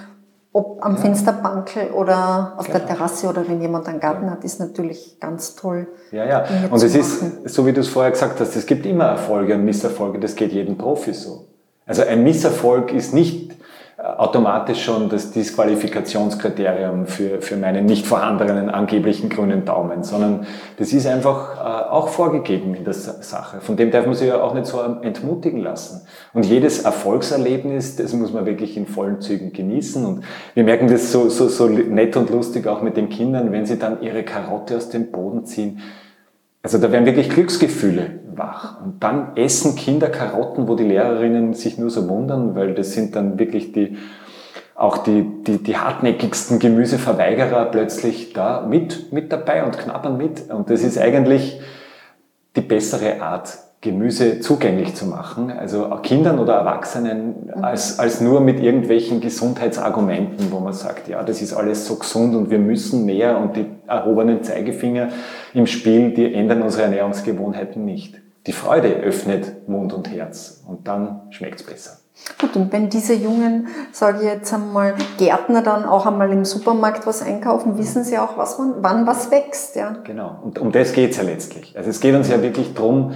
ob 0.53 0.85
am. 0.85 0.99
Fensterbankel 0.99 1.91
oder 1.93 2.55
auf 2.59 2.67
genau. 2.67 2.79
der 2.79 2.89
Terrasse 2.89 3.27
oder 3.27 3.49
wenn 3.49 3.61
jemand 3.61 3.89
einen 3.89 4.01
Garten 4.01 4.27
ja. 4.27 4.33
hat, 4.33 4.45
ist 4.45 4.61
natürlich 4.61 5.19
ganz 5.19 5.57
toll. 5.57 5.89
Ja, 6.11 6.27
ja. 6.27 6.45
Und 6.71 6.83
es 6.83 6.95
ist, 6.95 7.49
so 7.49 7.67
wie 7.67 7.73
du 7.73 7.81
es 7.81 7.89
vorher 7.89 8.11
gesagt 8.11 8.39
hast, 8.41 8.55
es 8.55 8.67
gibt 8.67 8.85
immer 8.85 9.05
Erfolge 9.05 9.55
und 9.55 9.65
Misserfolge, 9.65 10.19
das 10.19 10.35
geht 10.35 10.53
jedem 10.53 10.77
Profi 10.77 11.15
so. 11.15 11.47
Also 11.87 12.03
ein 12.03 12.23
Misserfolg 12.23 12.93
ist 12.93 13.13
nicht 13.13 13.52
automatisch 13.99 14.85
schon 14.85 15.09
das 15.11 15.33
Disqualifikationskriterium 15.33 17.07
für, 17.07 17.41
für 17.43 17.57
meinen 17.57 17.85
nicht 17.85 18.07
vorhandenen 18.07 18.71
angeblichen 18.71 19.29
grünen 19.29 19.65
Daumen, 19.65 20.03
sondern 20.03 20.47
das 20.79 20.93
ist 20.93 21.07
einfach 21.07 21.57
äh, 21.57 21.91
auch 21.91 22.09
vorgegeben 22.09 22.75
in 22.75 22.85
der 22.85 22.95
Sache. 22.95 23.61
Von 23.61 23.77
dem 23.77 23.91
darf 23.91 24.07
man 24.07 24.15
sich 24.15 24.29
ja 24.29 24.43
auch 24.43 24.55
nicht 24.55 24.67
so 24.67 24.81
entmutigen 24.81 25.61
lassen. 25.61 26.07
Und 26.33 26.47
jedes 26.47 26.85
Erfolgserlebnis, 26.85 27.97
das 27.97 28.13
muss 28.15 28.33
man 28.33 28.47
wirklich 28.47 28.77
in 28.77 28.87
vollen 28.87 29.21
Zügen 29.21 29.53
genießen. 29.53 30.05
Und 30.05 30.25
wir 30.55 30.65
merken 30.65 30.89
das 30.89 31.13
so, 31.13 31.29
so, 31.29 31.49
so 31.49 31.69
nett 31.69 32.17
und 32.17 32.31
lustig 32.31 32.67
auch 32.67 32.81
mit 32.81 32.97
den 32.97 33.11
Kindern, 33.11 33.53
wenn 33.53 33.67
sie 33.67 33.79
dann 33.79 34.01
ihre 34.01 34.23
Karotte 34.23 34.77
aus 34.77 34.89
dem 34.89 35.11
Boden 35.13 35.45
ziehen. 35.45 35.81
Also 36.63 36.79
da 36.79 36.91
werden 36.91 37.07
wirklich 37.07 37.29
Glücksgefühle 37.29 38.22
wach. 38.37 38.83
Und 38.83 39.03
dann 39.03 39.37
essen 39.37 39.77
Kinder 39.77 40.09
Karotten, 40.09 40.69
wo 40.69 40.75
die 40.75 40.85
Lehrerinnen 40.85 41.55
sich 41.55 41.79
nur 41.79 41.91
so 41.91 42.09
wundern, 42.09 42.55
weil 42.55 42.75
das 42.75 42.93
sind 42.93 43.17
dann 43.17 43.39
wirklich 43.39 43.73
die, 43.73 43.97
auch 44.75 44.99
die, 44.99 45.43
die, 45.45 45.59
die 45.59 45.77
hartnäckigsten 45.77 46.59
Gemüseverweigerer 46.59 47.67
plötzlich 47.67 48.33
da 48.33 48.67
mit, 48.67 49.13
mit 49.13 49.33
dabei 49.33 49.65
und 49.65 49.79
knabbern 49.79 50.17
mit. 50.17 50.51
Und 50.51 50.71
das 50.71 50.83
ist 50.83 50.99
eigentlich 50.99 51.61
die 52.57 52.61
bessere 52.61 53.23
Art, 53.23 53.59
Gemüse 53.83 54.39
zugänglich 54.39 54.95
zu 54.95 55.07
machen, 55.07 55.51
also 55.51 55.91
Kindern 56.05 56.39
oder 56.39 56.55
Erwachsenen, 56.55 57.51
mhm. 57.53 57.65
als, 57.65 57.99
als 57.99 58.21
nur 58.21 58.41
mit 58.41 58.61
irgendwelchen 58.61 59.21
Gesundheitsargumenten, 59.21 60.53
wo 60.53 60.61
man 60.61 60.73
sagt, 60.73 61.09
ja, 61.09 61.23
das 61.25 61.43
ist 61.43 61.53
alles 61.53 61.85
so 61.85 61.97
gesund 61.97 62.37
und 62.37 62.49
wir 62.49 62.61
müssen 62.61 63.05
mehr 63.05 63.39
und 63.39 63.57
die 63.57 63.67
erhobenen 63.89 64.45
Zeigefinger 64.45 65.09
im 65.53 65.67
Spiel, 65.67 66.15
die 66.15 66.33
ändern 66.33 66.63
unsere 66.63 66.85
Ernährungsgewohnheiten 66.85 67.85
nicht. 67.85 68.21
Die 68.47 68.53
Freude 68.53 68.89
öffnet 68.89 69.69
Mund 69.69 69.93
und 69.93 70.13
Herz 70.13 70.63
und 70.69 70.87
dann 70.87 71.23
schmeckt's 71.31 71.65
besser. 71.65 71.99
Gut, 72.39 72.55
und 72.55 72.73
wenn 72.73 72.89
diese 72.89 73.15
jungen, 73.15 73.67
sage 73.91 74.19
ich 74.19 74.25
jetzt 74.27 74.55
einmal, 74.55 74.95
Gärtner 75.19 75.63
dann 75.63 75.85
auch 75.85 76.07
einmal 76.07 76.31
im 76.31 76.45
Supermarkt 76.45 77.05
was 77.05 77.21
einkaufen, 77.21 77.79
wissen 77.79 78.05
sie 78.05 78.17
auch, 78.19 78.37
was, 78.37 78.61
wann 78.61 79.09
was 79.09 79.33
wächst. 79.33 79.75
Ja? 79.75 79.97
Genau, 80.05 80.39
und 80.45 80.61
um 80.61 80.71
das 80.71 80.93
geht's 80.93 81.17
ja 81.17 81.25
letztlich. 81.25 81.77
Also 81.77 81.91
es 81.91 82.01
geht 82.01 82.15
uns 82.15 82.29
ja 82.29 82.41
wirklich 82.43 82.75
drum 82.75 83.13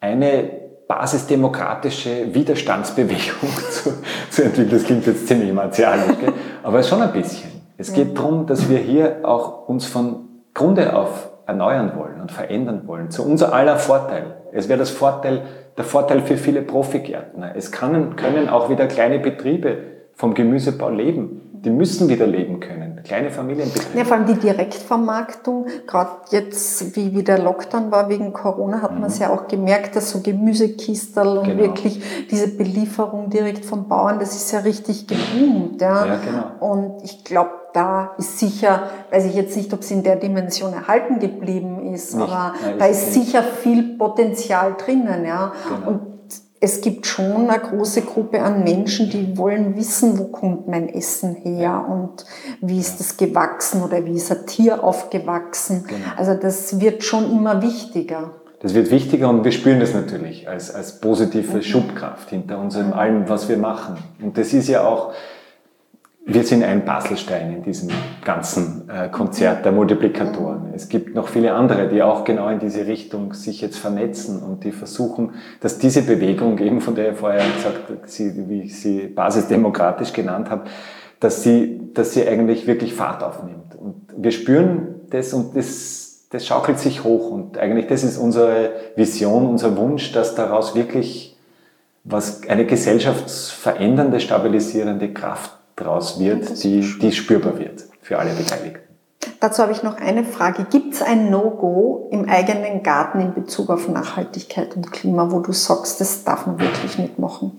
eine 0.00 0.50
basisdemokratische 0.86 2.34
Widerstandsbewegung 2.34 3.50
zu, 3.70 3.92
zu 4.30 4.42
entwickeln. 4.42 4.70
Das 4.70 4.84
klingt 4.84 5.06
jetzt 5.06 5.28
ziemlich 5.28 5.52
martialisch, 5.52 6.18
gell? 6.18 6.32
aber 6.62 6.82
schon 6.82 7.02
ein 7.02 7.12
bisschen. 7.12 7.50
Es 7.76 7.92
geht 7.92 8.18
darum, 8.18 8.46
dass 8.46 8.68
wir 8.68 8.78
hier 8.78 9.20
auch 9.22 9.68
uns 9.68 9.86
von 9.86 10.28
Grunde 10.54 10.96
auf 10.96 11.30
erneuern 11.46 11.92
wollen 11.96 12.20
und 12.20 12.32
verändern 12.32 12.82
wollen, 12.86 13.10
zu 13.10 13.24
unser 13.24 13.52
aller 13.54 13.76
Vorteil. 13.76 14.36
Es 14.52 14.68
wäre 14.68 14.78
das 14.78 14.90
Vorteil, 14.90 15.42
der 15.76 15.84
Vorteil 15.84 16.22
für 16.22 16.36
viele 16.36 16.62
Profigärtner. 16.62 17.52
Es 17.54 17.70
können, 17.70 18.16
können 18.16 18.48
auch 18.48 18.68
wieder 18.68 18.86
kleine 18.86 19.18
Betriebe 19.18 19.78
vom 20.14 20.34
Gemüsebau 20.34 20.90
leben. 20.90 21.40
Die 21.52 21.70
müssen 21.70 22.08
wieder 22.08 22.26
leben 22.26 22.60
können. 22.60 22.87
Kleine 23.04 23.30
Familienbetriebe. 23.30 23.98
Ja, 23.98 24.04
vor 24.04 24.16
allem 24.16 24.26
die 24.26 24.34
Direktvermarktung. 24.34 25.66
Gerade 25.86 26.10
jetzt, 26.30 26.96
wie, 26.96 27.14
wie 27.14 27.22
der 27.22 27.38
Lockdown 27.38 27.90
war 27.90 28.08
wegen 28.08 28.32
Corona, 28.32 28.82
hat 28.82 28.92
mhm. 28.92 29.00
man 29.00 29.10
es 29.10 29.18
ja 29.18 29.30
auch 29.30 29.48
gemerkt, 29.48 29.96
dass 29.96 30.10
so 30.10 30.20
Gemüsekistel 30.20 31.38
und 31.38 31.46
genau. 31.46 31.62
wirklich 31.62 32.02
diese 32.30 32.48
Belieferung 32.48 33.30
direkt 33.30 33.64
vom 33.64 33.88
Bauern, 33.88 34.18
das 34.18 34.34
ist 34.34 34.52
ja 34.52 34.60
richtig 34.60 35.06
geboomt. 35.06 35.80
Ja, 35.80 36.06
ja 36.06 36.16
genau. 36.16 36.72
Und 36.72 37.04
ich 37.04 37.24
glaube, 37.24 37.50
da 37.72 38.12
ist 38.18 38.38
sicher, 38.38 38.84
weiß 39.10 39.26
ich 39.26 39.34
jetzt 39.34 39.56
nicht, 39.56 39.72
ob 39.72 39.80
es 39.80 39.90
in 39.90 40.02
der 40.02 40.16
Dimension 40.16 40.72
erhalten 40.72 41.18
geblieben 41.18 41.92
ist, 41.92 42.14
nicht. 42.14 42.28
aber 42.28 42.54
Nein, 42.62 42.78
da 42.78 42.86
ist, 42.86 43.08
ist 43.08 43.14
sicher 43.14 43.42
viel 43.42 43.96
Potenzial 43.96 44.74
drinnen. 44.74 45.24
Ja. 45.24 45.52
Genau. 45.68 45.90
Und 45.90 46.07
es 46.60 46.80
gibt 46.80 47.06
schon 47.06 47.48
eine 47.48 47.58
große 47.58 48.02
Gruppe 48.02 48.42
an 48.42 48.64
Menschen, 48.64 49.10
die 49.10 49.36
wollen 49.36 49.76
wissen, 49.76 50.18
wo 50.18 50.24
kommt 50.24 50.66
mein 50.66 50.88
Essen 50.88 51.36
her 51.36 51.86
und 51.88 52.24
wie 52.60 52.78
ist 52.78 52.98
das 52.98 53.16
gewachsen 53.16 53.82
oder 53.82 54.04
wie 54.04 54.14
ist 54.14 54.30
ein 54.32 54.46
Tier 54.46 54.82
aufgewachsen. 54.82 55.84
Genau. 55.86 56.00
Also 56.16 56.34
das 56.34 56.80
wird 56.80 57.04
schon 57.04 57.30
immer 57.30 57.62
wichtiger. 57.62 58.32
Das 58.60 58.74
wird 58.74 58.90
wichtiger 58.90 59.28
und 59.28 59.44
wir 59.44 59.52
spüren 59.52 59.78
das 59.78 59.94
natürlich 59.94 60.48
als, 60.48 60.74
als 60.74 61.00
positive 61.00 61.58
mhm. 61.58 61.62
Schubkraft 61.62 62.30
hinter 62.30 62.58
uns 62.58 62.74
in 62.74 62.92
allem, 62.92 63.28
was 63.28 63.48
wir 63.48 63.56
machen. 63.56 63.98
Und 64.20 64.36
das 64.36 64.52
ist 64.52 64.68
ja 64.68 64.84
auch, 64.84 65.12
wir 66.30 66.44
sind 66.44 66.62
ein 66.62 66.84
Baselstein 66.84 67.54
in 67.54 67.62
diesem 67.62 67.88
ganzen 68.22 68.86
äh, 68.90 69.08
Konzert 69.08 69.64
der 69.64 69.72
Multiplikatoren. 69.72 70.74
Es 70.74 70.90
gibt 70.90 71.14
noch 71.14 71.26
viele 71.26 71.54
andere, 71.54 71.88
die 71.88 72.02
auch 72.02 72.24
genau 72.24 72.50
in 72.50 72.58
diese 72.58 72.86
Richtung 72.86 73.32
sich 73.32 73.62
jetzt 73.62 73.78
vernetzen 73.78 74.42
und 74.42 74.62
die 74.62 74.72
versuchen, 74.72 75.36
dass 75.60 75.78
diese 75.78 76.02
Bewegung, 76.02 76.58
eben 76.58 76.82
von 76.82 76.94
der 76.94 77.12
ich 77.12 77.18
vorher 77.18 77.42
gesagt 77.56 77.88
habe, 77.88 78.48
wie 78.48 78.60
ich 78.60 78.78
sie 78.78 79.06
basisdemokratisch 79.06 80.12
genannt 80.12 80.50
habe, 80.50 80.64
dass 81.18 81.42
sie, 81.42 81.80
dass 81.94 82.12
sie 82.12 82.28
eigentlich 82.28 82.66
wirklich 82.66 82.92
Fahrt 82.92 83.22
aufnimmt. 83.22 83.74
Und 83.74 83.94
wir 84.14 84.30
spüren 84.30 85.00
das 85.08 85.32
und 85.32 85.56
das, 85.56 86.26
das 86.30 86.46
schaukelt 86.46 86.78
sich 86.78 87.04
hoch. 87.04 87.30
Und 87.30 87.56
eigentlich 87.56 87.86
das 87.86 88.04
ist 88.04 88.18
unsere 88.18 88.72
Vision, 88.96 89.46
unser 89.46 89.78
Wunsch, 89.78 90.12
dass 90.12 90.34
daraus 90.34 90.74
wirklich 90.74 91.38
was 92.04 92.46
eine 92.46 92.66
gesellschaftsverändernde, 92.66 94.20
stabilisierende 94.20 95.10
Kraft 95.14 95.57
draus 95.80 96.18
wird, 96.18 96.62
die, 96.62 96.80
die 96.80 97.12
spürbar 97.12 97.58
wird 97.58 97.84
für 98.02 98.18
alle 98.18 98.32
Beteiligten. 98.32 98.88
Dazu 99.40 99.62
habe 99.62 99.72
ich 99.72 99.82
noch 99.82 99.96
eine 99.96 100.24
Frage. 100.24 100.66
Gibt 100.70 100.94
es 100.94 101.02
ein 101.02 101.30
No-Go 101.30 102.08
im 102.10 102.28
eigenen 102.28 102.82
Garten 102.82 103.20
in 103.20 103.34
Bezug 103.34 103.70
auf 103.70 103.88
Nachhaltigkeit 103.88 104.74
und 104.76 104.92
Klima, 104.92 105.30
wo 105.30 105.40
du 105.40 105.52
sagst, 105.52 106.00
das 106.00 106.24
darf 106.24 106.46
man 106.46 106.58
wirklich 106.60 106.98
nicht 106.98 107.18
machen? 107.18 107.52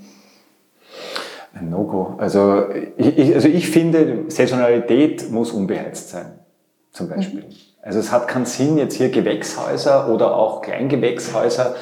Ein 1.54 1.70
No-Go. 1.70 2.16
Also 2.18 2.66
ich, 2.98 3.34
also 3.34 3.48
ich 3.48 3.70
finde, 3.70 4.26
Saisonalität 4.28 5.32
muss 5.32 5.52
unbeheizt 5.52 6.10
sein, 6.10 6.40
zum 6.92 7.10
Beispiel. 7.10 7.42
Mhm. 7.42 7.56
Also 7.82 8.00
es 8.00 8.12
hat 8.12 8.28
keinen 8.28 8.46
Sinn, 8.46 8.78
jetzt 8.78 8.96
hier 8.96 9.10
Gewächshäuser 9.10 10.10
oder 10.10 10.36
auch 10.36 10.62
Kleingewächshäuser 10.62 11.76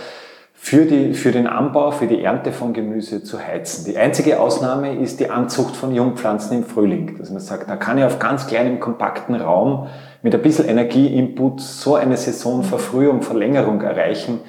für, 0.60 0.86
die, 0.86 1.14
für 1.14 1.32
den 1.32 1.46
Anbau, 1.46 1.92
für 1.92 2.08
die 2.08 2.22
Ernte 2.24 2.52
von 2.52 2.74
Gemüse 2.74 3.24
zu 3.24 3.40
heizen. 3.40 3.86
Die 3.86 3.96
einzige 3.96 4.40
Ausnahme 4.40 5.00
ist 5.00 5.20
die 5.20 5.30
Anzucht 5.30 5.76
von 5.76 5.94
Jungpflanzen 5.94 6.58
im 6.58 6.64
Frühling. 6.64 7.16
Dass 7.20 7.30
man 7.30 7.40
sagt, 7.40 7.70
da 7.70 7.76
kann 7.76 8.00
ich 8.00 8.04
auf 8.04 8.18
ganz 8.18 8.48
kleinem, 8.48 8.80
kompakten 8.80 9.36
Raum 9.36 9.88
mit 10.24 10.34
ein 10.34 10.42
bisschen 10.42 10.68
Energieinput 10.68 11.62
so 11.62 11.96
eine 11.96 12.18
Saisonverfrühung, 12.18 13.22
Verlängerung 13.22 13.82
erreichen, 13.82 14.40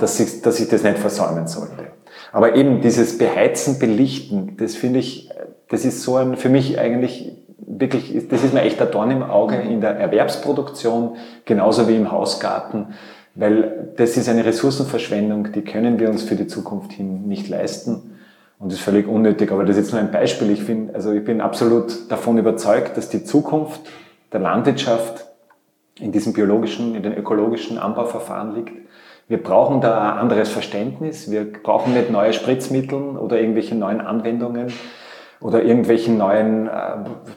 dass 0.00 0.18
ich, 0.18 0.42
dass 0.42 0.58
ich 0.58 0.68
das 0.68 0.82
nicht 0.82 0.98
versäumen 0.98 1.46
sollte. 1.46 1.92
Aber 2.32 2.56
eben 2.56 2.80
dieses 2.80 3.16
Beheizen, 3.16 3.78
Belichten, 3.78 4.56
das 4.58 4.74
finde 4.74 4.98
ich, 4.98 5.30
das 5.68 5.84
ist 5.84 6.02
so 6.02 6.16
ein, 6.16 6.36
für 6.36 6.48
mich 6.48 6.78
eigentlich 6.78 7.36
wirklich, 7.64 8.28
das 8.28 8.42
ist 8.42 8.52
mir 8.52 8.62
echt 8.62 8.80
der 8.80 8.88
Dorn 8.88 9.12
im 9.12 9.22
Auge 9.22 9.56
in 9.56 9.80
der 9.80 9.96
Erwerbsproduktion, 9.96 11.16
genauso 11.44 11.88
wie 11.88 11.96
im 11.96 12.10
Hausgarten 12.10 12.94
weil 13.34 13.92
das 13.96 14.16
ist 14.16 14.28
eine 14.28 14.44
Ressourcenverschwendung, 14.44 15.52
die 15.52 15.62
können 15.62 15.98
wir 15.98 16.10
uns 16.10 16.22
für 16.22 16.36
die 16.36 16.46
Zukunft 16.46 16.92
hin 16.92 17.26
nicht 17.26 17.48
leisten 17.48 18.18
und 18.58 18.72
ist 18.72 18.80
völlig 18.80 19.08
unnötig. 19.08 19.50
Aber 19.52 19.64
das 19.64 19.76
ist 19.76 19.84
jetzt 19.84 19.92
nur 19.92 20.00
ein 20.00 20.10
Beispiel. 20.10 20.50
Ich 20.50 20.62
finde, 20.62 20.94
also 20.94 21.12
ich 21.12 21.24
bin 21.24 21.40
absolut 21.40 22.10
davon 22.10 22.38
überzeugt, 22.38 22.96
dass 22.96 23.08
die 23.08 23.24
Zukunft 23.24 23.80
der 24.32 24.40
Landwirtschaft 24.40 25.26
in 25.98 26.12
diesem 26.12 26.32
biologischen, 26.32 26.94
in 26.94 27.02
den 27.02 27.14
ökologischen 27.16 27.78
Anbauverfahren 27.78 28.54
liegt. 28.54 28.72
Wir 29.28 29.42
brauchen 29.42 29.80
da 29.80 30.12
ein 30.12 30.18
anderes 30.18 30.48
Verständnis. 30.50 31.30
Wir 31.30 31.50
brauchen 31.50 31.94
nicht 31.94 32.10
neue 32.10 32.32
Spritzmittel 32.32 33.16
oder 33.16 33.40
irgendwelche 33.40 33.74
neuen 33.74 34.00
Anwendungen 34.00 34.72
oder 35.42 35.62
irgendwelchen 35.62 36.18
neuen 36.18 36.66
äh, 36.66 36.70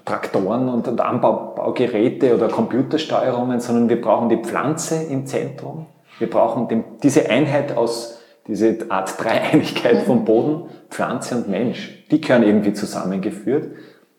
Traktoren 0.06 0.70
und, 0.70 0.88
und 0.88 1.01
Anbaugeräte 1.01 2.36
oder 2.36 2.47
Computersteuerungen, 2.47 3.60
sondern 3.60 3.89
wir 3.89 4.01
brauchen 4.01 4.30
die 4.30 4.38
Pflanze 4.38 5.03
im 5.03 5.26
Zentrum. 5.26 5.88
Wir 6.20 6.30
brauchen 6.30 6.68
den, 6.68 6.84
diese 7.03 7.30
Einheit 7.30 7.76
aus, 7.76 8.20
diese 8.47 8.78
Art 8.89 9.16
Dreieinigkeit 9.22 10.03
vom 10.03 10.26
Boden, 10.26 10.70
Pflanze 10.89 11.36
und 11.36 11.49
Mensch. 11.49 12.06
Die 12.12 12.22
gehören 12.22 12.43
irgendwie 12.43 12.74
zusammengeführt, 12.74 13.72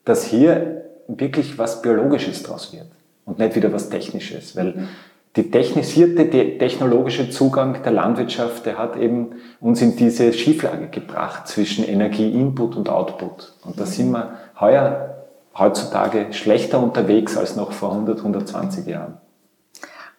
dass 0.05 0.25
hier 0.25 0.85
wirklich 1.09 1.59
was 1.59 1.83
Biologisches 1.83 2.43
draus 2.43 2.73
wird 2.73 2.87
und 3.25 3.39
nicht 3.39 3.55
wieder 3.55 3.73
was 3.73 3.89
Technisches, 3.89 4.57
weil 4.57 4.73
mhm 4.73 4.89
die 5.37 5.51
technisierte, 5.51 6.25
der 6.25 6.59
technologische 6.59 7.29
Zugang 7.29 7.83
der 7.83 7.93
Landwirtschaft, 7.93 8.65
der 8.65 8.79
hat 8.79 8.97
eben 8.97 9.33
uns 9.61 9.83
in 9.83 9.95
diese 9.95 10.33
Schieflage 10.33 10.89
gebracht 10.89 11.47
zwischen 11.47 11.85
Energie-Input 11.85 12.75
und 12.75 12.89
Output. 12.89 13.55
Und 13.63 13.79
da 13.79 13.85
sind 13.85 14.11
wir 14.13 14.37
heuer, 14.59 15.27
heutzutage 15.57 16.33
schlechter 16.33 16.83
unterwegs 16.83 17.37
als 17.37 17.55
noch 17.55 17.73
vor 17.73 17.93
100, 17.93 18.19
120 18.19 18.87
Jahren. 18.87 19.19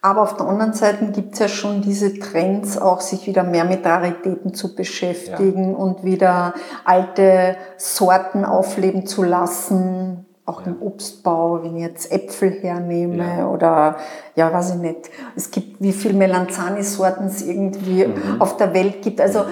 Aber 0.00 0.22
auf 0.22 0.36
der 0.36 0.46
anderen 0.46 0.74
Seite 0.74 1.06
gibt 1.06 1.32
es 1.32 1.40
ja 1.40 1.48
schon 1.48 1.82
diese 1.82 2.16
Trends, 2.20 2.78
auch 2.78 3.00
sich 3.00 3.26
wieder 3.26 3.42
mehr 3.42 3.64
mit 3.64 3.84
Raritäten 3.84 4.54
zu 4.54 4.76
beschäftigen 4.76 5.72
ja. 5.72 5.76
und 5.76 6.04
wieder 6.04 6.54
alte 6.84 7.56
Sorten 7.76 8.44
aufleben 8.44 9.06
zu 9.06 9.24
lassen 9.24 10.27
auch 10.48 10.62
ja. 10.62 10.68
im 10.68 10.82
Obstbau, 10.82 11.62
wenn 11.62 11.76
ich 11.76 11.82
jetzt 11.82 12.10
Äpfel 12.10 12.50
hernehme 12.50 13.38
ja. 13.38 13.48
oder 13.48 13.96
ja, 14.34 14.52
weiß 14.52 14.74
ich 14.74 14.80
nicht. 14.80 15.10
Es 15.36 15.50
gibt, 15.50 15.80
wie 15.80 15.92
viel 15.92 16.14
Melanzani-Sorten 16.14 17.26
es 17.26 17.42
irgendwie 17.42 18.06
mhm. 18.06 18.40
auf 18.40 18.56
der 18.56 18.72
Welt 18.74 19.02
gibt. 19.02 19.20
Also 19.20 19.44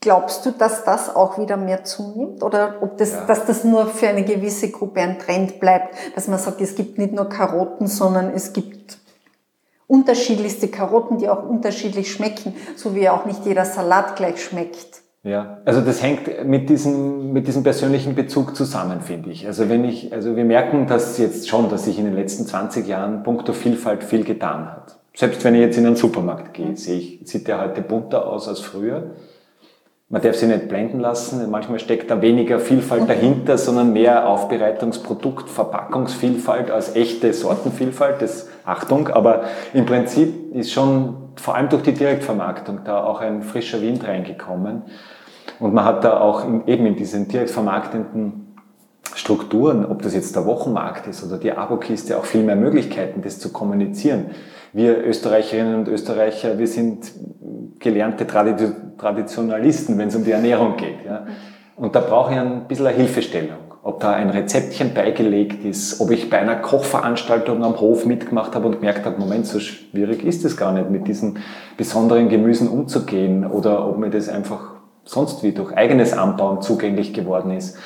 glaubst 0.00 0.46
du, 0.46 0.52
dass 0.52 0.84
das 0.84 1.14
auch 1.14 1.38
wieder 1.38 1.56
mehr 1.56 1.84
zunimmt 1.84 2.42
oder 2.42 2.76
ob 2.80 2.96
das, 2.96 3.12
ja. 3.12 3.26
dass 3.26 3.44
das 3.46 3.64
nur 3.64 3.86
für 3.86 4.08
eine 4.08 4.24
gewisse 4.24 4.70
Gruppe 4.70 5.00
ein 5.00 5.18
Trend 5.18 5.60
bleibt, 5.60 5.94
dass 6.14 6.28
man 6.28 6.38
sagt, 6.38 6.60
es 6.60 6.74
gibt 6.74 6.98
nicht 6.98 7.12
nur 7.12 7.28
Karotten, 7.28 7.86
sondern 7.86 8.30
es 8.32 8.52
gibt 8.52 8.98
unterschiedlichste 9.86 10.68
Karotten, 10.68 11.18
die 11.18 11.28
auch 11.28 11.42
unterschiedlich 11.42 12.12
schmecken, 12.12 12.54
so 12.76 12.94
wie 12.94 13.08
auch 13.08 13.26
nicht 13.26 13.44
jeder 13.44 13.64
Salat 13.64 14.16
gleich 14.16 14.42
schmeckt. 14.42 15.02
Ja, 15.22 15.58
also 15.66 15.82
das 15.82 16.02
hängt 16.02 16.46
mit 16.46 16.70
diesem, 16.70 17.32
mit 17.32 17.46
diesem 17.46 17.62
persönlichen 17.62 18.14
Bezug 18.14 18.56
zusammen, 18.56 19.02
finde 19.02 19.30
ich. 19.30 19.46
Also 19.46 19.68
wenn 19.68 19.84
ich, 19.84 20.12
also 20.14 20.34
wir 20.34 20.44
merken 20.44 20.86
das 20.86 21.18
jetzt 21.18 21.46
schon, 21.48 21.68
dass 21.68 21.84
sich 21.84 21.98
in 21.98 22.06
den 22.06 22.14
letzten 22.14 22.46
20 22.46 22.86
Jahren 22.88 23.22
puncto 23.22 23.52
Vielfalt 23.52 24.02
viel 24.02 24.24
getan 24.24 24.66
hat. 24.66 24.98
Selbst 25.14 25.44
wenn 25.44 25.54
ich 25.54 25.60
jetzt 25.60 25.76
in 25.76 25.86
einen 25.86 25.96
Supermarkt 25.96 26.54
gehe, 26.54 26.74
sehe 26.74 26.98
ich, 26.98 27.20
sieht 27.24 27.48
der 27.48 27.60
heute 27.60 27.82
bunter 27.82 28.26
aus 28.26 28.48
als 28.48 28.60
früher. 28.60 29.10
Man 30.08 30.22
darf 30.22 30.36
sich 30.36 30.48
nicht 30.48 30.68
blenden 30.68 31.00
lassen. 31.00 31.50
Manchmal 31.50 31.78
steckt 31.78 32.10
da 32.10 32.22
weniger 32.22 32.58
Vielfalt 32.58 33.02
dahinter, 33.08 33.58
sondern 33.58 33.92
mehr 33.92 34.26
Aufbereitungsprodukt, 34.26 35.50
Verpackungsvielfalt 35.50 36.70
als 36.70 36.96
echte 36.96 37.34
Sortenvielfalt. 37.34 38.22
Das, 38.22 38.48
Achtung, 38.64 39.08
aber 39.08 39.44
im 39.74 39.84
Prinzip 39.84 40.54
ist 40.54 40.72
schon 40.72 41.29
vor 41.40 41.56
allem 41.56 41.68
durch 41.68 41.82
die 41.82 41.94
Direktvermarktung 41.94 42.80
da 42.84 43.02
auch 43.02 43.20
ein 43.20 43.42
frischer 43.42 43.80
Wind 43.80 44.06
reingekommen. 44.06 44.82
Und 45.58 45.74
man 45.74 45.84
hat 45.84 46.04
da 46.04 46.20
auch 46.20 46.44
in, 46.46 46.66
eben 46.66 46.86
in 46.86 46.96
diesen 46.96 47.28
direkt 47.28 47.50
vermarktenden 47.50 48.56
Strukturen, 49.14 49.84
ob 49.84 50.02
das 50.02 50.14
jetzt 50.14 50.36
der 50.36 50.46
Wochenmarkt 50.46 51.06
ist 51.06 51.24
oder 51.24 51.38
die 51.38 51.52
Abokiste, 51.52 52.16
auch 52.16 52.24
viel 52.24 52.42
mehr 52.42 52.56
Möglichkeiten, 52.56 53.22
das 53.22 53.38
zu 53.38 53.52
kommunizieren. 53.52 54.26
Wir 54.72 55.04
Österreicherinnen 55.04 55.74
und 55.74 55.88
Österreicher, 55.88 56.58
wir 56.58 56.68
sind 56.68 57.12
gelernte 57.78 58.26
Traditionalisten, 58.26 59.98
wenn 59.98 60.08
es 60.08 60.16
um 60.16 60.24
die 60.24 60.30
Ernährung 60.30 60.76
geht. 60.76 61.04
Ja. 61.04 61.26
Und 61.76 61.94
da 61.94 62.00
brauche 62.00 62.32
ich 62.32 62.38
ein 62.38 62.68
bisschen 62.68 62.86
eine 62.86 62.96
Hilfestellung. 62.96 63.69
Ob 63.82 64.00
da 64.00 64.12
ein 64.12 64.28
Rezeptchen 64.28 64.92
beigelegt 64.92 65.64
ist, 65.64 66.02
ob 66.02 66.10
ich 66.10 66.28
bei 66.28 66.38
einer 66.38 66.56
Kochveranstaltung 66.56 67.64
am 67.64 67.80
Hof 67.80 68.04
mitgemacht 68.04 68.54
habe 68.54 68.66
und 68.66 68.80
gemerkt 68.80 69.06
habe, 69.06 69.18
Moment, 69.18 69.46
so 69.46 69.58
schwierig 69.58 70.22
ist 70.22 70.44
es 70.44 70.58
gar 70.58 70.72
nicht, 70.72 70.90
mit 70.90 71.08
diesen 71.08 71.38
besonderen 71.78 72.28
Gemüsen 72.28 72.68
umzugehen 72.68 73.46
oder 73.46 73.88
ob 73.88 73.96
mir 73.96 74.10
das 74.10 74.28
einfach 74.28 74.74
sonst 75.04 75.42
wie 75.42 75.52
durch 75.52 75.72
eigenes 75.74 76.12
Anbauen 76.12 76.60
zugänglich 76.60 77.14
geworden 77.14 77.52
ist. 77.52 77.78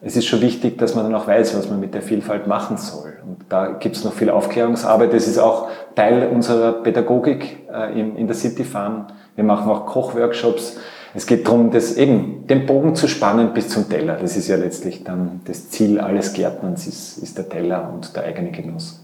Es 0.00 0.16
ist 0.16 0.26
schon 0.26 0.40
wichtig, 0.40 0.76
dass 0.78 0.94
man 0.94 1.04
dann 1.04 1.14
auch 1.14 1.26
weiß, 1.26 1.56
was 1.56 1.70
man 1.70 1.80
mit 1.80 1.94
der 1.94 2.02
Vielfalt 2.02 2.46
machen 2.46 2.76
soll. 2.76 3.14
Und 3.26 3.44
da 3.48 3.68
gibt 3.68 3.96
es 3.96 4.04
noch 4.04 4.12
viel 4.12 4.28
Aufklärungsarbeit. 4.28 5.12
Das 5.14 5.26
ist 5.26 5.38
auch 5.38 5.68
Teil 5.94 6.28
unserer 6.28 6.72
Pädagogik 6.72 7.66
äh, 7.72 7.98
in, 7.98 8.16
in 8.16 8.26
der 8.26 8.36
City 8.36 8.64
Farm. 8.64 9.06
Wir 9.34 9.44
machen 9.44 9.70
auch 9.70 9.86
Kochworkshops. 9.86 10.78
Es 11.14 11.26
geht 11.26 11.46
darum, 11.46 11.70
das 11.70 11.96
eben, 11.96 12.46
den 12.48 12.66
Bogen 12.66 12.96
zu 12.96 13.06
spannen 13.06 13.54
bis 13.54 13.68
zum 13.68 13.88
Teller. 13.88 14.16
Das 14.20 14.36
ist 14.36 14.48
ja 14.48 14.56
letztlich 14.56 15.04
dann 15.04 15.40
das 15.44 15.70
Ziel 15.70 16.00
alles 16.00 16.32
Gärtnerns, 16.32 16.86
ist, 16.88 17.18
ist 17.18 17.38
der 17.38 17.48
Teller 17.48 17.90
und 17.92 18.16
der 18.16 18.24
eigene 18.24 18.50
Genuss. 18.50 19.00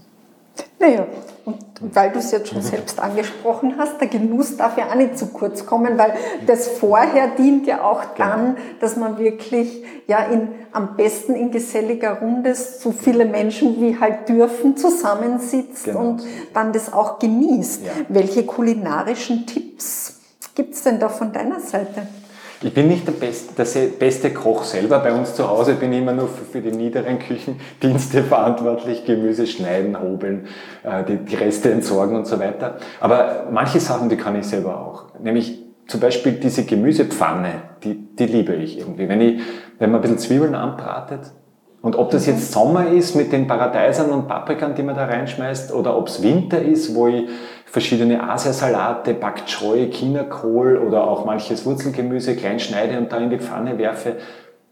Naja, 0.77 1.05
und 1.45 1.57
weil 1.79 2.11
du 2.11 2.19
es 2.19 2.31
jetzt 2.31 2.49
schon 2.49 2.61
selbst 2.61 2.99
angesprochen 2.99 3.75
hast, 3.77 4.01
der 4.01 4.07
Genuss 4.07 4.57
darf 4.57 4.77
ja 4.77 4.89
auch 4.89 4.95
nicht 4.95 5.17
zu 5.17 5.27
kurz 5.27 5.65
kommen, 5.65 5.97
weil 5.97 6.13
das 6.45 6.67
Vorher 6.67 7.29
dient 7.37 7.65
ja 7.65 7.83
auch 7.83 8.15
genau. 8.15 8.29
dann, 8.29 8.57
dass 8.79 8.97
man 8.97 9.17
wirklich 9.17 9.83
ja 10.07 10.23
in, 10.25 10.49
am 10.71 10.95
besten 10.97 11.35
in 11.35 11.51
geselliger 11.51 12.19
Runde 12.19 12.55
so 12.55 12.91
viele 12.91 13.25
Menschen 13.25 13.79
wie 13.79 13.99
halt 13.99 14.27
dürfen 14.27 14.75
zusammensitzt 14.75 15.85
genau. 15.85 15.99
und 15.99 16.23
dann 16.53 16.73
das 16.73 16.91
auch 16.91 17.19
genießt. 17.19 17.85
Ja. 17.85 17.91
Welche 18.09 18.45
kulinarischen 18.45 19.45
Tipps 19.45 20.20
gibt 20.55 20.73
es 20.73 20.83
denn 20.83 20.99
da 20.99 21.09
von 21.09 21.31
deiner 21.31 21.59
Seite? 21.59 22.07
Ich 22.63 22.73
bin 22.75 22.89
nicht 22.89 23.07
der 23.07 23.13
beste, 23.13 23.53
der 23.55 23.87
beste 23.97 24.31
Koch 24.31 24.63
selber. 24.63 24.99
Bei 24.99 25.11
uns 25.11 25.33
zu 25.33 25.49
Hause 25.49 25.73
bin 25.73 25.91
ich 25.93 25.99
immer 25.99 26.13
nur 26.13 26.27
für, 26.27 26.45
für 26.45 26.61
die 26.61 26.71
niederen 26.71 27.17
Küchendienste 27.17 28.23
verantwortlich, 28.29 29.03
Gemüse 29.03 29.47
schneiden, 29.47 29.99
hobeln, 29.99 30.45
äh, 30.83 31.03
die, 31.03 31.17
die 31.17 31.35
Reste 31.35 31.71
entsorgen 31.71 32.15
und 32.15 32.27
so 32.27 32.39
weiter. 32.39 32.77
Aber 32.99 33.47
manche 33.51 33.79
Sachen, 33.79 34.09
die 34.09 34.15
kann 34.15 34.35
ich 34.35 34.45
selber 34.45 34.79
auch. 34.79 35.05
Nämlich 35.19 35.63
zum 35.87 35.99
Beispiel 35.99 36.33
diese 36.33 36.63
Gemüsepfanne, 36.63 37.53
die, 37.83 37.95
die 37.95 38.25
liebe 38.25 38.53
ich 38.53 38.77
irgendwie. 38.77 39.09
Wenn, 39.09 39.21
ich, 39.21 39.41
wenn 39.79 39.89
man 39.89 39.99
ein 39.99 40.01
bisschen 40.03 40.19
Zwiebeln 40.19 40.53
anbratet, 40.53 41.31
und 41.81 41.95
ob 41.95 42.11
das 42.11 42.27
jetzt 42.27 42.51
Sommer 42.51 42.91
ist 42.91 43.15
mit 43.15 43.31
den 43.31 43.47
Paradeisern 43.47 44.11
und 44.11 44.27
Paprikern, 44.27 44.75
die 44.75 44.83
man 44.83 44.95
da 44.95 45.05
reinschmeißt, 45.05 45.73
oder 45.73 45.97
ob 45.97 46.09
es 46.09 46.21
Winter 46.21 46.61
ist, 46.61 46.93
wo 46.93 47.07
ich 47.07 47.27
verschiedene 47.71 48.29
Asiasalate, 48.29 49.13
Bak 49.13 49.45
Choy, 49.45 49.89
Chinakohl 49.91 50.77
oder 50.77 51.07
auch 51.07 51.25
manches 51.25 51.65
Wurzelgemüse 51.65 52.35
klein 52.35 52.59
schneide 52.59 52.97
und 52.97 53.11
da 53.11 53.17
in 53.17 53.29
die 53.29 53.39
Pfanne 53.39 53.77
werfe 53.77 54.17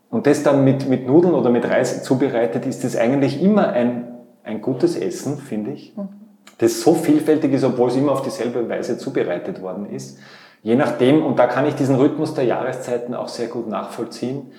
und 0.09 0.25
das 0.25 0.43
dann 0.43 0.63
mit, 0.63 0.89
mit 0.89 1.07
Nudeln 1.07 1.33
oder 1.33 1.49
mit 1.49 1.65
Reis 1.65 2.03
zubereitet, 2.03 2.65
ist 2.65 2.83
das 2.83 2.95
eigentlich 2.95 3.41
immer 3.41 3.69
ein, 3.69 4.07
ein 4.43 4.61
gutes 4.61 4.95
Essen, 4.97 5.37
finde 5.37 5.71
ich, 5.71 5.93
das 6.57 6.81
so 6.81 6.93
vielfältig 6.93 7.53
ist, 7.53 7.63
obwohl 7.63 7.89
es 7.89 7.95
immer 7.95 8.11
auf 8.11 8.23
dieselbe 8.23 8.67
Weise 8.67 8.97
zubereitet 8.97 9.61
worden 9.61 9.85
ist. 9.89 10.19
Je 10.61 10.75
nachdem, 10.75 11.25
und 11.25 11.39
da 11.39 11.47
kann 11.47 11.65
ich 11.67 11.75
diesen 11.75 11.95
Rhythmus 11.95 12.33
der 12.33 12.43
Jahreszeiten 12.43 13.13
auch 13.13 13.29
sehr 13.29 13.47
gut 13.47 13.69
nachvollziehen. 13.69 14.51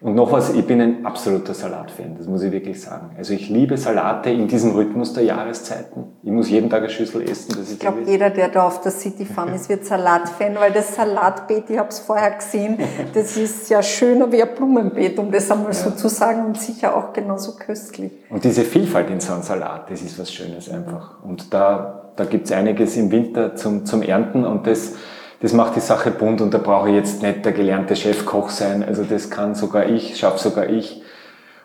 Und 0.00 0.14
noch 0.14 0.30
was, 0.30 0.54
ich 0.54 0.64
bin 0.64 0.80
ein 0.80 1.04
absoluter 1.04 1.54
Salatfan, 1.54 2.14
das 2.16 2.28
muss 2.28 2.42
ich 2.42 2.52
wirklich 2.52 2.80
sagen. 2.80 3.10
Also 3.18 3.34
ich 3.34 3.48
liebe 3.48 3.76
Salate 3.76 4.30
in 4.30 4.46
diesem 4.46 4.70
Rhythmus 4.70 5.12
der 5.12 5.24
Jahreszeiten. 5.24 6.04
Ich 6.22 6.30
muss 6.30 6.48
jeden 6.48 6.70
Tag 6.70 6.82
eine 6.82 6.90
Schüssel 6.90 7.28
essen. 7.28 7.56
Das 7.58 7.72
ich 7.72 7.80
glaube, 7.80 8.02
jeder, 8.06 8.30
der 8.30 8.48
da 8.48 8.68
auf 8.68 8.80
der 8.80 8.92
City 8.92 9.24
Farm 9.24 9.52
ist, 9.52 9.68
wird 9.68 9.84
Salatfan, 9.84 10.54
weil 10.54 10.70
das 10.70 10.94
Salatbeet, 10.94 11.64
ich 11.70 11.78
habe 11.78 11.88
es 11.88 11.98
vorher 11.98 12.30
gesehen, 12.30 12.78
das 13.12 13.36
ist 13.36 13.70
ja 13.70 13.82
schöner 13.82 14.30
wie 14.30 14.40
ein 14.40 14.54
Blumenbeet, 14.54 15.18
um 15.18 15.32
das 15.32 15.50
einmal 15.50 15.72
ja. 15.72 15.72
so 15.72 15.90
zu 15.90 16.08
sagen, 16.08 16.46
und 16.46 16.60
sicher 16.60 16.96
auch 16.96 17.12
genauso 17.12 17.56
köstlich. 17.56 18.12
Und 18.30 18.44
diese 18.44 18.62
Vielfalt 18.62 19.10
in 19.10 19.18
so 19.18 19.32
einem 19.32 19.42
Salat, 19.42 19.90
das 19.90 20.02
ist 20.02 20.16
was 20.16 20.32
Schönes 20.32 20.70
einfach. 20.70 21.24
Und 21.24 21.52
da, 21.52 22.12
da 22.14 22.24
gibt 22.24 22.46
es 22.46 22.52
einiges 22.52 22.96
im 22.96 23.10
Winter 23.10 23.56
zum, 23.56 23.84
zum 23.84 24.02
Ernten 24.02 24.44
und 24.44 24.68
das 24.68 24.92
das 25.40 25.52
macht 25.52 25.76
die 25.76 25.80
Sache 25.80 26.10
bunt 26.10 26.40
und 26.40 26.52
da 26.52 26.58
brauche 26.58 26.88
ich 26.88 26.96
jetzt 26.96 27.22
nicht 27.22 27.44
der 27.44 27.52
gelernte 27.52 27.94
Chefkoch 27.94 28.50
sein. 28.50 28.82
Also 28.82 29.04
das 29.04 29.30
kann 29.30 29.54
sogar 29.54 29.86
ich, 29.86 30.18
schaffe 30.18 30.38
sogar 30.38 30.68
ich. 30.68 31.02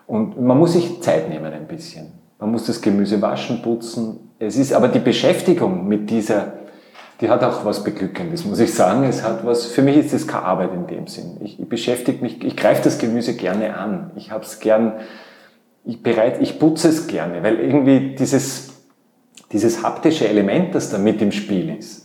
Und 0.06 0.40
man 0.40 0.58
muss 0.58 0.74
sich 0.74 1.02
Zeit 1.02 1.30
nehmen 1.30 1.52
ein 1.52 1.68
bisschen. 1.68 2.12
Man 2.40 2.52
muss 2.52 2.66
das 2.66 2.82
Gemüse 2.82 3.22
waschen, 3.22 3.62
putzen. 3.62 4.32
Es 4.38 4.58
ist 4.58 4.74
aber 4.74 4.90
die 4.90 5.00
Beschäftigung 5.00 5.88
mit 5.88 6.10
dieser, 6.10 6.54
die 7.20 7.30
hat 7.30 7.44
auch 7.44 7.66
was 7.66 7.84
Beglückendes, 7.84 8.46
muss 8.46 8.60
ich 8.60 8.74
sagen. 8.74 9.06
Es 9.06 9.24
hat 9.24 9.46
was, 9.46 9.66
für 9.66 9.82
mich 9.82 9.98
ist 9.98 10.14
das 10.14 10.28
keine 10.28 10.46
Arbeit 10.46 10.74
in 10.74 10.86
dem 10.86 11.08
Sinn. 11.08 11.38
Ich, 11.42 11.60
ich 11.60 11.68
beschäftige 11.68 12.22
mich, 12.22 12.44
ich 12.44 12.56
greife 12.56 12.84
das 12.84 13.00
Gemüse 13.00 13.36
gerne 13.36 13.76
an. 13.76 14.12
Ich 14.16 14.30
habe 14.30 14.44
es 14.44 14.60
gern, 14.60 14.94
ich 15.84 16.04
bereit, 16.04 16.42
ich 16.42 16.60
putze 16.60 16.90
es 16.90 17.08
gerne, 17.08 17.42
weil 17.42 17.60
irgendwie 17.60 18.16
dieses, 18.16 18.74
dieses 19.52 19.82
haptische 19.82 20.28
Element, 20.28 20.76
das 20.76 20.92
da 20.92 21.00
mit 21.00 21.22
im 21.24 21.32
Spiel 21.32 21.76
ist, 21.76 22.03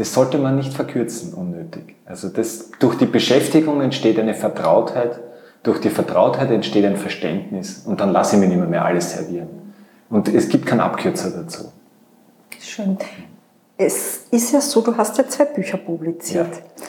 das 0.00 0.14
sollte 0.14 0.38
man 0.38 0.56
nicht 0.56 0.72
verkürzen 0.72 1.34
unnötig. 1.34 1.94
Also 2.06 2.30
das, 2.30 2.70
durch 2.78 2.96
die 2.96 3.04
Beschäftigung 3.04 3.82
entsteht 3.82 4.18
eine 4.18 4.32
Vertrautheit, 4.32 5.20
durch 5.62 5.78
die 5.78 5.90
Vertrautheit 5.90 6.50
entsteht 6.50 6.86
ein 6.86 6.96
Verständnis 6.96 7.82
und 7.84 8.00
dann 8.00 8.10
lasse 8.10 8.36
ich 8.36 8.40
mir 8.40 8.48
nicht 8.48 8.56
mehr, 8.56 8.66
mehr 8.66 8.84
alles 8.86 9.12
servieren. 9.12 9.48
Und 10.08 10.28
es 10.28 10.48
gibt 10.48 10.64
keinen 10.64 10.80
Abkürzer 10.80 11.30
dazu. 11.30 11.70
Schön. 12.58 12.96
Es 13.76 14.24
ist 14.30 14.52
ja 14.52 14.62
so, 14.62 14.80
du 14.80 14.96
hast 14.96 15.18
ja 15.18 15.28
zwei 15.28 15.44
Bücher 15.44 15.76
publiziert. 15.76 16.48
Ja. 16.50 16.86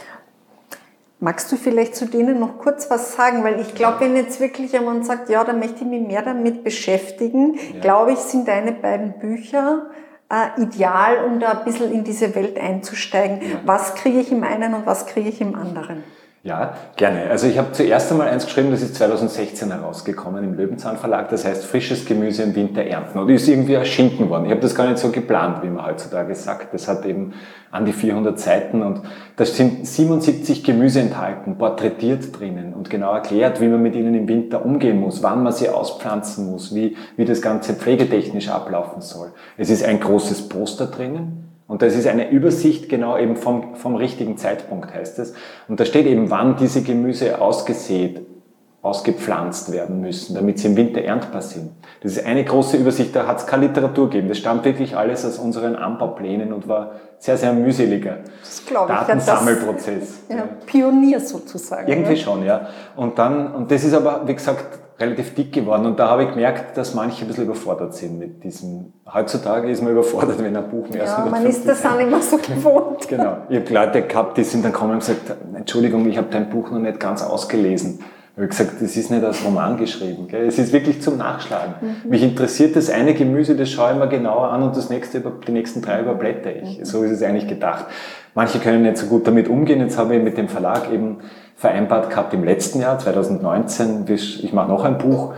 Magst 1.19 1.51
du 1.51 1.57
vielleicht 1.57 1.97
zu 1.97 2.05
denen 2.05 2.39
noch 2.39 2.59
kurz 2.59 2.89
was 2.89 3.17
sagen? 3.17 3.43
Weil 3.43 3.59
ich 3.59 3.75
glaube, 3.75 3.99
wenn 3.99 4.15
jetzt 4.15 4.39
wirklich 4.39 4.71
jemand 4.71 5.05
sagt, 5.05 5.29
ja, 5.29 5.43
da 5.43 5.51
möchte 5.51 5.81
ich 5.81 5.87
mich 5.87 6.07
mehr 6.07 6.21
damit 6.21 6.63
beschäftigen, 6.63 7.55
ja. 7.55 7.81
glaube 7.81 8.13
ich, 8.13 8.19
sind 8.19 8.47
deine 8.47 8.71
beiden 8.71 9.19
Bücher 9.19 9.87
äh, 10.31 10.61
ideal, 10.61 11.25
um 11.25 11.39
da 11.39 11.51
ein 11.51 11.65
bisschen 11.65 11.91
in 11.91 12.03
diese 12.03 12.33
Welt 12.35 12.57
einzusteigen. 12.57 13.41
Ja. 13.41 13.59
Was 13.65 13.95
kriege 13.95 14.19
ich 14.19 14.31
im 14.31 14.43
einen 14.43 14.73
und 14.73 14.85
was 14.85 15.05
kriege 15.05 15.29
ich 15.29 15.41
im 15.41 15.55
anderen? 15.55 16.03
Ja, 16.43 16.73
gerne. 16.95 17.29
Also 17.29 17.45
ich 17.45 17.59
habe 17.59 17.71
zuerst 17.71 18.11
einmal 18.11 18.27
eins 18.27 18.45
geschrieben, 18.45 18.71
das 18.71 18.81
ist 18.81 18.95
2016 18.95 19.71
herausgekommen 19.71 20.43
im 20.43 20.55
Löwenzahn 20.55 20.97
Verlag, 20.97 21.29
das 21.29 21.45
heißt 21.45 21.63
frisches 21.63 22.07
Gemüse 22.07 22.41
im 22.41 22.55
Winter 22.55 22.81
ernten. 22.83 23.19
Und 23.19 23.29
ist 23.29 23.47
irgendwie 23.47 23.75
erschienen 23.75 24.27
worden. 24.27 24.45
Ich 24.45 24.51
habe 24.51 24.59
das 24.59 24.73
gar 24.73 24.87
nicht 24.87 24.97
so 24.97 25.09
geplant, 25.09 25.61
wie 25.61 25.69
man 25.69 25.85
heutzutage 25.85 26.33
sagt. 26.33 26.73
Das 26.73 26.87
hat 26.87 27.05
eben 27.05 27.33
an 27.69 27.85
die 27.85 27.93
400 27.93 28.39
Seiten 28.39 28.81
und 28.81 29.01
da 29.35 29.45
sind 29.45 29.85
77 29.85 30.63
Gemüse 30.63 31.01
enthalten, 31.01 31.59
porträtiert 31.59 32.37
drinnen 32.37 32.73
und 32.73 32.89
genau 32.89 33.13
erklärt, 33.13 33.61
wie 33.61 33.67
man 33.67 33.83
mit 33.83 33.95
ihnen 33.95 34.15
im 34.15 34.27
Winter 34.27 34.65
umgehen 34.65 34.99
muss, 34.99 35.21
wann 35.21 35.43
man 35.43 35.53
sie 35.53 35.69
auspflanzen 35.69 36.49
muss, 36.49 36.73
wie, 36.73 36.97
wie 37.17 37.25
das 37.25 37.43
Ganze 37.43 37.75
pflegetechnisch 37.75 38.49
ablaufen 38.49 39.01
soll. 39.01 39.31
Es 39.57 39.69
ist 39.69 39.83
ein 39.83 39.99
großes 39.99 40.49
Poster 40.49 40.87
drinnen 40.87 41.50
und 41.71 41.81
das 41.81 41.95
ist 41.95 42.05
eine 42.05 42.29
Übersicht 42.29 42.89
genau 42.89 43.17
eben 43.17 43.37
vom, 43.37 43.75
vom 43.75 43.95
richtigen 43.95 44.35
Zeitpunkt, 44.35 44.93
heißt 44.93 45.19
es. 45.19 45.33
Und 45.69 45.79
da 45.79 45.85
steht 45.85 46.05
eben, 46.05 46.29
wann 46.29 46.57
diese 46.57 46.83
Gemüse 46.83 47.39
ausgesät, 47.39 48.19
ausgepflanzt 48.81 49.71
werden 49.71 50.01
müssen, 50.01 50.35
damit 50.35 50.59
sie 50.59 50.67
im 50.67 50.75
Winter 50.75 51.01
erntbar 51.01 51.41
sind. 51.41 51.71
Das 52.03 52.11
ist 52.11 52.25
eine 52.25 52.43
große 52.43 52.75
Übersicht, 52.75 53.15
da 53.15 53.25
hat 53.25 53.37
es 53.37 53.47
keine 53.47 53.67
Literatur 53.67 54.09
gegeben. 54.09 54.27
Das 54.27 54.37
stammt 54.37 54.65
wirklich 54.65 54.97
alles 54.97 55.23
aus 55.23 55.37
unseren 55.37 55.77
Anbauplänen 55.77 56.51
und 56.51 56.67
war 56.67 56.91
sehr, 57.19 57.37
sehr 57.37 57.53
mühseliger 57.53 58.17
Datensammelprozess. 58.69 60.23
Ja, 60.27 60.35
ja, 60.35 60.43
Pionier 60.65 61.21
sozusagen. 61.21 61.89
Irgendwie 61.89 62.15
ja. 62.15 62.17
schon, 62.17 62.43
ja. 62.43 62.67
Und 62.97 63.17
dann, 63.17 63.49
und 63.49 63.71
das 63.71 63.85
ist 63.85 63.93
aber, 63.93 64.27
wie 64.27 64.33
gesagt, 64.33 64.80
relativ 65.01 65.33
dick 65.35 65.51
geworden 65.51 65.85
und 65.85 65.99
da 65.99 66.09
habe 66.09 66.23
ich 66.23 66.29
gemerkt, 66.29 66.77
dass 66.77 66.93
manche 66.93 67.23
ein 67.23 67.27
bisschen 67.27 67.45
überfordert 67.45 67.93
sind 67.93 68.19
mit 68.19 68.43
diesem. 68.43 68.93
Heutzutage 69.11 69.69
ist 69.69 69.81
man 69.81 69.91
überfordert, 69.91 70.41
wenn 70.41 70.55
ein 70.55 70.69
Buch 70.69 70.87
mehr 70.89 71.03
Ja, 71.03 71.27
man 71.29 71.45
ist 71.45 71.67
das 71.67 71.85
auch 71.85 71.97
nicht 71.97 72.09
mehr 72.09 72.21
so 72.21 72.37
gewohnt. 72.55 73.07
genau. 73.07 73.37
Ich 73.49 73.59
habe 73.59 73.73
Leute 73.73 74.01
gehabt, 74.03 74.37
die 74.37 74.43
sind 74.43 74.63
dann 74.63 74.71
gekommen 74.71 74.93
und 74.93 74.99
gesagt, 74.99 75.33
Entschuldigung, 75.55 76.07
ich 76.07 76.17
habe 76.17 76.27
dein 76.31 76.49
Buch 76.49 76.71
noch 76.71 76.79
nicht 76.79 76.99
ganz 76.99 77.21
ausgelesen. 77.23 77.99
Ich 78.33 78.37
habe 78.37 78.47
gesagt, 78.47 78.81
das 78.81 78.95
ist 78.95 79.11
nicht 79.11 79.23
als 79.25 79.43
Roman 79.43 79.75
geschrieben. 79.75 80.27
Gell? 80.29 80.47
Es 80.47 80.57
ist 80.57 80.71
wirklich 80.71 81.01
zum 81.01 81.17
Nachschlagen. 81.17 81.73
Mhm. 81.81 82.09
Mich 82.09 82.23
interessiert 82.23 82.77
das 82.77 82.89
eine 82.89 83.13
Gemüse, 83.13 83.55
das 83.57 83.69
schaue 83.69 83.91
ich 83.91 83.97
mir 83.97 84.07
genauer 84.07 84.49
an 84.51 84.63
und 84.63 84.77
das 84.77 84.89
nächste, 84.89 85.19
die 85.19 85.51
nächsten 85.51 85.81
drei 85.81 85.99
überblätter 85.99 86.55
ich. 86.55 86.79
Mhm. 86.79 86.85
So 86.85 87.03
ist 87.03 87.11
es 87.11 87.21
eigentlich 87.23 87.47
gedacht. 87.49 87.87
Manche 88.33 88.59
können 88.59 88.83
nicht 88.83 88.97
so 88.97 89.07
gut 89.07 89.27
damit 89.27 89.49
umgehen. 89.49 89.81
Jetzt 89.81 89.97
habe 89.97 90.15
ich 90.15 90.23
mit 90.23 90.37
dem 90.37 90.47
Verlag 90.47 90.93
eben 90.93 91.17
vereinbart 91.61 92.09
gehabt 92.09 92.33
im 92.33 92.43
letzten 92.43 92.81
Jahr, 92.81 92.97
2019, 92.97 94.05
ich 94.09 94.51
mache 94.51 94.67
noch 94.67 94.83
ein 94.83 94.97
Buch, 94.97 95.35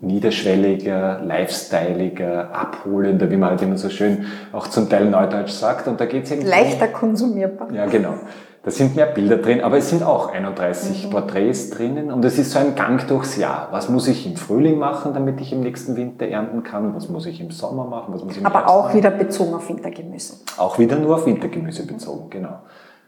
niederschwelliger, 0.00 1.20
lifestyleiger, 1.24 2.54
abholender, 2.54 3.28
wie 3.28 3.36
man 3.36 3.50
halt 3.50 3.62
immer 3.62 3.76
so 3.76 3.88
schön 3.88 4.26
auch 4.52 4.68
zum 4.68 4.88
Teil 4.88 5.10
neudeutsch 5.10 5.50
sagt. 5.50 5.88
Und 5.88 6.00
da 6.00 6.06
geht 6.06 6.24
es 6.24 6.30
eben 6.30 6.46
Leichter 6.46 6.86
konsumierbar. 6.86 7.72
Ja, 7.72 7.86
genau. 7.86 8.14
Da 8.62 8.70
sind 8.70 8.94
mehr 8.94 9.06
Bilder 9.06 9.38
drin, 9.38 9.62
aber 9.62 9.76
es 9.76 9.90
sind 9.90 10.04
auch 10.04 10.32
31 10.32 11.06
mhm. 11.06 11.10
Porträts 11.10 11.70
drinnen 11.70 12.12
und 12.12 12.24
es 12.24 12.38
ist 12.38 12.52
so 12.52 12.60
ein 12.60 12.76
Gang 12.76 13.06
durchs 13.08 13.36
Jahr. 13.36 13.68
Was 13.72 13.88
muss 13.88 14.06
ich 14.06 14.26
im 14.26 14.36
Frühling 14.36 14.78
machen, 14.78 15.12
damit 15.12 15.40
ich 15.40 15.52
im 15.52 15.60
nächsten 15.60 15.96
Winter 15.96 16.26
ernten 16.26 16.62
kann? 16.62 16.94
Was 16.94 17.08
muss 17.08 17.26
ich 17.26 17.40
im 17.40 17.50
Sommer 17.50 17.84
machen? 17.84 18.14
Was 18.14 18.22
muss 18.22 18.34
ich 18.34 18.40
im 18.40 18.46
aber 18.46 18.60
Herbst 18.60 18.72
auch 18.72 18.84
machen? 18.84 18.96
wieder 18.96 19.10
bezogen 19.10 19.54
auf 19.54 19.68
Wintergemüse. 19.68 20.36
Auch 20.56 20.78
wieder 20.78 20.96
nur 20.96 21.16
auf 21.16 21.26
Wintergemüse 21.26 21.84
bezogen, 21.84 22.30
genau. 22.30 22.60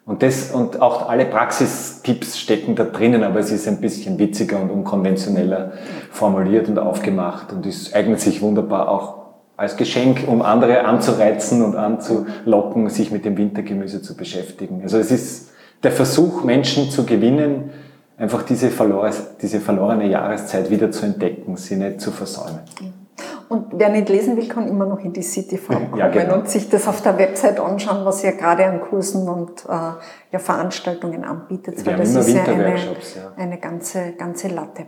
Und 0.06 0.22
das, 0.22 0.52
und 0.52 0.80
auch 0.80 1.08
alle 1.08 1.24
Praxistipps 1.26 2.38
stecken 2.38 2.76
da 2.76 2.84
drinnen, 2.84 3.24
aber 3.24 3.40
es 3.40 3.50
ist 3.50 3.66
ein 3.66 3.80
bisschen 3.80 4.20
witziger 4.20 4.60
und 4.60 4.70
unkonventioneller 4.70 5.72
formuliert 6.12 6.68
und 6.68 6.78
aufgemacht 6.78 7.52
und 7.52 7.66
es 7.66 7.92
eignet 7.92 8.20
sich 8.20 8.40
wunderbar 8.40 8.88
auch 8.88 9.26
als 9.56 9.76
Geschenk, 9.76 10.28
um 10.28 10.42
andere 10.42 10.84
anzureizen 10.84 11.62
und 11.62 11.74
anzulocken, 11.74 12.88
sich 12.88 13.10
mit 13.10 13.24
dem 13.24 13.36
Wintergemüse 13.36 14.00
zu 14.00 14.16
beschäftigen. 14.16 14.80
Also 14.82 14.98
es 14.98 15.10
ist 15.10 15.50
der 15.82 15.90
Versuch, 15.90 16.44
Menschen 16.44 16.88
zu 16.88 17.04
gewinnen, 17.04 17.70
einfach 18.16 18.44
diese, 18.44 18.70
verlor 18.70 19.10
diese 19.42 19.58
verlorene 19.58 20.06
Jahreszeit 20.06 20.70
wieder 20.70 20.92
zu 20.92 21.04
entdecken, 21.04 21.56
sie 21.56 21.74
nicht 21.74 22.00
zu 22.00 22.12
versäumen. 22.12 22.60
Und 23.48 23.66
wer 23.72 23.88
nicht 23.90 24.08
lesen 24.08 24.36
will, 24.36 24.48
kann 24.48 24.66
immer 24.68 24.86
noch 24.86 25.00
in 25.00 25.12
die 25.12 25.22
City 25.22 25.56
Farm 25.56 25.90
kommen 25.90 26.00
ja, 26.00 26.08
genau. 26.08 26.34
und 26.34 26.48
sich 26.48 26.68
das 26.68 26.88
auf 26.88 27.00
der 27.02 27.18
Website 27.18 27.60
anschauen, 27.60 28.04
was 28.04 28.24
ihr 28.24 28.32
gerade 28.32 28.66
an 28.66 28.80
Kursen 28.80 29.28
und 29.28 29.64
äh, 29.66 29.68
ja, 30.32 30.38
Veranstaltungen 30.38 31.24
anbietet. 31.24 31.78
Wir 31.78 31.92
weil 31.92 31.98
das 31.98 32.14
ist 32.14 32.34
ja 32.34 32.44
eine, 32.44 32.76
ja 32.76 33.32
eine 33.36 33.58
ganze, 33.58 34.12
ganze 34.12 34.48
Latte. 34.48 34.86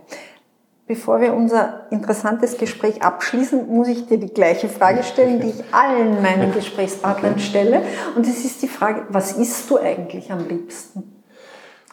Bevor 0.87 1.21
wir 1.21 1.35
unser 1.35 1.85
interessantes 1.91 2.57
Gespräch 2.57 3.03
abschließen, 3.03 3.67
muss 3.67 3.87
ich 3.87 4.07
dir 4.07 4.17
die 4.17 4.33
gleiche 4.33 4.67
Frage 4.67 5.03
stellen, 5.03 5.39
die 5.39 5.49
ich 5.49 5.63
allen 5.71 6.21
meinen 6.21 6.51
Gesprächspartnern 6.55 7.33
okay. 7.33 7.41
stelle. 7.41 7.81
Und 8.15 8.25
es 8.25 8.43
ist 8.43 8.61
die 8.63 8.67
Frage, 8.67 9.03
was 9.09 9.33
isst 9.33 9.69
du 9.69 9.77
eigentlich 9.77 10.31
am 10.31 10.47
liebsten? 10.47 11.18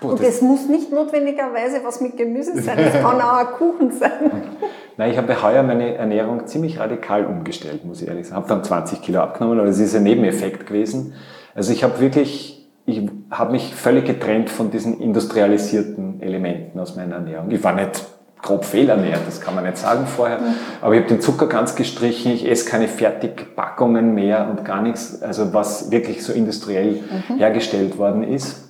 Gut, 0.01 0.13
und 0.13 0.21
es 0.23 0.43
muss 0.43 0.69
nicht 0.69 0.93
notwendigerweise 0.93 1.81
was 1.83 2.03
mit 2.03 2.19
Gemüse 2.19 2.61
sein, 2.61 2.79
es 2.79 2.93
kann 2.93 3.19
auch 3.21 3.39
ein 3.39 3.47
Kuchen 3.47 3.91
sein. 3.93 4.11
Nein, 4.99 5.11
ich 5.11 5.17
habe 5.17 5.43
heuer 5.43 5.63
meine 5.63 5.95
Ernährung 5.95 6.47
ziemlich 6.47 6.79
radikal 6.79 7.25
umgestellt, 7.25 7.85
muss 7.85 8.03
ich 8.03 8.09
ehrlich 8.09 8.29
sagen. 8.29 8.43
Ich 8.45 8.51
habe 8.51 8.61
dann 8.61 8.65
20 8.65 9.01
Kilo 9.01 9.21
abgenommen, 9.21 9.59
aber 9.59 9.69
es 9.69 9.79
ist 9.79 9.95
ein 9.95 10.03
Nebeneffekt 10.03 10.67
gewesen. 10.67 11.15
Also 11.55 11.73
ich 11.73 11.83
habe 11.83 11.99
wirklich, 12.01 12.69
ich 12.85 13.09
habe 13.31 13.53
mich 13.53 13.75
völlig 13.75 14.05
getrennt 14.05 14.51
von 14.51 14.71
diesen 14.71 15.01
industrialisierten 15.01 16.21
Elementen 16.21 16.79
aus 16.79 16.97
meiner 16.97 17.17
Ernährung. 17.17 17.51
Ich 17.51 17.65
war 17.65 17.75
nicht 17.75 18.05
grob 18.43 18.65
fehlernährt, 18.67 19.27
das 19.27 19.41
kann 19.41 19.55
man 19.55 19.65
nicht 19.65 19.79
sagen 19.79 20.07
vorher, 20.07 20.39
aber 20.81 20.95
ich 20.95 21.01
habe 21.01 21.09
den 21.09 21.21
Zucker 21.21 21.47
ganz 21.47 21.75
gestrichen, 21.75 22.33
ich 22.33 22.49
esse 22.49 22.69
keine 22.69 22.87
Fertigpackungen 22.87 24.15
mehr 24.15 24.49
und 24.49 24.65
gar 24.65 24.83
nichts, 24.83 25.23
also 25.23 25.53
was 25.53 25.91
wirklich 25.91 26.23
so 26.23 26.33
industriell 26.33 27.01
mhm. 27.29 27.39
hergestellt 27.39 27.99
worden 27.99 28.23
ist. 28.23 28.66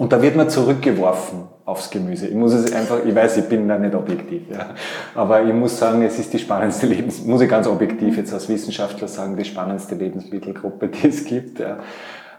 Und 0.00 0.14
da 0.14 0.22
wird 0.22 0.34
man 0.34 0.48
zurückgeworfen 0.48 1.40
aufs 1.66 1.90
Gemüse. 1.90 2.26
Ich 2.26 2.34
muss 2.34 2.54
es 2.54 2.72
einfach, 2.72 3.04
ich 3.04 3.14
weiß, 3.14 3.36
ich 3.36 3.44
bin 3.50 3.68
da 3.68 3.78
nicht 3.78 3.94
objektiv, 3.94 4.44
ja. 4.50 4.70
aber 5.14 5.42
ich 5.44 5.52
muss 5.52 5.78
sagen, 5.78 6.00
es 6.00 6.18
ist 6.18 6.32
die 6.32 6.38
spannendste 6.38 6.86
Lebens, 6.86 7.22
muss 7.26 7.42
ich 7.42 7.50
ganz 7.50 7.66
objektiv 7.66 8.16
jetzt 8.16 8.32
als 8.32 8.48
Wissenschaftler 8.48 9.08
sagen, 9.08 9.36
die 9.36 9.44
spannendste 9.44 9.96
Lebensmittelgruppe, 9.96 10.88
die 10.88 11.06
es 11.06 11.26
gibt. 11.26 11.60
Ja. 11.60 11.80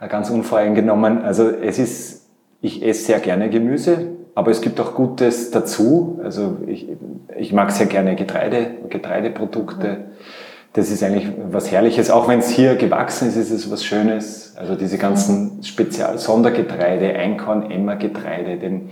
Ganz 0.08 0.32
unvoreingenommen. 0.32 1.22
Also 1.22 1.52
es 1.52 1.78
ist, 1.78 2.32
ich 2.62 2.84
esse 2.84 3.06
sehr 3.06 3.20
gerne 3.20 3.52
Gemüse, 3.52 4.08
aber 4.34 4.50
es 4.50 4.62
gibt 4.62 4.80
auch 4.80 4.96
Gutes 4.96 5.52
dazu. 5.52 6.20
Also 6.24 6.58
ich, 6.66 6.88
ich 7.38 7.54
mag 7.54 7.70
sehr 7.70 7.86
gerne 7.86 8.16
Getreide, 8.16 8.72
Getreideprodukte. 8.90 10.06
Das 10.74 10.90
ist 10.90 11.04
eigentlich 11.04 11.28
was 11.52 11.72
Herrliches. 11.72 12.10
Auch 12.10 12.28
wenn 12.28 12.40
es 12.40 12.50
hier 12.50 12.76
gewachsen 12.76 13.28
ist, 13.28 13.36
ist 13.36 13.52
es 13.52 13.70
was 13.70 13.84
Schönes. 13.84 14.56
Also 14.58 14.76
diese 14.76 14.98
ganzen 14.98 15.64
Spezial-Sondergetreide, 15.64 17.14
Einkorn, 17.14 17.70
Emmergetreide, 17.70 18.58
den, 18.58 18.92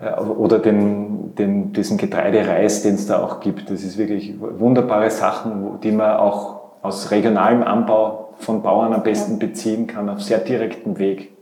äh, 0.00 0.20
oder 0.20 0.58
den, 0.58 1.34
den, 1.36 1.72
diesen 1.72 1.98
Getreidereis, 1.98 2.82
den 2.82 2.96
es 2.96 3.06
da 3.06 3.22
auch 3.22 3.40
gibt. 3.40 3.70
Das 3.70 3.82
ist 3.82 3.96
wirklich 3.96 4.34
wunderbare 4.40 5.10
Sachen, 5.10 5.80
die 5.82 5.92
man 5.92 6.16
auch 6.16 6.62
aus 6.82 7.10
regionalem 7.10 7.62
Anbau 7.62 8.34
von 8.38 8.62
Bauern 8.62 8.92
am 8.92 9.02
besten 9.04 9.38
beziehen 9.38 9.86
kann, 9.86 10.08
auf 10.08 10.20
sehr 10.20 10.38
direktem 10.38 10.98
Weg. 10.98 11.32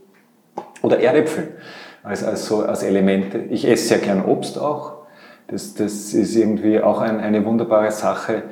Oder 0.83 1.01
Erdäpfel 1.01 1.57
als, 2.03 2.23
als, 2.25 2.47
so, 2.47 2.63
als 2.63 2.83
Elemente. 2.83 3.39
Ich 3.39 3.67
esse 3.67 3.89
sehr 3.89 3.99
gern 3.99 4.25
Obst 4.25 4.59
auch. 4.59 5.03
Das, 5.49 5.75
das 5.75 6.13
ist 6.15 6.37
irgendwie 6.37 6.81
auch 6.81 7.01
ein, 7.01 7.21
eine 7.21 7.45
wunderbare 7.45 7.91
Sache. 7.91 8.43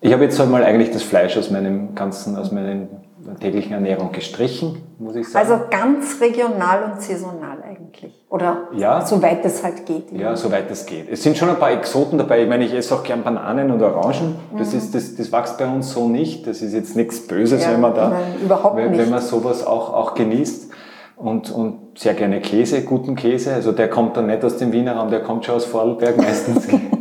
Ich 0.00 0.12
habe 0.12 0.24
jetzt 0.24 0.40
einmal 0.40 0.64
eigentlich 0.64 0.90
das 0.90 1.02
Fleisch 1.02 1.36
aus 1.36 1.50
meinem 1.50 1.94
ganzen, 1.94 2.36
aus 2.36 2.52
meiner 2.52 2.86
täglichen 3.40 3.72
Ernährung 3.72 4.12
gestrichen, 4.12 4.82
muss 4.98 5.16
ich 5.16 5.28
sagen. 5.28 5.50
Also 5.50 5.64
ganz 5.70 6.20
regional 6.20 6.92
und 6.92 7.02
saisonal 7.02 7.62
eigentlich. 7.62 8.24
Oder 8.28 8.68
ja, 8.76 9.04
soweit 9.04 9.44
es 9.44 9.62
halt 9.62 9.86
geht. 9.86 10.12
Ja, 10.12 10.36
soweit 10.36 10.70
es 10.70 10.86
geht. 10.86 11.10
Es 11.10 11.22
sind 11.22 11.36
schon 11.36 11.48
ein 11.48 11.58
paar 11.58 11.72
Exoten 11.72 12.18
dabei. 12.18 12.42
Ich 12.42 12.48
meine, 12.48 12.64
ich 12.64 12.74
esse 12.74 12.94
auch 12.94 13.02
gern 13.02 13.22
Bananen 13.22 13.70
und 13.70 13.82
Orangen. 13.82 14.36
Das, 14.56 14.72
mhm. 14.72 14.78
ist, 14.78 14.94
das, 14.94 15.16
das 15.16 15.32
wächst 15.32 15.58
bei 15.58 15.66
uns 15.66 15.92
so 15.92 16.08
nicht. 16.08 16.46
Das 16.46 16.62
ist 16.62 16.72
jetzt 16.72 16.96
nichts 16.96 17.26
Böses, 17.26 17.64
ja, 17.64 17.72
wenn 17.72 17.80
man 17.80 17.94
da, 17.94 18.10
nein, 18.10 18.22
überhaupt 18.42 18.76
wenn, 18.76 18.90
nicht. 18.90 19.00
wenn 19.00 19.10
man 19.10 19.20
sowas 19.20 19.66
auch, 19.66 19.92
auch 19.92 20.14
genießt 20.14 20.70
und, 21.16 21.50
und 21.50 21.98
sehr 21.98 22.14
gerne 22.14 22.40
Käse, 22.40 22.82
guten 22.82 23.16
Käse. 23.16 23.54
Also 23.54 23.72
der 23.72 23.88
kommt 23.88 24.16
dann 24.16 24.26
nicht 24.26 24.44
aus 24.44 24.58
dem 24.58 24.72
Wiener 24.72 24.96
Raum, 24.96 25.10
der 25.10 25.22
kommt 25.22 25.44
schon 25.44 25.56
aus 25.56 25.64
Vorarlberg 25.64 26.16
meistens. 26.18 26.68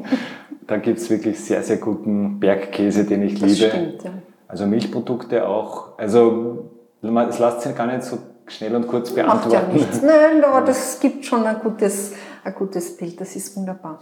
da 0.67 0.77
gibt's 0.77 1.09
wirklich 1.09 1.39
sehr, 1.39 1.63
sehr 1.63 1.77
guten 1.77 2.39
Bergkäse, 2.39 3.05
den 3.05 3.23
ich 3.23 3.39
das 3.39 3.59
liebe. 3.59 3.69
Stimmt, 3.69 4.03
ja. 4.03 4.11
Also 4.47 4.65
Milchprodukte 4.65 5.47
auch. 5.47 5.97
Also 5.97 6.69
es 7.01 7.39
lässt 7.39 7.61
sich 7.61 7.75
gar 7.75 7.87
nicht 7.87 8.03
so 8.03 8.17
schnell 8.47 8.75
und 8.75 8.87
kurz 8.87 9.11
beantworten. 9.11 9.49
Macht 9.49 9.53
ja 9.53 9.73
nichts. 9.73 10.01
Nein, 10.01 10.43
aber 10.43 10.65
das 10.65 10.99
gibt 10.99 11.25
schon 11.25 11.45
ein 11.45 11.59
gutes, 11.59 12.13
ein 12.43 12.53
gutes 12.53 12.95
Bild. 12.97 13.19
Das 13.19 13.35
ist 13.35 13.55
wunderbar. 13.55 13.99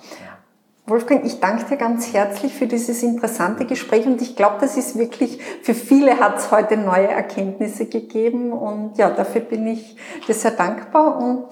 Wolfgang, 0.85 1.25
ich 1.25 1.39
danke 1.39 1.63
dir 1.63 1.77
ganz 1.77 2.13
herzlich 2.13 2.53
für 2.53 2.67
dieses 2.67 3.03
interessante 3.03 3.65
Gespräch 3.65 4.05
und 4.05 4.21
ich 4.21 4.35
glaube, 4.35 4.57
das 4.59 4.75
ist 4.75 4.97
wirklich, 4.97 5.39
für 5.61 5.73
viele 5.73 6.19
hat 6.19 6.39
es 6.39 6.51
heute 6.51 6.75
neue 6.75 7.07
Erkenntnisse 7.07 7.85
gegeben 7.85 8.51
und 8.51 8.97
ja, 8.97 9.09
dafür 9.09 9.41
bin 9.41 9.65
ich 9.65 9.95
dir 10.27 10.33
sehr 10.33 10.51
dankbar 10.51 11.17
und 11.19 11.45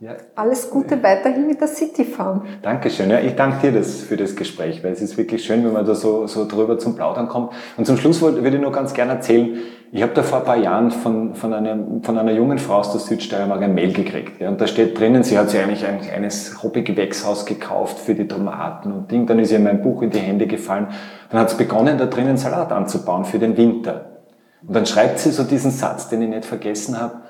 ja. 0.00 0.12
alles 0.34 0.70
Gute 0.70 1.02
weiterhin 1.02 1.46
mit 1.46 1.60
der 1.60 1.68
City 1.68 2.04
Farm. 2.04 2.42
Dankeschön. 2.62 3.10
Ja, 3.10 3.20
ich 3.20 3.34
danke 3.34 3.70
dir 3.70 3.78
das, 3.78 4.00
für 4.00 4.16
das 4.16 4.36
Gespräch, 4.36 4.82
weil 4.84 4.92
es 4.92 5.00
ist 5.00 5.16
wirklich 5.16 5.44
schön, 5.44 5.64
wenn 5.64 5.72
man 5.72 5.84
da 5.84 5.94
so, 5.94 6.26
so 6.26 6.46
drüber 6.46 6.78
zum 6.78 6.94
Plaudern 6.94 7.28
kommt. 7.28 7.52
Und 7.76 7.86
zum 7.86 7.96
Schluss 7.96 8.20
würde 8.20 8.48
ich 8.48 8.60
nur 8.60 8.72
ganz 8.72 8.94
gerne 8.94 9.12
erzählen, 9.12 9.58
ich 9.90 10.02
habe 10.02 10.12
da 10.12 10.22
vor 10.22 10.40
ein 10.40 10.44
paar 10.44 10.56
Jahren 10.58 10.90
von, 10.90 11.34
von, 11.34 11.54
einem, 11.54 12.02
von 12.02 12.18
einer 12.18 12.32
jungen 12.32 12.58
Frau 12.58 12.76
aus 12.76 12.92
der 12.92 13.00
Südsteiermark 13.00 13.62
ein 13.62 13.74
Mail 13.74 13.94
gekriegt. 13.94 14.38
Ja, 14.38 14.50
und 14.50 14.60
da 14.60 14.66
steht 14.66 14.98
drinnen, 14.98 15.22
sie 15.22 15.38
hat 15.38 15.48
sich 15.48 15.60
eigentlich 15.60 15.86
ein 15.86 16.02
kleines 16.02 16.62
Hobbygewächshaus 16.62 17.46
gekauft 17.46 17.98
für 17.98 18.14
die 18.14 18.28
Tomaten 18.28 18.92
und 18.92 19.10
Ding. 19.10 19.26
Dann 19.26 19.38
ist 19.38 19.50
ihr 19.50 19.60
mein 19.60 19.80
Buch 19.80 20.02
in 20.02 20.10
die 20.10 20.18
Hände 20.18 20.46
gefallen. 20.46 20.88
Dann 21.30 21.40
hat 21.40 21.50
sie 21.50 21.56
begonnen, 21.56 21.96
da 21.96 22.04
drinnen 22.04 22.36
Salat 22.36 22.70
anzubauen 22.70 23.24
für 23.24 23.38
den 23.38 23.56
Winter. 23.56 24.20
Und 24.66 24.76
dann 24.76 24.84
schreibt 24.84 25.20
sie 25.20 25.30
so 25.30 25.42
diesen 25.42 25.70
Satz, 25.70 26.08
den 26.10 26.20
ich 26.20 26.28
nicht 26.28 26.44
vergessen 26.44 27.00
habe. 27.00 27.22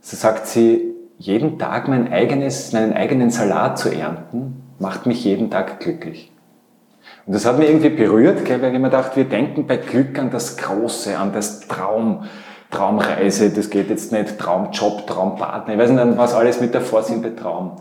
So 0.00 0.16
sagt 0.16 0.46
sie, 0.46 0.93
jeden 1.18 1.58
Tag 1.58 1.88
mein 1.88 2.12
eigenes, 2.12 2.72
meinen 2.72 2.92
eigenen 2.92 3.30
Salat 3.30 3.78
zu 3.78 3.88
ernten, 3.88 4.62
macht 4.78 5.06
mich 5.06 5.24
jeden 5.24 5.50
Tag 5.50 5.80
glücklich. 5.80 6.32
Und 7.26 7.34
das 7.34 7.46
hat 7.46 7.58
mich 7.58 7.68
irgendwie 7.68 7.90
berührt, 7.90 8.44
gell, 8.44 8.60
weil 8.60 8.74
ich 8.74 8.80
mir 8.80 8.90
dachte, 8.90 9.16
wir 9.16 9.24
denken 9.24 9.66
bei 9.66 9.76
Glück 9.76 10.18
an 10.18 10.30
das 10.30 10.56
Große, 10.56 11.16
an 11.16 11.32
das 11.32 11.60
Traum, 11.68 12.24
Traumreise, 12.70 13.50
das 13.50 13.70
geht 13.70 13.88
jetzt 13.88 14.12
nicht, 14.12 14.38
Traumjob, 14.38 15.06
Traumpartner, 15.06 15.74
ich 15.74 15.80
weiß 15.80 15.90
nicht, 15.90 16.18
was 16.18 16.34
alles 16.34 16.60
mit 16.60 16.74
davor 16.74 17.02
sind 17.02 17.22
bei 17.22 17.30
Traum. 17.30 17.76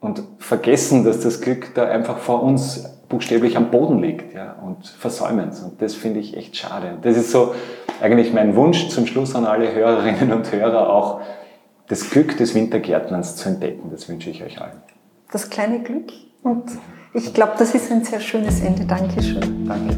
Und 0.00 0.22
vergessen, 0.38 1.04
dass 1.04 1.20
das 1.20 1.40
Glück 1.40 1.74
da 1.74 1.86
einfach 1.86 2.18
vor 2.18 2.42
uns 2.42 2.98
buchstäblich 3.08 3.56
am 3.56 3.70
Boden 3.70 4.00
liegt, 4.00 4.34
ja, 4.34 4.54
und 4.64 4.86
versäumen 4.86 5.48
es. 5.48 5.60
Und 5.60 5.80
das 5.82 5.94
finde 5.94 6.20
ich 6.20 6.36
echt 6.36 6.56
schade. 6.56 6.98
Das 7.02 7.16
ist 7.16 7.30
so 7.30 7.54
eigentlich 8.00 8.32
mein 8.32 8.54
Wunsch 8.54 8.88
zum 8.88 9.06
Schluss 9.06 9.34
an 9.34 9.44
alle 9.44 9.74
Hörerinnen 9.74 10.32
und 10.32 10.52
Hörer 10.52 10.90
auch, 10.90 11.20
das 11.88 12.10
Glück 12.10 12.36
des 12.36 12.54
Wintergärtnerns 12.54 13.36
zu 13.36 13.48
entdecken. 13.48 13.90
Das 13.90 14.08
wünsche 14.08 14.30
ich 14.30 14.42
euch 14.42 14.60
allen. 14.60 14.80
Das 15.32 15.50
kleine 15.50 15.82
Glück 15.82 16.12
und 16.42 16.64
ich 17.14 17.34
glaube, 17.34 17.54
das 17.58 17.74
ist 17.74 17.90
ein 17.90 18.04
sehr 18.04 18.20
schönes 18.20 18.60
Ende. 18.60 18.84
Dankeschön. 18.84 19.66
Danke. 19.66 19.96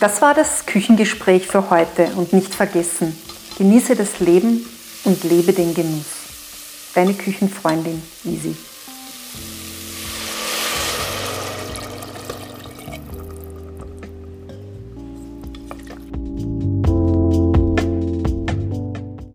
Das 0.00 0.22
war 0.22 0.34
das 0.34 0.66
Küchengespräch 0.66 1.46
für 1.46 1.70
heute 1.70 2.08
und 2.16 2.32
nicht 2.32 2.54
vergessen, 2.54 3.16
genieße 3.58 3.96
das 3.96 4.20
Leben 4.20 4.64
und 5.04 5.24
lebe 5.24 5.52
den 5.52 5.74
Genuss. 5.74 6.92
Deine 6.94 7.14
Küchenfreundin 7.14 8.02
Easy. 8.24 8.54